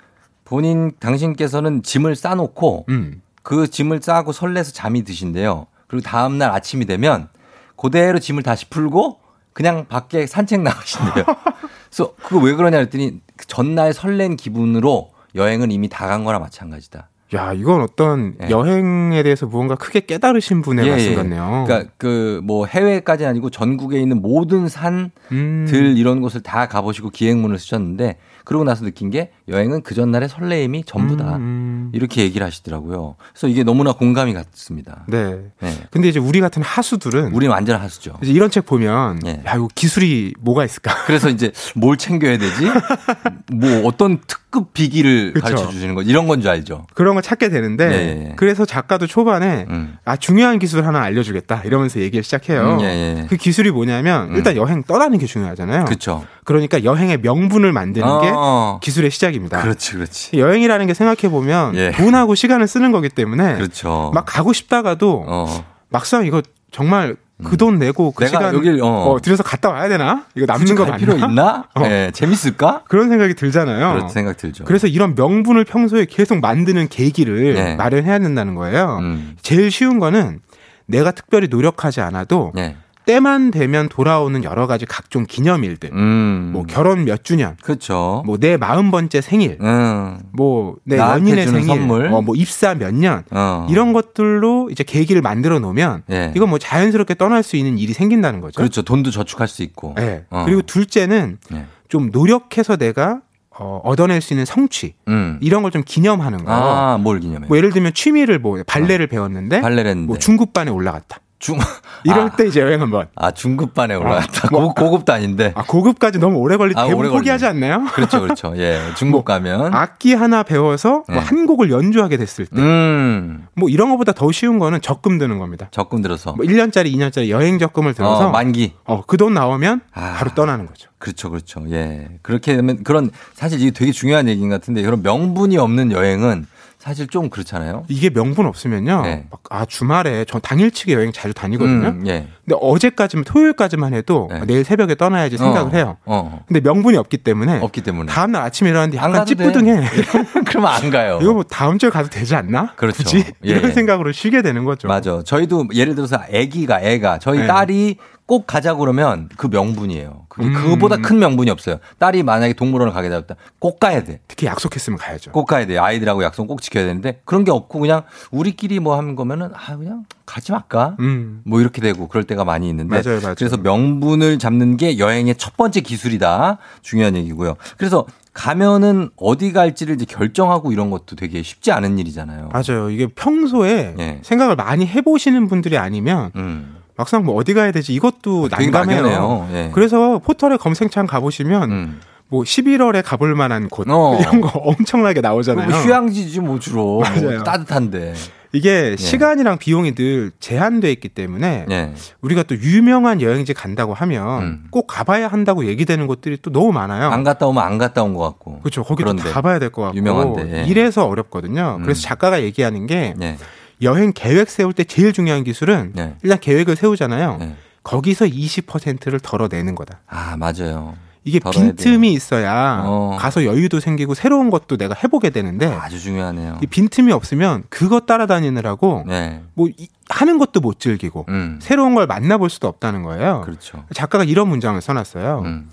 본인 0.44 0.92
당신께서는 1.00 1.82
짐을 1.84 2.16
싸놓고 2.16 2.86
음. 2.90 3.22
그 3.42 3.68
짐을 3.68 4.02
싸고 4.02 4.32
설레서 4.32 4.74
잠이 4.74 5.04
드신대요. 5.04 5.68
그리고 5.88 6.04
다음날 6.04 6.52
아침이 6.52 6.86
되면 6.86 7.30
그대로 7.78 8.20
짐을 8.20 8.44
다시 8.44 8.70
풀고 8.70 9.20
그냥 9.56 9.86
밖에 9.88 10.28
산책 10.28 10.62
나가신대요. 10.62 11.26
그래서 11.90 12.14
그거 12.22 12.40
왜 12.46 12.54
그러냐 12.54 12.78
했더니 12.80 13.22
그 13.38 13.48
전날 13.48 13.94
설렌 13.94 14.36
기분으로 14.36 15.12
여행은 15.34 15.72
이미 15.72 15.88
다 15.90 16.08
간 16.08 16.26
거나 16.26 16.40
마찬가지다. 16.40 17.10
야, 17.34 17.54
이건 17.54 17.82
어떤 17.82 18.36
예. 18.44 18.50
여행에 18.50 19.24
대해서 19.24 19.46
무언가 19.48 19.76
크게 19.76 20.02
깨달으신 20.02 20.62
분의 20.62 20.86
예, 20.86 20.92
말씀 20.92 21.12
예. 21.12 21.16
같네요. 21.16 21.64
그러니까 21.68 21.92
그 21.98 22.42
뭐 22.44 22.66
해외까지는 22.66 23.30
아니고 23.32 23.50
전국에 23.50 24.00
있는 24.00 24.22
모든 24.22 24.68
산들 24.68 25.12
음. 25.32 25.94
이런 25.98 26.20
곳을 26.22 26.42
다 26.44 26.68
가보시고 26.68 27.10
기행문을 27.12 27.58
쓰셨는데 27.58 28.18
그러고 28.46 28.64
나서 28.64 28.86
느낀 28.86 29.10
게 29.10 29.32
여행은 29.50 29.82
그 29.82 29.96
전날의 29.96 30.30
설레임이 30.30 30.84
전부다. 30.86 31.38
음. 31.38 31.92
이렇게 31.94 32.22
얘기를 32.22 32.46
하시더라고요. 32.46 33.16
그래서 33.34 33.48
이게 33.48 33.64
너무나 33.64 33.92
공감이 33.94 34.34
갔습니다. 34.34 35.06
네. 35.08 35.52
네. 35.60 35.74
근데 35.92 36.08
이제 36.08 36.20
우리 36.20 36.40
같은 36.40 36.62
하수들은 36.62 37.34
우리 37.34 37.48
완전 37.48 37.82
하수죠. 37.82 38.18
이제 38.22 38.32
이런 38.32 38.50
책 38.50 38.66
보면 38.66 39.20
예. 39.26 39.42
야, 39.46 39.56
이거 39.56 39.68
기술이 39.74 40.36
뭐가 40.40 40.64
있을까? 40.64 40.94
그래서 41.06 41.30
이제 41.30 41.52
뭘 41.76 41.98
챙겨야 41.98 42.38
되지? 42.38 42.66
뭐 43.52 43.86
어떤 43.86 44.20
특 44.28 44.45
급 44.56 44.74
비기를 44.74 45.34
그쵸. 45.34 45.44
가르쳐 45.44 45.68
주시는 45.70 45.96
거 45.96 46.02
이런 46.02 46.28
건 46.28 46.40
줄 46.42 46.50
알죠. 46.50 46.88
그런 46.94 47.16
걸 47.16 47.22
찾게 47.22 47.50
되는데 47.50 47.86
예, 47.92 48.30
예. 48.30 48.34
그래서 48.38 48.66
작가도 48.66 49.06
초반에 49.06 49.66
음. 49.70 49.98
아 50.06 50.16
중요한 50.16 50.60
기술 50.60 50.86
하나 50.86 51.02
알려주겠다 51.02 51.64
이러면서 51.66 52.00
얘기를 52.00 52.24
시작해요. 52.24 52.78
음, 52.78 52.82
예, 52.82 52.86
예. 52.86 53.26
그 53.28 53.36
기술이 53.36 53.70
뭐냐면 53.72 54.30
음. 54.30 54.36
일단 54.38 54.56
여행 54.56 54.82
떠나는 54.84 55.18
게 55.18 55.26
중요하잖아요. 55.26 55.84
그렇죠. 55.86 56.26
그러니까 56.46 56.84
여행의 56.86 57.18
명분을 57.22 57.74
만드는 57.74 58.22
게 58.22 58.32
어. 58.34 58.80
기술의 58.82 59.12
시작입니다. 59.12 59.62
그렇지, 59.62 59.92
그렇지. 59.94 60.38
여행이라는 60.40 60.88
게 60.88 60.94
생각해 60.94 61.30
보면 61.30 61.76
예. 61.76 61.92
돈하고 61.92 62.36
시간을 62.36 62.68
쓰는 62.68 62.92
거기 62.94 63.10
때문에 63.10 63.56
그렇죠. 63.56 64.12
막 64.14 64.24
가고 64.26 64.54
싶다가도 64.54 65.26
어. 65.28 65.66
막상 65.90 66.26
이거 66.26 66.42
정말 66.72 67.16
그 67.44 67.58
돈 67.58 67.78
내고 67.80 68.12
그 68.12 68.24
내가 68.24 68.38
시간 68.40 68.54
여길, 68.56 68.82
어. 68.82 68.88
어, 68.88 69.20
들여서 69.20 69.44
갔다 69.44 69.70
와야 69.70 69.90
되나? 69.90 70.26
이거 70.36 70.46
남는 70.46 70.76
거갈 70.76 70.92
맞나? 70.92 70.98
필요 70.98 71.14
있나? 71.18 71.66
어. 71.76 71.84
예, 71.84 72.12
재밌을까? 72.14 72.84
그런 72.88 73.10
생각이 73.10 73.34
들잖아요. 73.34 73.94
그런 73.94 74.10
생각 74.10 74.38
들죠. 74.38 74.64
그래서 74.64 74.88
이런 74.88 75.16
명분을 75.16 75.66
평소에 75.66 76.06
계속 76.06 76.40
만드는 76.40 76.88
계기를 76.88 77.54
네. 77.56 77.76
마련해야 77.76 78.20
된다는 78.20 78.56
거예요. 78.56 79.00
음. 79.02 79.36
제일 79.42 79.70
쉬운 79.70 80.00
거는 80.00 80.40
내가 80.86 81.12
특별히 81.12 81.48
노력하지 81.50 82.00
않아도 82.02 82.54
예. 82.58 82.78
때만 83.06 83.52
되면 83.52 83.90
돌아오는 83.90 84.44
여러 84.44 84.68
가지 84.68 84.86
각종 84.86 85.26
기념일들. 85.28 85.92
음. 85.94 86.50
뭐 86.54 86.64
결혼 86.66 87.06
몇 87.06 87.24
주년, 87.24 87.56
그렇죠. 87.62 88.24
뭐내 88.26 88.58
마흔 88.58 88.92
번째 88.92 89.22
생일, 89.22 89.58
음. 89.62 90.18
뭐내 90.34 90.96
나한테 90.98 91.32
연인의 91.32 91.48
생일, 91.48 91.66
선물. 91.66 92.08
어, 92.14 92.22
뭐 92.22 92.36
입사 92.36 92.74
몇 92.76 92.94
년. 92.94 93.24
어. 93.32 93.68
이런 93.70 93.94
것들로 93.94 94.70
이제 94.72 94.84
계기를 94.84 95.22
만들어 95.22 95.60
놓으면 95.60 96.04
예. 96.12 96.32
이건 96.36 96.50
뭐 96.50 96.58
자연스럽게 96.60 97.16
떠날 97.16 97.44
수 97.44 97.56
있는 97.58 97.78
일이 97.78 97.94
생긴다는 97.94 98.42
거죠. 98.42 98.58
그렇죠. 98.58 98.82
돈도 98.82 99.12
저축할 99.12 99.48
수 99.48 99.64
있고. 99.64 99.94
네. 99.98 100.26
어. 100.30 100.44
그리고 100.46 100.62
둘째는 100.62 101.38
예. 101.54 101.66
좀 101.88 102.10
노력해서 102.12 102.76
내가 102.78 103.22
어, 103.58 103.80
얻어낼 103.86 104.20
수 104.22 104.34
있는 104.34 104.44
성취 104.44 104.96
음. 105.08 105.38
이런 105.42 105.62
걸 105.62 105.72
좀 105.72 105.82
기념하는 105.86 106.44
거. 106.44 106.52
아, 106.52 106.98
뭘 106.98 107.20
기념해? 107.22 107.48
뭐 107.48 107.56
예를 107.58 107.72
들면 107.72 107.94
취미를 107.94 108.38
뭐 108.40 108.62
발레를 108.68 109.08
배웠는데 109.08 109.62
발레를 109.62 109.92
했는데. 109.92 110.08
뭐 110.08 110.18
중급반에 110.18 110.72
올라갔다. 110.72 111.20
중, 111.46 111.60
이럴 112.04 112.22
아, 112.22 112.30
때 112.36 112.48
이제 112.48 112.60
여행 112.60 112.82
한번. 112.82 113.06
아, 113.16 113.30
중급반에 113.30 113.94
올라갔다. 113.94 114.48
뭐- 114.52 114.74
고, 114.74 114.74
고급도 114.74 115.14
아닌데. 115.14 115.54
아 115.56 115.64
고급까지 115.64 116.18
너무 116.18 116.38
오래 116.40 116.58
걸리 116.58 116.74
아, 116.76 116.86
대부분 116.86 117.12
포기하지 117.12 117.46
않나요? 117.46 117.86
그렇죠, 117.94 118.20
그렇죠. 118.22 118.54
예. 118.58 118.80
중급 118.98 119.26
가면. 119.26 119.74
악기 119.76 120.14
하나 120.16 120.42
배워서 120.42 121.04
네. 121.08 121.16
뭐한 121.16 121.46
곡을 121.46 121.70
연주하게 121.70 122.18
됐을 122.18 122.48
때. 122.48 122.60
음. 122.60 123.46
뭐 123.56 123.70
이런 123.70 123.90
것보다 123.92 124.12
더 124.12 124.32
쉬운 124.32 124.58
거는 124.58 124.82
적금 124.82 125.20
드는 125.20 125.38
겁니다. 125.38 125.68
적금 125.72 126.02
들어서. 126.02 126.34
뭐 126.34 126.46
1년짜리, 126.46 126.92
2년짜리 126.94 127.30
여행 127.30 127.60
적금을 127.60 127.94
들어서 127.94 128.28
어, 128.28 128.32
만기. 128.32 128.74
어, 128.86 129.04
그 129.06 129.16
돈 129.18 129.34
나오면 129.36 129.82
아. 129.94 130.16
바로 130.18 130.32
떠나는 130.34 130.66
거죠. 130.66 130.90
그렇죠, 130.98 131.30
그렇죠. 131.30 131.64
예. 131.70 132.10
그렇게 132.24 132.56
되면 132.56 132.84
그런 132.84 133.12
사실 133.34 133.62
이게 133.62 133.70
되게 133.72 133.92
중요한 133.92 134.28
얘기인 134.28 134.50
것 134.50 134.56
같은데 134.56 134.82
그런 134.82 135.04
명분이 135.04 135.58
없는 135.58 135.92
여행은 135.92 136.48
사실 136.86 137.08
좀 137.08 137.32
그렇잖아요. 137.32 137.84
이게 137.88 138.12
명분 138.12 138.46
없으면요. 138.46 139.02
네. 139.02 139.26
막, 139.32 139.42
아, 139.50 139.66
주말에 139.66 140.24
전 140.26 140.40
당일치기 140.40 140.94
여행 140.94 141.12
자주 141.12 141.34
다니거든요. 141.34 141.88
음, 141.88 142.04
예. 142.06 142.28
근데 142.46 142.60
어제까지면 142.62 143.24
토요일까지만 143.24 143.96
해도 143.96 144.28
네. 144.32 144.38
아, 144.38 144.46
내일 144.46 144.64
새벽에 144.64 144.94
떠나야지 144.94 145.40
생각을 145.40 145.72
어, 145.72 145.76
해요. 145.76 145.98
어. 146.06 146.44
근데 146.48 146.60
명분이 146.60 146.96
없기 146.98 147.18
때문에 147.18 147.60
없기 147.62 147.82
때문에. 147.82 148.12
다음 148.12 148.34
날 148.34 148.44
아침에 148.44 148.70
일어났는데 148.70 149.00
안 149.00 149.10
약간. 149.10 149.26
찌뿌둥해. 149.26 149.84
그러면 150.46 150.72
안 150.72 150.92
가요. 150.92 151.18
이거 151.24 151.34
뭐 151.34 151.42
다음 151.42 151.80
주에 151.80 151.90
가도 151.90 152.08
되지 152.08 152.36
않나? 152.36 152.74
그렇죠. 152.76 152.98
굳이 152.98 153.18
예, 153.18 153.50
이런 153.50 153.64
예. 153.64 153.72
생각으로 153.72 154.12
쉬게 154.12 154.44
되는 154.44 154.64
거죠. 154.64 154.88
맞아. 154.88 155.24
저희도 155.26 155.70
예를 155.74 155.96
들어서 155.96 156.18
아기가 156.18 156.82
애가 156.82 157.18
저희 157.18 157.40
네. 157.40 157.48
딸이 157.48 157.98
꼭 158.28 158.48
가자고 158.48 158.80
그러면 158.80 159.30
그 159.38 159.48
명분이에요. 159.48 160.26
그게 160.30 160.48
음. 160.48 160.54
그거보다 160.54 160.98
큰 160.98 161.20
명분이 161.20 161.52
없어요. 161.52 161.78
딸이 162.00 162.24
만약에 162.24 162.54
동물원을 162.54 162.92
가게 162.92 163.08
되었다. 163.10 163.36
꼭 163.60 163.80
가야 163.80 164.04
돼. 164.04 164.20
특히 164.28 164.48
약속했으면 164.48 164.98
가야죠. 164.98 165.32
꼭 165.32 165.46
가야 165.46 165.68
돼. 165.68 165.78
아이들하고 165.78 166.24
약속 166.24 166.48
꼭 166.48 166.62
지켜야 166.62 166.86
되는데 166.86 167.22
그런 167.26 167.44
게 167.44 167.52
없고 167.52 167.80
그냥 167.80 168.02
우리끼리 168.32 168.80
뭐 168.80 168.98
하는 168.98 169.16
거면은 169.16 169.52
아 169.54 169.78
그냥 169.78 170.06
가지 170.26 170.52
말까? 170.52 170.96
음. 171.00 171.42
뭐 171.46 171.62
이렇게 171.62 171.82
되고 171.82 172.08
그럴 172.08 172.24
때가 172.24 172.44
많이 172.44 172.68
있는데 172.68 173.00
맞아요, 173.02 173.22
맞아요. 173.22 173.36
그래서 173.38 173.58
명분을 173.58 174.40
잡는 174.40 174.78
게 174.78 174.98
여행의 174.98 175.36
첫 175.38 175.56
번째 175.56 175.82
기술이다. 175.82 176.58
중요한 176.82 177.16
얘기고요. 177.16 177.58
그래서 177.78 178.08
가면은 178.34 179.10
어디 179.16 179.54
갈지를 179.54 179.96
이제 179.96 180.06
결정하고 180.06 180.74
이런 180.74 180.90
것도 180.90 181.16
되게 181.16 181.42
쉽지 181.42 181.72
않은 181.72 182.00
일이잖아요. 182.00 182.50
맞아요. 182.52 182.90
이게 182.90 183.08
평소에 183.08 183.96
예. 183.98 184.20
생각을 184.24 184.56
많이 184.58 184.86
해보시는 184.86 185.48
분들이 185.48 185.78
아니면 185.78 186.32
음. 186.36 186.75
막상 186.98 187.24
뭐 187.26 187.36
어디 187.36 187.54
가야 187.54 187.72
되지 187.72 187.94
이것도 187.94 188.50
되게 188.50 188.70
난감해요. 188.70 189.50
예. 189.54 189.72
그래서 189.74 190.20
포털에 190.20 190.58
검색창 190.58 191.08
가보시면 191.08 191.72
음. 191.72 192.00
뭐 192.28 192.44
11월에 192.44 193.04
가볼 193.06 193.36
만한 193.36 193.70
곳 193.70 193.88
어. 193.90 194.18
이런 194.20 194.42
거 194.42 194.48
엄청나게 194.60 195.22
나오잖아요. 195.22 195.70
뭐 195.70 195.80
휴양지지 195.80 196.40
뭐 196.42 196.60
주로. 196.60 197.02
뭐 197.22 197.44
따뜻한데. 197.44 198.14
이게 198.54 198.96
시간이랑 198.98 199.58
비용이 199.58 199.96
늘 199.96 200.32
제한돼 200.40 200.90
있기 200.94 201.10
때문에 201.10 201.66
예. 201.70 201.94
우리가 202.22 202.44
또 202.44 202.56
유명한 202.56 203.22
여행지 203.22 203.54
간다고 203.54 203.94
하면 203.94 204.42
음. 204.44 204.64
꼭 204.72 204.88
가봐야 204.88 205.28
한다고 205.28 205.66
얘기되는 205.66 206.08
곳들이 206.08 206.38
또 206.42 206.52
너무 206.54 206.72
많아요. 206.72 207.10
안 207.10 207.26
갔다 207.26 207.48
오면 207.48 207.62
안 207.62 207.78
갔다 207.78 208.02
온 208.04 208.14
것 208.14 208.22
같고. 208.24 208.60
그렇죠. 208.62 208.84
거기 208.84 209.04
또 209.04 209.12
그런데. 209.12 209.30
가봐야 209.30 209.60
될 209.60 209.70
것 209.72 209.82
같고 209.82 209.98
유명한데, 209.98 210.60
예. 210.60 210.64
이래서 210.64 211.06
어렵거든요. 211.06 211.80
그래서 211.84 212.00
음. 212.00 212.02
작가가 212.02 212.42
얘기하는 212.42 212.88
게 212.88 213.14
예. 213.22 213.38
여행 213.82 214.12
계획 214.14 214.50
세울 214.50 214.74
때 214.74 214.84
제일 214.84 215.14
중요한 215.14 215.44
기술은 215.44 215.94
예. 215.98 216.16
일단 216.24 216.40
계획을 216.40 216.76
세우잖아요. 216.76 217.38
예. 217.42 217.56
거기서 217.84 218.26
20%를 218.26 219.20
덜어내는 219.20 219.76
거다. 219.76 220.00
아, 220.08 220.36
맞아요. 220.38 220.96
이게 221.24 221.40
빈틈이 221.40 222.08
돼요. 222.08 222.16
있어야 222.16 222.84
어. 222.86 223.18
가서 223.20 223.46
여유도 223.46 223.80
생기고 223.80 224.14
새로운 224.14 224.52
것도 224.52 224.78
내가 224.78 224.94
해보게 225.04 225.32
되는데 225.32 225.66
아주 225.68 226.00
중요하네요. 226.00 226.60
이 226.62 226.68
빈틈이 226.68 227.12
없으면 227.12 227.64
그거 227.70 228.02
따라다니느라고 228.02 229.06
네. 229.08 229.42
뭐 229.56 229.68
이- 229.76 229.88
하는 230.10 230.38
것도 230.38 230.60
못 230.62 230.80
즐기고 230.80 231.26
음. 231.30 231.58
새로운 231.62 231.96
걸 231.96 232.06
만나볼 232.06 232.52
수도 232.52 232.68
없다는 232.68 233.02
거예요. 233.02 233.42
그렇죠. 233.44 233.84
작가가 233.94 234.24
이런 234.24 234.48
문장을 234.50 234.80
써놨어요. 234.80 235.42
음. 235.46 235.70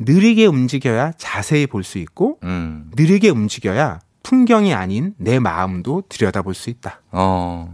느리게 0.00 0.46
움직여야 0.46 1.12
자세히 1.16 1.66
볼 1.68 1.84
수 1.84 1.98
있고 1.98 2.38
음. 2.42 2.90
느리게 2.96 3.28
움직여야 3.30 4.00
풍경이 4.30 4.74
아닌 4.74 5.14
내 5.18 5.38
마음도 5.38 6.02
들여다볼 6.08 6.52
수 6.52 6.68
있다. 6.68 7.00
어. 7.12 7.72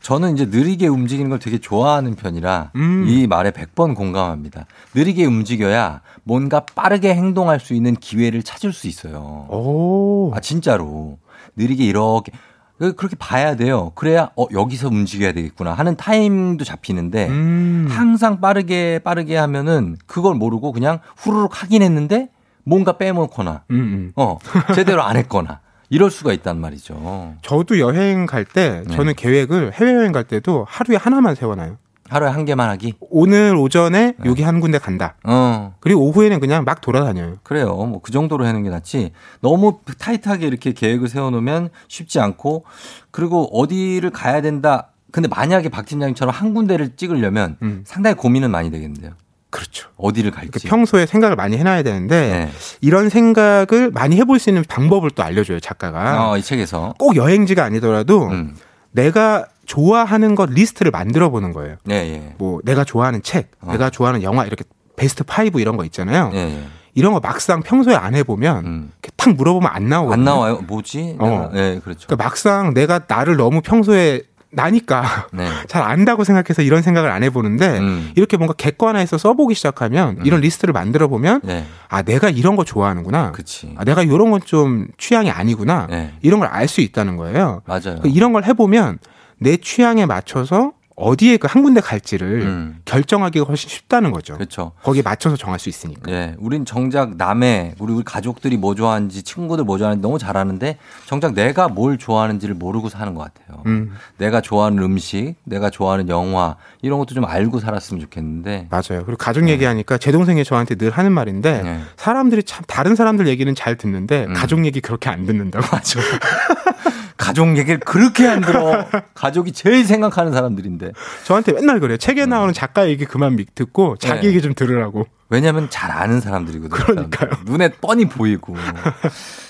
저는 0.00 0.34
이제 0.34 0.46
느리게 0.46 0.88
움직이는 0.88 1.30
걸 1.30 1.38
되게 1.38 1.58
좋아하는 1.58 2.16
편이라 2.16 2.72
음. 2.74 3.04
이 3.06 3.28
말에 3.28 3.52
100번 3.52 3.94
공감합니다. 3.94 4.66
느리게 4.96 5.26
움직여야 5.26 6.00
뭔가 6.24 6.60
빠르게 6.74 7.14
행동할 7.14 7.60
수 7.60 7.72
있는 7.72 7.94
기회를 7.94 8.42
찾을 8.42 8.72
수 8.72 8.88
있어요. 8.88 9.46
오. 9.48 10.32
아, 10.34 10.40
진짜로. 10.40 11.18
느리게 11.54 11.84
이렇게. 11.84 12.32
그- 12.80 12.94
그렇게 12.96 13.14
봐야 13.16 13.54
돼요. 13.54 13.92
그래야, 13.94 14.30
어, 14.36 14.46
여기서 14.52 14.88
움직여야 14.88 15.32
되겠구나 15.34 15.72
하는 15.72 15.96
타임도 15.96 16.64
잡히는데 16.64 17.28
음. 17.28 17.86
항상 17.88 18.40
빠르게 18.40 18.98
빠르게 19.04 19.36
하면은 19.36 19.96
그걸 20.06 20.34
모르고 20.34 20.72
그냥 20.72 20.98
후루룩 21.16 21.62
하긴 21.62 21.82
했는데 21.82 22.28
뭔가 22.64 22.98
빼먹거나, 22.98 23.62
음, 23.70 23.76
음. 23.76 24.12
어, 24.16 24.38
제대로 24.74 25.02
안 25.04 25.16
했거나 25.16 25.60
이럴 25.88 26.10
수가 26.10 26.32
있단 26.32 26.60
말이죠. 26.60 27.34
저도 27.42 27.78
여행 27.78 28.26
갈때 28.26 28.82
네. 28.86 28.94
저는 28.94 29.14
계획을 29.14 29.72
해외여행 29.74 30.12
갈 30.12 30.24
때도 30.24 30.66
하루에 30.68 30.96
하나만 30.96 31.34
세워놔요. 31.34 31.78
하루에 32.08 32.28
한 32.28 32.44
개만 32.44 32.68
하기? 32.70 32.94
오늘 33.10 33.56
오전에 33.56 34.14
네. 34.18 34.24
여기 34.26 34.42
한 34.42 34.60
군데 34.60 34.78
간다. 34.78 35.16
어. 35.24 35.74
그리고 35.80 36.02
오후에는 36.06 36.38
그냥 36.40 36.64
막 36.64 36.80
돌아다녀요. 36.80 37.38
그래요. 37.42 37.74
뭐 37.74 38.00
그 38.00 38.12
정도로 38.12 38.46
하는 38.46 38.62
게 38.62 38.70
낫지. 38.70 39.10
너무 39.40 39.80
타이트하게 39.98 40.46
이렇게 40.46 40.72
계획을 40.72 41.08
세워놓으면 41.08 41.70
쉽지 41.88 42.20
않고 42.20 42.64
그리고 43.10 43.44
어디를 43.60 44.10
가야 44.10 44.40
된다. 44.40 44.88
근데 45.10 45.28
만약에 45.28 45.68
박 45.68 45.86
팀장님처럼 45.86 46.32
한 46.34 46.54
군데를 46.54 46.94
찍으려면 46.96 47.56
음. 47.62 47.82
상당히 47.84 48.14
고민은 48.16 48.50
많이 48.50 48.70
되겠는데요. 48.70 49.12
그렇죠. 49.50 49.88
어디를 49.96 50.30
갈지. 50.30 50.50
이렇게 50.52 50.68
평소에 50.68 51.06
생각을 51.06 51.36
많이 51.36 51.56
해놔야 51.56 51.82
되는데 51.82 52.28
네. 52.30 52.52
이런 52.80 53.08
생각을 53.08 53.90
많이 53.92 54.16
해볼 54.16 54.38
수 54.38 54.50
있는 54.50 54.64
방법을 54.68 55.10
또 55.10 55.22
알려줘요 55.22 55.60
작가가. 55.60 56.30
어, 56.30 56.36
이 56.36 56.42
책에서. 56.42 56.94
꼭 56.98 57.16
여행지가 57.16 57.64
아니더라도 57.64 58.26
음. 58.28 58.56
내가 58.90 59.46
좋아하는 59.66 60.34
것 60.34 60.50
리스트를 60.50 60.90
만들어 60.90 61.30
보는 61.30 61.52
거예요. 61.52 61.76
예, 61.90 61.94
예. 61.94 62.34
뭐 62.38 62.60
내가 62.64 62.84
좋아하는 62.84 63.22
책, 63.22 63.50
어. 63.60 63.72
내가 63.72 63.90
좋아하는 63.90 64.22
영화 64.22 64.44
이렇게 64.44 64.64
베스트 64.96 65.22
5 65.24 65.58
이런 65.58 65.76
거 65.76 65.84
있잖아요. 65.84 66.30
예, 66.34 66.38
예. 66.38 66.64
이런 66.94 67.12
거 67.12 67.20
막상 67.20 67.62
평소에 67.62 67.94
안 67.94 68.14
해보면 68.14 68.66
음. 68.66 68.92
탁 69.16 69.34
물어보면 69.34 69.70
안 69.70 69.88
나오거든요. 69.88 70.20
안 70.20 70.24
나와요? 70.24 70.64
뭐지? 70.66 71.16
어. 71.18 71.50
예, 71.54 71.80
그렇죠. 71.84 72.06
그러니까 72.06 72.16
막상 72.16 72.72
내가 72.72 73.00
나를 73.06 73.36
너무 73.36 73.60
평소에 73.60 74.22
나니까 74.56 75.26
네. 75.32 75.48
잘 75.68 75.82
안다고 75.82 76.24
생각해서 76.24 76.62
이런 76.62 76.80
생각을 76.82 77.10
안 77.10 77.22
해보는데 77.22 77.78
음. 77.78 78.10
이렇게 78.16 78.36
뭔가 78.38 78.54
객관화해서 78.54 79.18
써보기 79.18 79.54
시작하면 79.54 80.18
이런 80.24 80.40
리스트를 80.40 80.72
만들어 80.72 81.08
보면 81.08 81.42
네. 81.44 81.64
아 81.88 82.02
내가 82.02 82.30
이런 82.30 82.56
거 82.56 82.64
좋아하는구나. 82.64 83.32
그치. 83.32 83.72
아 83.76 83.84
내가 83.84 84.02
이런 84.02 84.30
건 84.30 84.40
좀 84.46 84.86
취향이 84.98 85.30
아니구나. 85.30 85.86
네. 85.90 86.12
이런 86.22 86.40
걸 86.40 86.48
알 86.52 86.68
수 86.68 86.80
있다는 86.80 87.16
거예요. 87.16 87.62
맞아요. 87.66 88.00
그 88.02 88.08
이런 88.08 88.32
걸 88.32 88.44
해보면 88.44 88.98
내 89.38 89.56
취향에 89.56 90.06
맞춰서 90.06 90.72
어디에 90.96 91.36
그 91.36 91.46
한 91.46 91.62
군데 91.62 91.80
갈지를 91.80 92.42
음. 92.42 92.78
결정하기가 92.84 93.44
훨씬 93.46 93.68
쉽다는 93.70 94.10
거죠. 94.10 94.34
그렇죠. 94.34 94.72
거기에 94.82 95.02
맞춰서 95.02 95.36
정할 95.36 95.58
수 95.58 95.68
있으니까. 95.68 96.10
예, 96.10 96.34
우린 96.38 96.64
정작 96.64 97.16
남의 97.16 97.74
우리 97.78 97.92
우리 97.92 98.02
가족들이 98.04 98.56
뭐 98.56 98.74
좋아하는지 98.74 99.22
친구들 99.22 99.64
뭐 99.64 99.78
좋아하는지 99.78 100.02
너무 100.02 100.18
잘 100.18 100.36
아는데 100.36 100.76
정작 101.06 101.34
내가 101.34 101.68
뭘 101.68 101.98
좋아하는지를 101.98 102.54
모르고 102.56 102.88
사는 102.88 103.14
것 103.14 103.22
같아요. 103.32 103.62
음, 103.66 103.92
내가 104.18 104.40
좋아하는 104.40 104.82
음식, 104.82 105.34
내가 105.44 105.70
좋아하는 105.70 106.08
영화 106.08 106.56
이런 106.82 106.98
것도 106.98 107.14
좀 107.14 107.24
알고 107.24 107.60
살았으면 107.60 108.00
좋겠는데. 108.02 108.68
맞아요. 108.70 109.04
그리고 109.04 109.16
가족 109.16 109.48
얘기하니까 109.48 109.98
제 109.98 110.10
동생이 110.12 110.42
저한테 110.44 110.74
늘 110.74 110.90
하는 110.90 111.12
말인데 111.12 111.62
네. 111.62 111.80
사람들이 111.96 112.42
참 112.42 112.64
다른 112.66 112.96
사람들 112.96 113.28
얘기는 113.28 113.54
잘 113.54 113.76
듣는데 113.76 114.24
음. 114.26 114.34
가족 114.34 114.64
얘기 114.66 114.80
그렇게 114.80 115.08
안 115.10 115.26
듣는다고. 115.26 115.64
맞아. 115.70 116.00
가족 117.16 117.56
얘기를 117.56 117.80
그렇게 117.80 118.26
안 118.26 118.40
들어. 118.40 118.86
가족이 119.14 119.52
제일 119.52 119.84
생각하는 119.84 120.32
사람들인데. 120.32 120.92
저한테 121.24 121.52
맨날 121.52 121.80
그래요. 121.80 121.96
책에 121.96 122.26
나오는 122.26 122.52
작가 122.52 122.88
얘기 122.88 123.04
그만 123.04 123.36
미- 123.36 123.46
듣고 123.54 123.96
자기 123.98 124.18
음. 124.18 124.22
네. 124.22 124.28
얘기 124.28 124.42
좀 124.42 124.54
들으라고. 124.54 125.06
왜냐면 125.28 125.68
잘 125.70 125.90
아는 125.90 126.20
사람들이거든요. 126.20 126.70
그러니까요. 126.70 127.30
사람들. 127.30 127.52
눈에 127.52 127.68
뻔히 127.80 128.04
보이고. 128.08 128.54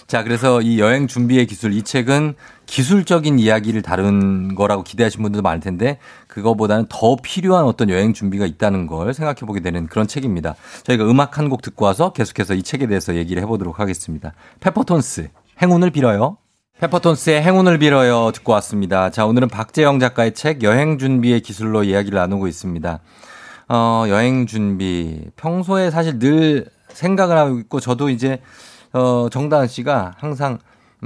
자, 0.06 0.22
그래서 0.22 0.62
이 0.62 0.78
여행 0.80 1.06
준비의 1.06 1.46
기술 1.46 1.72
이 1.74 1.82
책은 1.82 2.34
기술적인 2.66 3.38
이야기를 3.38 3.82
다룬 3.82 4.54
거라고 4.54 4.82
기대하신 4.84 5.22
분들도 5.22 5.42
많을 5.42 5.60
텐데 5.60 5.98
그거보다는 6.28 6.86
더 6.88 7.16
필요한 7.22 7.64
어떤 7.64 7.90
여행 7.90 8.12
준비가 8.14 8.46
있다는 8.46 8.86
걸 8.86 9.12
생각해 9.12 9.40
보게 9.40 9.60
되는 9.60 9.86
그런 9.86 10.06
책입니다. 10.06 10.54
저희가 10.84 11.04
음악 11.10 11.38
한 11.38 11.48
곡 11.50 11.62
듣고 11.62 11.84
와서 11.84 12.12
계속해서 12.12 12.54
이 12.54 12.62
책에 12.62 12.86
대해서 12.86 13.14
얘기를 13.14 13.42
해보도록 13.42 13.78
하겠습니다. 13.80 14.32
페퍼톤스 14.60 15.28
행운을 15.62 15.90
빌어요. 15.90 16.38
페퍼톤스의 16.80 17.42
행운을 17.42 17.78
빌어요 17.78 18.30
듣고 18.32 18.52
왔습니다. 18.52 19.08
자, 19.08 19.24
오늘은 19.24 19.48
박재영 19.48 19.98
작가의 19.98 20.34
책 20.34 20.62
여행 20.62 20.98
준비의 20.98 21.40
기술로 21.40 21.84
이야기를 21.84 22.18
나누고 22.18 22.48
있습니다. 22.48 23.00
어, 23.68 24.04
여행 24.08 24.46
준비. 24.46 25.22
평소에 25.36 25.90
사실 25.90 26.18
늘 26.18 26.66
생각을 26.90 27.38
하고 27.38 27.58
있고 27.60 27.80
저도 27.80 28.10
이제 28.10 28.42
어, 28.92 29.28
정다은 29.30 29.68
씨가 29.68 30.16
항상 30.18 30.58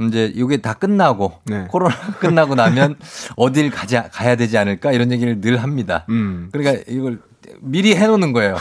이제 0.09 0.33
이게 0.35 0.57
다 0.57 0.75
끝나고 0.75 1.35
네. 1.45 1.67
코로나 1.69 1.95
끝나고 2.19 2.57
나면 2.57 2.97
어딜 3.37 3.71
가자 3.71 4.09
가야 4.11 4.35
되지 4.35 4.59
않을까 4.59 4.91
이런 4.91 5.13
얘기를 5.13 5.41
늘 5.41 5.63
합니다. 5.63 6.05
음. 6.09 6.49
그러니까 6.53 6.83
이걸 6.89 7.21
미리 7.61 7.95
해 7.95 8.09
놓는 8.09 8.33
거예요. 8.33 8.57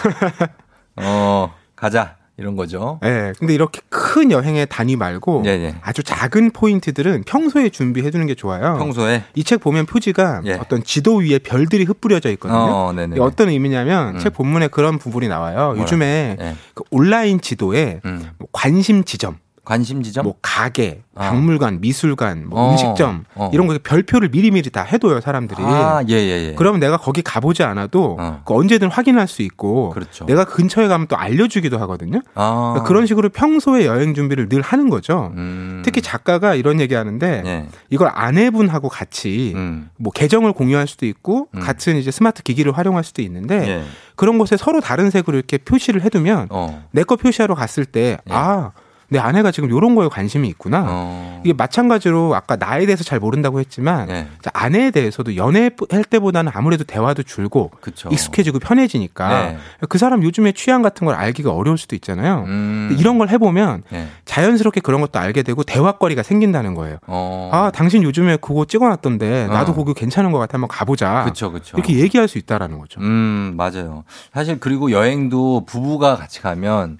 어, 0.97 1.53
가자. 1.76 2.18
이런 2.39 2.55
거죠. 2.55 2.99
예. 3.03 3.33
근데 3.37 3.53
이렇게 3.53 3.81
큰 3.89 4.31
여행의 4.31 4.67
단위 4.69 4.95
말고 4.95 5.43
예, 5.45 5.49
예. 5.49 5.75
아주 5.81 6.01
작은 6.03 6.51
포인트들은 6.51 7.23
평소에 7.25 7.69
준비해 7.69 8.09
두는 8.11 8.27
게 8.27 8.35
좋아요. 8.35 8.77
평소에 8.77 9.23
이 9.35 9.43
책 9.43 9.59
보면 9.61 9.85
표지가 9.87 10.41
예. 10.45 10.53
어떤 10.53 10.83
지도 10.83 11.17
위에 11.17 11.39
별들이 11.39 11.83
흩뿌려져 11.83 12.29
있거든요. 12.31 12.57
어, 12.59 12.93
네네. 12.93 13.19
어떤 13.19 13.49
의미냐면 13.49 14.15
음. 14.15 14.19
책 14.19 14.33
본문에 14.33 14.69
그런 14.69 14.97
부분이 14.99 15.27
나와요. 15.27 15.57
뭐라? 15.67 15.81
요즘에 15.81 16.37
예. 16.39 16.55
그 16.73 16.83
온라인 16.91 17.41
지도에 17.41 17.99
음. 18.05 18.29
뭐 18.37 18.47
관심 18.51 19.03
지점, 19.03 19.37
관심 19.70 20.01
지점? 20.01 20.24
뭐 20.24 20.34
가게, 20.41 21.03
어. 21.13 21.22
박물관, 21.22 21.80
미술관, 21.80 22.47
뭐 22.47 22.59
어. 22.59 22.72
음식점 22.72 23.24
어. 23.36 23.51
이런 23.53 23.67
거 23.67 23.78
별표를 23.84 24.30
미리미리 24.30 24.72
다 24.72 24.82
해둬요 24.82 25.22
사람들이. 25.22 25.61
아, 25.61 26.01
예, 26.09 26.13
예, 26.15 26.47
예. 26.47 26.55
그러면 26.57 26.80
내가 26.80 26.97
거기 26.97 27.22
가보지 27.22 27.61
않아도 27.61 28.17
어. 28.20 28.41
그 28.45 28.55
언제든 28.55 28.89
확인할 28.89 29.28
수 29.28 29.43
있고 29.43 29.91
그렇죠. 29.91 30.26
내가 30.26 30.43
근처에 30.45 30.88
가면 30.88 31.05
또 31.05 31.15
알려주기도 31.15 31.78
하거든요. 31.82 32.22
아. 32.34 32.72
그러니까 32.72 32.84
그런 32.88 33.05
식으로 33.05 33.30
평소에 33.30 33.86
여행 33.86 34.15
준비를 34.15 34.49
늘 34.49 34.61
하는 34.61 34.89
거죠. 34.89 35.34
음. 35.36 35.84
특히 35.86 36.01
작가가 36.01 36.55
이런 36.55 36.82
얘기하는데 36.82 37.43
예. 37.45 37.67
이걸 37.91 38.09
아내분하고 38.11 38.89
같이 38.89 39.53
음. 39.55 39.91
뭐 39.97 40.11
계정을 40.11 40.53
공유할 40.53 40.88
수도 40.88 41.05
있고 41.05 41.47
음. 41.53 41.59
같은 41.59 41.97
이제 41.97 42.09
스마트 42.09 42.41
기기를 42.41 42.76
활용할 42.76 43.03
수도 43.03 43.22
있는데 43.22 43.67
예. 43.67 43.84
그런 44.15 44.39
곳에 44.39 44.57
서로 44.57 44.82
다른 44.82 45.11
색으로 45.11 45.38
이렇게 45.38 45.59
표시를 45.59 46.01
해두면 46.01 46.47
어. 46.49 46.88
내거 46.89 47.17
표시하러 47.17 47.53
갔을 47.53 47.86
때 47.86 48.17
예. 48.28 48.34
아, 48.34 48.72
내 49.10 49.20
아내가 49.20 49.51
지금 49.51 49.70
이런 49.70 49.95
거에 49.95 50.07
관심이 50.07 50.47
있구나. 50.47 50.86
어. 50.88 51.41
이게 51.43 51.53
마찬가지로 51.53 52.36
아까 52.36 52.55
나에 52.55 52.86
대해서 52.86 53.03
잘 53.03 53.20
모른다고 53.20 53.60
했지만 53.60 54.10
예. 54.10 54.28
자, 54.41 54.51
아내에 54.53 54.91
대해서도 54.91 55.36
연애할 55.36 56.03
때보다는 56.10 56.51
아무래도 56.55 56.84
대화도 56.84 57.24
줄고 57.24 57.72
그쵸. 57.82 58.10
익숙해지고 58.12 58.60
편해지니까 58.60 59.30
네. 59.30 59.57
그 59.89 59.97
사람 59.97 60.24
요즘에 60.24 60.51
취향 60.51 60.82
같은 60.82 61.05
걸 61.05 61.16
알기가 61.16 61.51
어려울 61.51 61.78
수도 61.78 61.95
있잖아요. 61.95 62.43
음. 62.47 62.95
이런 62.99 63.18
걸 63.18 63.30
해보면 63.30 63.84
예. 63.93 64.07
자연스럽게 64.26 64.82
그런 64.82 65.01
것도 65.01 65.20
알게 65.20 65.43
되고 65.43 65.64
대화거리가 65.64 66.22
생긴다는 66.24 66.76
거예요. 66.76 66.97
어. 67.07 67.49
아, 67.51 67.72
당신 67.72 68.03
요즘에 68.03 68.38
그거 68.38 68.66
찍어놨던데 68.66 69.47
나도 69.47 69.72
어. 69.72 69.76
그거 69.76 69.93
괜찮은 69.93 70.32
것 70.32 70.38
같아 70.38 70.53
한번 70.53 70.68
가보자. 70.68 71.24
그쵸, 71.26 71.51
그쵸. 71.51 71.78
이렇게 71.78 71.97
얘기할 71.97 72.28
수 72.28 72.38
있다라는 72.38 72.78
거죠. 72.78 72.99
음, 73.01 73.53
맞아요. 73.57 74.03
사실 74.34 74.60
그리고 74.60 74.91
여행도 74.91 75.66
부부가 75.66 76.16
같이 76.16 76.41
가면 76.41 76.99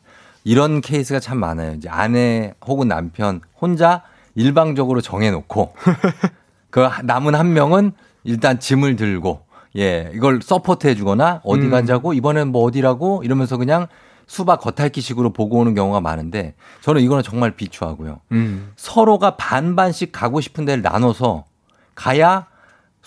이런 0.50 0.82
케이스가 0.82 1.20
참 1.20 1.38
많아요. 1.38 1.76
이제 1.76 1.90
아내 1.90 2.56
혹은 2.66 2.88
남편 2.88 3.40
혼자 3.62 4.02
일방적으로 4.34 5.00
정해놓고 5.00 5.76
그 6.72 6.90
남은 7.04 7.36
한 7.36 7.54
명은 7.54 7.92
일단 8.24 8.60
짐을 8.60 8.96
들고 8.96 9.42
예 9.78 10.10
이걸 10.12 10.40
support 10.42 10.88
해주거나 10.88 11.42
어디 11.44 11.68
음. 11.68 11.70
가자고 11.70 12.16
이번엔 12.16 12.48
뭐 12.48 12.64
어디라고 12.64 13.22
이러면서 13.24 13.58
그냥 13.58 13.86
수박 14.26 14.60
겉핥기식으로 14.62 15.34
보고 15.34 15.60
오는 15.60 15.76
경우가 15.76 16.02
많은데 16.02 16.56
저는 16.82 17.04
이거는 17.04 17.22
정말 17.22 17.52
비추하고요. 17.52 18.20
음. 18.32 18.72
서로가 18.76 19.38
반반씩 19.38 20.12
가고 20.12 20.42
싶은 20.42 20.66
데를 20.66 20.82
나눠서 20.82 21.46
가야 21.94 22.48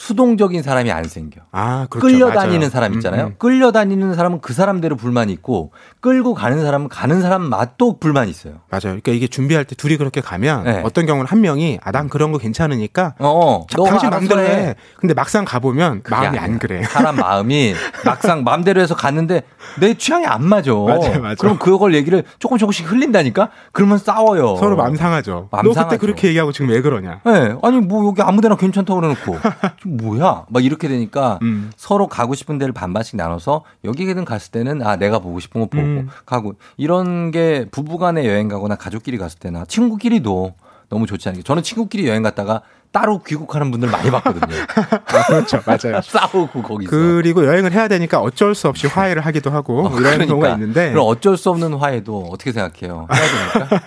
수동적인 0.06 0.64
사람이 0.64 0.90
안 0.90 1.04
생겨. 1.04 1.42
아, 1.52 1.86
그렇죠. 1.88 2.04
끌려다니는 2.08 2.58
맞아요. 2.58 2.70
사람 2.70 2.94
있잖아요. 2.94 3.24
음, 3.26 3.26
음. 3.28 3.34
끌려다니는 3.38 4.14
사람은 4.14 4.40
그 4.40 4.52
사람대로 4.52 4.96
불만이 4.96 5.32
있고 5.34 5.70
끌고 6.00 6.34
가는 6.34 6.60
사람은 6.60 6.88
가는 6.88 7.22
사람 7.22 7.42
맛도 7.42 8.00
불만이 8.00 8.28
있어요. 8.28 8.54
맞아요. 8.68 8.80
그러니까 9.00 9.12
이게 9.12 9.28
준비할 9.28 9.64
때 9.64 9.76
둘이 9.76 9.96
그렇게 9.96 10.20
가면 10.20 10.64
네. 10.64 10.80
어떤 10.84 11.06
경우는 11.06 11.28
한 11.28 11.40
명이 11.40 11.78
아 11.84 11.92
난 11.92 12.08
그런 12.08 12.32
거 12.32 12.38
괜찮으니까 12.38 13.14
어, 13.18 13.66
자, 13.68 13.76
너가 13.76 13.90
당신 13.90 14.08
마음대로 14.10 14.40
해. 14.40 14.46
해. 14.70 14.74
근데 14.96 15.12
막상 15.12 15.44
가보면 15.44 16.02
마음이 16.08 16.26
아니야. 16.28 16.42
안 16.42 16.58
그래. 16.58 16.82
사람 16.84 17.16
마음이 17.20 17.74
막상 18.06 18.42
마음대로 18.44 18.80
해서 18.80 18.96
갔는데 18.96 19.42
내 19.78 19.92
취향이 19.94 20.24
안 20.26 20.42
맞아. 20.42 20.72
맞아요, 20.72 21.20
맞아요. 21.20 21.34
그럼 21.38 21.58
그걸 21.58 21.94
얘기를 21.94 22.24
조금 22.38 22.56
조금씩 22.58 22.90
흘린다니까? 22.90 23.50
그러면 23.72 23.98
싸워요. 23.98 24.56
서로 24.56 24.74
마음 24.74 24.96
상하죠. 24.96 25.48
맘너 25.52 25.68
그때 25.68 25.74
상하죠. 25.80 25.98
그렇게 25.98 26.28
얘기하고 26.28 26.50
지금 26.50 26.70
왜 26.70 26.80
그러냐. 26.80 27.20
네, 27.26 27.54
아니 27.62 27.78
뭐 27.80 28.06
여기 28.08 28.22
아무데나 28.22 28.56
괜찮다고 28.56 28.98
그래놓고 29.00 29.36
좀 29.76 29.91
뭐야? 29.96 30.46
막 30.48 30.64
이렇게 30.64 30.88
되니까 30.88 31.38
음. 31.42 31.70
서로 31.76 32.06
가고 32.06 32.34
싶은 32.34 32.58
데를 32.58 32.72
반반씩 32.72 33.16
나눠서 33.16 33.64
여기든 33.84 34.24
갔을 34.24 34.50
때는 34.50 34.82
아 34.82 34.96
내가 34.96 35.18
보고 35.18 35.40
싶은 35.40 35.60
거 35.60 35.66
보고 35.66 35.82
음. 35.82 36.08
가고 36.24 36.54
이런 36.76 37.30
게 37.30 37.66
부부간에 37.70 38.26
여행 38.26 38.48
가거나 38.48 38.76
가족끼리 38.76 39.18
갔을 39.18 39.38
때나 39.38 39.64
친구끼리도 39.66 40.54
너무 40.88 41.06
좋지 41.06 41.28
않게 41.28 41.42
저는 41.42 41.62
친구끼리 41.62 42.06
여행 42.08 42.22
갔다가 42.22 42.62
따로 42.90 43.22
귀국하는 43.22 43.70
분들 43.70 43.88
많이 43.90 44.10
봤거든요. 44.10 44.44
아, 44.92 45.26
그렇죠. 45.26 45.60
맞아요. 45.66 46.00
싸우고 46.04 46.62
거기서. 46.62 46.90
그리고 46.90 47.46
여행을 47.46 47.72
해야 47.72 47.88
되니까 47.88 48.20
어쩔 48.20 48.54
수 48.54 48.68
없이 48.68 48.86
화해를 48.88 49.24
하기도 49.24 49.50
하고 49.50 49.86
어, 49.86 49.88
이런 49.88 50.02
그러니까. 50.02 50.26
경우가 50.26 50.50
있는데 50.50 50.90
그럼 50.90 51.06
어쩔 51.08 51.38
수 51.38 51.48
없는 51.50 51.74
화해도 51.74 52.28
어떻게 52.30 52.52
생각해요? 52.52 53.08
해야 53.10 53.56
됩니까? 53.60 53.82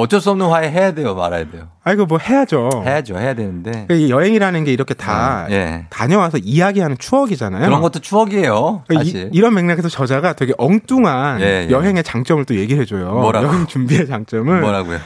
어쩔 0.00 0.20
수 0.20 0.30
없는 0.30 0.46
화해 0.46 0.70
해야 0.70 0.92
돼요, 0.92 1.14
말아야 1.14 1.50
돼요. 1.50 1.68
아이고 1.84 2.06
뭐 2.06 2.18
해야죠. 2.18 2.82
해야죠, 2.84 3.18
해야 3.18 3.34
되는데. 3.34 3.70
그러니까 3.70 3.94
이 3.94 4.10
여행이라는 4.10 4.64
게 4.64 4.72
이렇게 4.72 4.94
다 4.94 5.46
예. 5.50 5.86
다녀와서 5.90 6.38
이야기하는 6.38 6.98
추억이잖아요. 6.98 7.64
그런 7.64 7.80
것도 7.80 8.00
추억이에요. 8.00 8.82
그러니까 8.86 9.04
사실. 9.04 9.30
이, 9.32 9.40
런 9.40 9.54
맥락에서 9.54 9.88
저자가 9.88 10.32
되게 10.34 10.52
엉뚱한 10.58 11.40
예, 11.40 11.66
예. 11.66 11.70
여행의 11.70 12.02
장점을 12.02 12.44
또 12.44 12.56
얘기를 12.56 12.82
해줘요. 12.82 13.12
뭐라고? 13.12 13.46
여행 13.46 13.66
준비의 13.66 14.06
장점을 14.06 14.60
뭐라고요? 14.60 14.98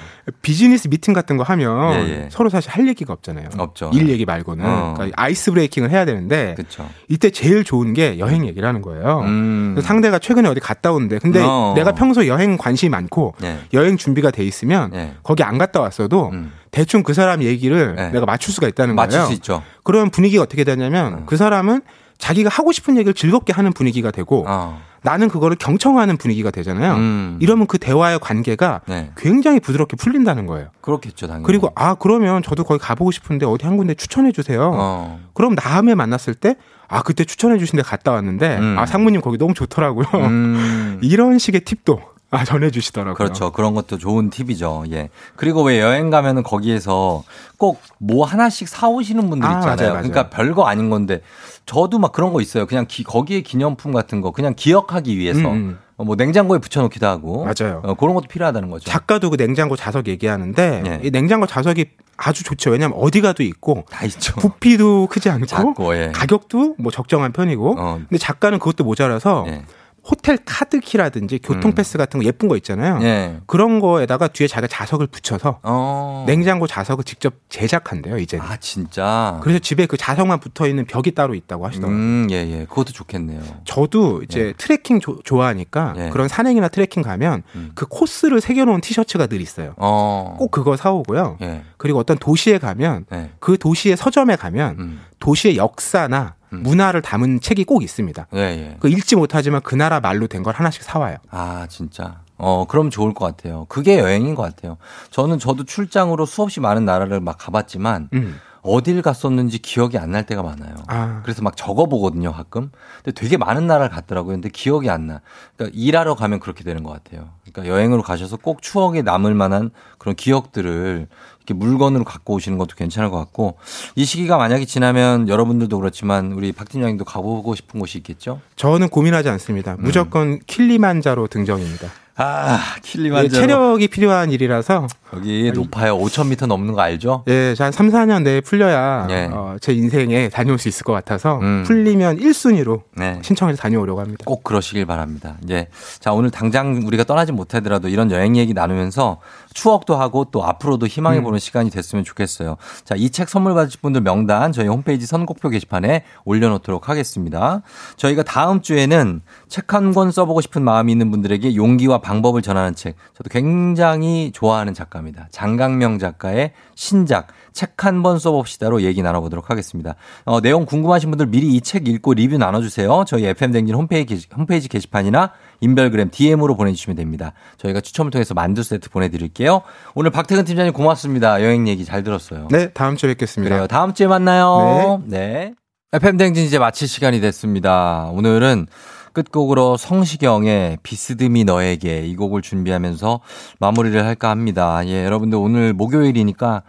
비즈니스 0.43 0.89
미팅 0.89 1.13
같은 1.15 1.37
거 1.37 1.43
하면 1.45 1.95
예, 1.95 2.09
예. 2.11 2.29
서로 2.31 2.49
사실 2.51 2.71
할 2.71 2.87
얘기가 2.89 3.13
없잖아요. 3.13 3.49
없죠. 3.59 3.91
일 3.95 4.09
얘기 4.09 4.25
말고는 4.25 4.65
어. 4.65 4.95
그러니까 4.95 5.23
ice 5.23 5.51
breaking을 5.53 5.91
해야 5.91 6.05
되는데 6.05 6.55
그렇죠. 6.57 6.89
이때 7.09 7.31
제일 7.31 7.65
좋은 7.65 7.93
게 7.95 8.19
여행 8.19 8.47
얘기라는 8.47 8.83
거예요. 8.83 9.21
음. 9.21 9.77
상대가 9.83 10.19
최근에 10.19 10.49
어디 10.49 10.61
갔다 10.61 10.93
온대. 10.93 11.19
근데 11.19 11.41
어. 11.43 11.73
내가 11.77 11.93
평소 11.93 12.27
여행 12.27 12.57
관심이 12.57 12.91
많고 12.91 13.35
네. 13.41 13.59
여행 13.73 13.97
준비가 13.97 14.31
돼 14.31 14.45
있으면 14.45 14.91
네. 14.91 15.15
거기 15.23 15.43
안 15.43 15.59
갔다 15.59 15.81
왔어도 15.81 16.31
음. 16.33 16.53
대충 16.71 17.03
그 17.03 17.15
사람 17.15 17.43
얘기를 17.43 17.95
네. 17.97 18.11
내가 18.11 18.27
맞출 18.27 18.53
수가 18.53 18.69
있다는 18.69 18.95
맞출 18.95 19.19
거예요. 19.19 19.27
수 19.27 19.33
있죠. 19.35 19.63
그러면 19.83 20.11
분위기가 20.11 20.43
어떻게 20.43 20.65
되냐면 20.65 21.13
음. 21.15 21.23
그 21.27 21.37
사람은 21.37 21.81
자기가 22.19 22.51
하고 22.51 22.71
싶은 22.71 22.97
얘기를 22.97 23.15
즐겁게 23.15 23.53
하는 23.53 23.73
분위기가 23.73 24.11
되고 24.11 24.45
어. 24.47 24.81
나는 25.03 25.29
그거를 25.29 25.57
경청하는 25.57 26.17
분위기가 26.17 26.51
되잖아요. 26.51 26.95
음. 26.95 27.39
이러면 27.41 27.67
그 27.67 27.79
대화의 27.79 28.19
관계가 28.19 28.83
네. 28.87 29.11
굉장히 29.17 29.61
부드럽게 29.61 29.97
풀린다는 29.97 30.47
거예요. 30.47 30.69
그렇겠죠, 30.81 31.27
당연히. 31.27 31.45
그리고 31.45 31.71
아 31.75 31.95
그러면 31.95 32.43
저도 32.43 32.65
거기 32.65 32.81
가보고 32.81 33.11
싶은데 33.11 33.47
어디 33.47 33.67
한 33.67 33.77
군데 33.77 33.95
추천해 33.95 34.33
주세요. 34.33 34.71
어. 34.75 35.21
그럼 35.35 35.55
다음에 35.55 35.95
만났을 35.95 36.35
때 36.35 36.57
아 36.91 37.03
그때 37.03 37.25
추천해 37.25 37.57
주신 37.57 37.77
데 37.77 37.83
갔다 37.83 38.11
왔는데 38.13 38.59
음. 38.59 38.77
아 38.79 38.85
상무님 38.85 39.21
거기 39.21 39.39
너무 39.39 39.55
좋더라고요. 39.55 40.07
음. 40.15 40.99
이런 41.03 41.39
식의 41.39 41.61
팁도 41.61 42.01
아 42.31 42.45
전해 42.45 42.71
주시더라고요. 42.71 43.15
그렇죠. 43.15 43.51
그런 43.53 43.75
것도 43.75 43.99
좋은 43.99 44.31
팁이죠. 44.31 44.85
예. 44.93 45.11
그리고 45.37 45.63
왜 45.65 45.81
여행 45.81 46.11
가면은 46.11 46.43
거기에서 46.43 47.25
꼭 47.59 47.81
뭐 48.03 48.25
하나씩 48.25 48.67
사오시는 48.67 49.29
분들 49.29 49.47
아, 49.47 49.59
있잖아요. 49.59 49.77
맞아요, 49.77 49.89
맞아요. 49.93 50.09
그러니까 50.09 50.31
별거 50.31 50.65
아닌 50.65 50.89
건데 50.89 51.21
저도 51.67 51.99
막 51.99 52.13
그런 52.13 52.33
거 52.33 52.41
있어요. 52.41 52.65
그냥 52.67 52.87
기, 52.89 53.05
거기에 53.05 53.43
기념품 53.43 53.93
같은 53.93 54.23
거 54.23 54.31
그냥 54.31 54.55
기억하기 54.57 55.19
위해서 55.19 55.41
음, 55.41 55.45
음. 55.47 55.79
어, 55.99 56.05
뭐 56.05 56.17
냉장고에 56.17 56.59
붙여놓기도 56.59 57.07
하고 57.07 57.45
맞아요. 57.45 57.83
어, 57.85 57.95
그런 57.95 58.15
것도 58.15 58.27
필요하다는 58.29 58.71
거죠. 58.71 58.89
작가도 58.91 59.29
그 59.29 59.37
냉장고 59.37 59.77
자석 59.77 60.09
얘기하는데 60.09 60.83
예. 60.87 61.01
이 61.07 61.11
냉장고 61.11 61.47
자석이 61.47 61.91
아주 62.17 62.43
좋죠. 62.43 62.71
왜냐하면 62.71 62.99
어디 62.99 63.21
가도 63.21 63.43
있고 63.43 63.85
다 63.91 64.07
있죠. 64.07 64.35
부피도 64.37 65.09
크지 65.09 65.29
않고 65.29 65.45
작고 65.47 65.97
예. 65.97 66.13
가격도 66.15 66.77
뭐 66.79 66.91
적정한 66.91 67.33
편이고 67.33 67.77
어. 67.79 68.01
근데 68.09 68.17
작가는 68.17 68.59
그것도 68.59 68.85
모자라서 68.85 69.45
예. 69.49 69.65
호텔 70.03 70.39
카드키라든지 70.45 71.39
교통 71.43 71.73
패스 71.75 71.99
같은 71.99 72.21
거 72.21 72.27
예쁜 72.27 72.49
거 72.49 72.57
있잖아요. 72.57 72.97
음. 72.97 73.03
예. 73.03 73.37
그런 73.47 73.81
거에다가 73.81 74.29
뒤에 74.29 74.47
자기가 74.49 74.67
자석을 74.69 75.07
붙여서 75.09 75.61
어. 75.63 76.25
냉장고 76.27 76.67
자석을 76.67 77.05
직접 77.05 77.35
제작한대요, 77.49 78.19
이제. 78.19 78.39
아 78.41 78.57
진짜. 78.57 79.39
그래서 79.43 79.59
집에 79.59 79.87
그 79.87 79.97
자석만 79.97 80.41
붙어 80.41 80.67
있는 80.67 80.87
벽이 80.87 81.13
따로 81.15 81.35
있다고 81.35 81.67
하시더라고요. 81.67 81.97
음, 81.99 82.29
예, 82.31 82.37
예. 82.37 82.65
그것도 82.65 82.93
좋겠네요. 82.93 83.41
저도 83.65 84.23
이제 84.23 84.41
예. 84.41 84.53
트레킹 84.57 85.01
조- 85.01 85.21
좋아하니까 85.23 85.95
예. 85.99 86.09
그런 86.11 86.29
산행이나 86.29 86.69
트레킹 86.69 87.03
가면 87.03 87.43
음. 87.55 87.73
그 87.75 87.87
코스를 87.87 88.41
새겨 88.41 88.65
놓은 88.65 88.81
티셔츠가 88.81 89.27
늘 89.27 89.41
있어요. 89.41 89.75
어. 89.77 90.37
꼭 90.39 90.51
그거 90.51 90.77
사 90.77 90.91
오고요. 90.91 91.37
예. 91.43 91.63
그리고 91.77 91.99
어떤 91.99 92.17
도시에 92.19 92.59
가면 92.59 93.05
예. 93.13 93.31
그 93.39 93.59
도시의 93.59 93.97
서점에 93.97 94.37
가면 94.37 94.77
음. 94.79 95.01
도시의 95.19 95.57
역사나 95.57 96.35
음. 96.53 96.63
문화를 96.63 97.03
담은 97.03 97.41
책이 97.41 97.65
꼭 97.65 97.83
있습니다. 97.83 98.27
예, 98.35 98.39
예. 98.41 98.77
그 98.81 98.89
읽지 98.89 99.17
못하지만 99.17 99.61
그 99.63 99.75
나라 99.75 100.01
말로 100.01 100.27
된 100.27 100.43
걸 100.43 100.55
하나씩 100.55 100.83
사와요. 100.83 101.17
아, 101.31 101.67
진짜. 101.69 102.21
어, 102.39 102.65
그럼 102.67 102.89
좋을 102.91 103.13
것 103.13 103.25
같아요. 103.27 103.67
그게 103.69 103.99
여행인 103.99 104.35
것 104.35 104.43
같아요. 104.43 104.79
저는 105.11 105.39
저도 105.39 105.65
출장으로 105.65 106.25
수없이 106.25 106.61
많은 106.61 106.85
나라를 106.87 107.21
막 107.21 107.37
가봤지만, 107.39 108.09
음. 108.15 108.41
어딜 108.63 109.01
갔었는지 109.03 109.59
기억이 109.59 109.97
안 109.99 110.11
날 110.11 110.27
때가 110.27 110.43
많아요. 110.43 110.75
아. 110.89 111.21
그래서 111.23 111.41
막 111.43 111.57
적어보거든요, 111.57 112.33
가끔. 112.33 112.71
근데 113.05 113.13
되게 113.13 113.37
많은 113.37 113.67
나라를 113.67 113.91
갔더라고요. 113.91 114.35
근데 114.35 114.49
기억이 114.49 114.91
안 114.91 115.07
나. 115.07 115.21
그러니까 115.57 115.79
일하러 115.79 116.15
가면 116.17 116.41
그렇게 116.41 116.65
되는 116.65 116.83
것 116.83 116.91
같아요. 116.91 117.29
그러니까 117.45 117.73
여행으로 117.73 118.03
가셔서 118.03 118.37
꼭 118.37 118.61
추억에 118.61 119.03
남을 119.03 119.35
만한 119.35 119.71
그런 119.99 120.17
기억들을 120.17 121.07
이렇게 121.39 121.55
물건으로 121.55 122.05
갖고 122.05 122.35
오시는 122.35 122.59
것도 122.59 122.75
괜찮을 122.77 123.11
것 123.11 123.19
같고, 123.19 123.57
이 123.95 124.05
시기가 124.05 124.37
만약에 124.37 124.65
지나면 124.65 125.29
여러분들도 125.29 125.79
그렇지만 125.79 126.33
우리 126.33 126.53
박진영님도 126.53 127.05
가보고 127.05 127.55
싶은 127.55 127.79
곳이 127.81 127.99
있겠죠? 127.99 128.41
저는 128.57 128.89
고민하지 128.89 129.29
않습니다. 129.31 129.73
음. 129.75 129.79
무조건 129.83 130.39
킬리만자로 130.47 131.29
등정입니다. 131.29 131.89
아, 132.23 132.75
예, 132.77 132.81
킬리만자로. 132.83 133.29
체력이 133.41 133.89
필요한 133.89 134.31
일이라서 134.31 134.87
여기 135.17 135.51
높아요. 135.53 135.97
5,000m 135.99 136.47
넘는 136.47 136.75
거 136.75 136.83
알죠? 136.83 137.25
예, 137.29 137.55
한 137.59 137.73
3, 137.73 137.89
4년 137.91 138.23
내에 138.23 138.41
풀려야 138.43 139.07
예. 139.11 139.29
어, 139.33 139.57
제 139.61 139.73
인생에 139.73 140.29
다녀올 140.29 140.59
수 140.59 140.69
있을 140.69 140.85
것 140.85 140.93
같아서 140.93 141.39
음. 141.41 141.65
풀리면 141.67 142.19
1순위로 142.19 142.83
네. 142.97 143.19
신청해서 143.23 143.63
다녀오려고 143.63 144.01
합니다. 144.01 144.23
꼭 144.27 144.45
그러시길 144.45 144.85
바랍니다. 144.85 145.37
예. 145.49 145.69
자, 145.99 146.13
오늘 146.13 146.31
당장 146.31 146.83
우리가 146.85 147.05
떠나지 147.05 147.33
못하더라도 147.33 147.89
이런 147.89 148.11
여행 148.11 148.37
얘기 148.37 148.53
나누면서 148.53 149.19
추억도 149.53 149.97
하고 149.97 150.27
또 150.31 150.45
앞으로도 150.45 150.87
희망해 150.87 151.23
보는 151.23 151.39
시간이 151.39 151.71
됐으면 151.71 152.05
좋겠어요. 152.05 152.57
자, 152.85 152.95
이 152.97 153.11
책 153.11 153.29
선물 153.29 153.55
받으실 153.55 153.81
분들 153.81 154.01
명단 154.03 154.53
저희 154.53 154.69
홈페이지 154.69 155.05
선곡표 155.07 155.49
게시판에 155.51 156.05
올려놓도록 156.25 156.89
하겠습니다. 156.89 157.63
저희가 157.97 158.23
다음 158.23 158.63
주에는 158.63 159.23
책 159.49 159.75
한 159.75 159.93
권 159.93 160.11
써보고 160.13 160.41
싶은 160.41 160.63
마음이 160.63 160.93
있는 160.93 161.11
분들에게 161.11 161.55
용기와 161.57 161.99
방법을 161.99 162.43
전하는 162.43 162.75
책. 162.75 162.95
저도 163.15 163.29
굉장히 163.31 164.31
좋아하는 164.33 164.75
작가입니다. 164.75 165.29
장강명 165.31 165.99
작가의 165.99 166.53
신작 166.75 167.29
책 167.53 167.75
한 167.85 168.03
번 168.03 168.19
써봅시다로 168.19 168.83
얘기 168.83 169.03
나눠보도록 169.03 169.51
하겠습니다. 169.51 169.95
어, 170.25 170.41
내용 170.41 170.65
궁금하신 170.67 171.11
분들 171.11 171.27
미리 171.27 171.49
이 171.55 171.61
책 171.61 171.89
읽고 171.89 172.15
리뷰 172.15 172.39
나눠주세요. 172.39 173.05
저희 173.07 173.27
FM댕진 173.27 173.75
홈페이지, 173.75 174.15
게시- 174.15 174.29
홈페이지 174.37 174.69
게시판이나 174.69 175.33
인별그램 175.61 176.11
DM으로 176.11 176.57
보내주시면 176.57 176.97
됩니다. 176.97 177.33
저희가 177.59 177.81
추첨을 177.81 178.11
통해서 178.11 178.35
만두 178.35 178.63
세트 178.63 178.91
보내드릴게요. 178.91 179.63
오늘 179.95 180.11
박태근 180.11 180.45
팀장님 180.45 180.73
고맙습니다. 180.73 181.43
여행 181.43 181.69
얘기 181.69 181.85
잘 181.85 182.03
들었어요. 182.03 182.49
네, 182.51 182.71
다음 182.71 182.97
주에 182.97 183.11
뵙겠습니다. 183.11 183.49
그래요. 183.55 183.67
다음 183.67 183.95
주에 183.95 184.07
만나요. 184.07 185.03
네. 185.07 185.55
FM댕진 185.93 186.45
이제 186.45 186.59
마칠 186.59 186.87
시간이 186.89 187.21
됐습니다. 187.21 188.09
오늘은 188.13 188.67
끝곡으로 189.13 189.77
성시경의 189.77 190.79
비스듬히 190.85 191.43
너에게 191.43 192.07
이 192.07 192.15
곡을 192.15 192.43
준비하면서 192.43 193.21
마무리를 193.59 194.05
할까 194.05 194.31
합니다. 194.31 194.87
예, 194.87 195.05
여러분들 195.05 195.37
오늘 195.37 195.73
목요일이니까 195.73 196.63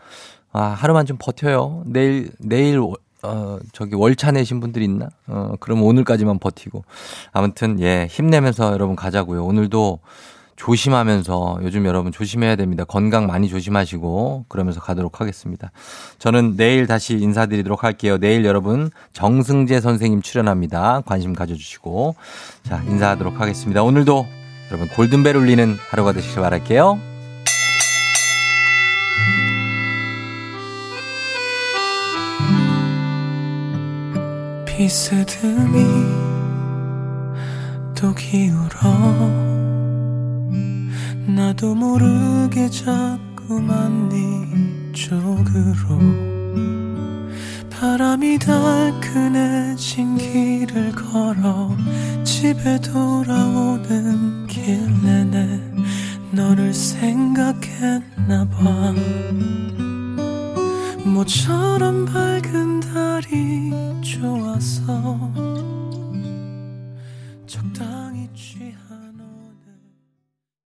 아, 0.53 0.61
하루만 0.63 1.05
좀 1.05 1.17
버텨요. 1.19 1.83
내일, 1.85 2.31
내일, 2.39 2.79
월- 2.79 2.95
어, 3.23 3.59
저기 3.71 3.95
월차 3.95 4.31
내신 4.31 4.59
분들 4.59 4.81
있나? 4.81 5.07
어, 5.27 5.53
그럼 5.59 5.83
오늘까지만 5.83 6.39
버티고. 6.39 6.83
아무튼, 7.31 7.79
예, 7.79 8.07
힘내면서 8.09 8.73
여러분 8.73 8.95
가자고요. 8.95 9.45
오늘도 9.45 9.99
조심하면서 10.61 11.59
요즘 11.63 11.85
여러분 11.85 12.11
조심해야 12.11 12.55
됩니다. 12.55 12.83
건강 12.83 13.25
많이 13.25 13.49
조심하시고 13.49 14.45
그러면서 14.47 14.79
가도록 14.79 15.19
하겠습니다. 15.19 15.71
저는 16.19 16.55
내일 16.55 16.85
다시 16.85 17.15
인사드리도록 17.15 17.83
할게요. 17.83 18.19
내일 18.19 18.45
여러분 18.45 18.91
정승재 19.13 19.81
선생님 19.81 20.21
출연합니다. 20.21 21.01
관심 21.07 21.33
가져주시고 21.33 22.15
자 22.63 22.83
인사하도록 22.83 23.41
하겠습니다. 23.41 23.81
오늘도 23.81 24.27
여러분 24.69 24.87
골든벨 24.89 25.35
울리는 25.35 25.77
하루가 25.89 26.11
되시길 26.11 26.41
바랄게요. 26.43 27.10
비스듬히 34.81 35.85
또 37.95 38.15
기울어 38.15 39.29
나도 41.27 41.75
모르게 41.75 42.67
자꾸만 42.67 44.09
네 44.09 44.91
쪽으로 44.91 45.99
바람이 47.69 48.39
달큰해진 48.39 50.17
길을 50.17 50.93
걸어 50.93 51.77
집에 52.23 52.81
돌아오는 52.81 54.47
길 54.47 54.81
내내 55.03 55.59
너를 56.31 56.73
생각했나 56.73 58.49
봐 58.49 58.95
모처럼 61.05 62.05
밝은 62.05 62.79
달이 62.79 63.71
좋아서 64.01 65.29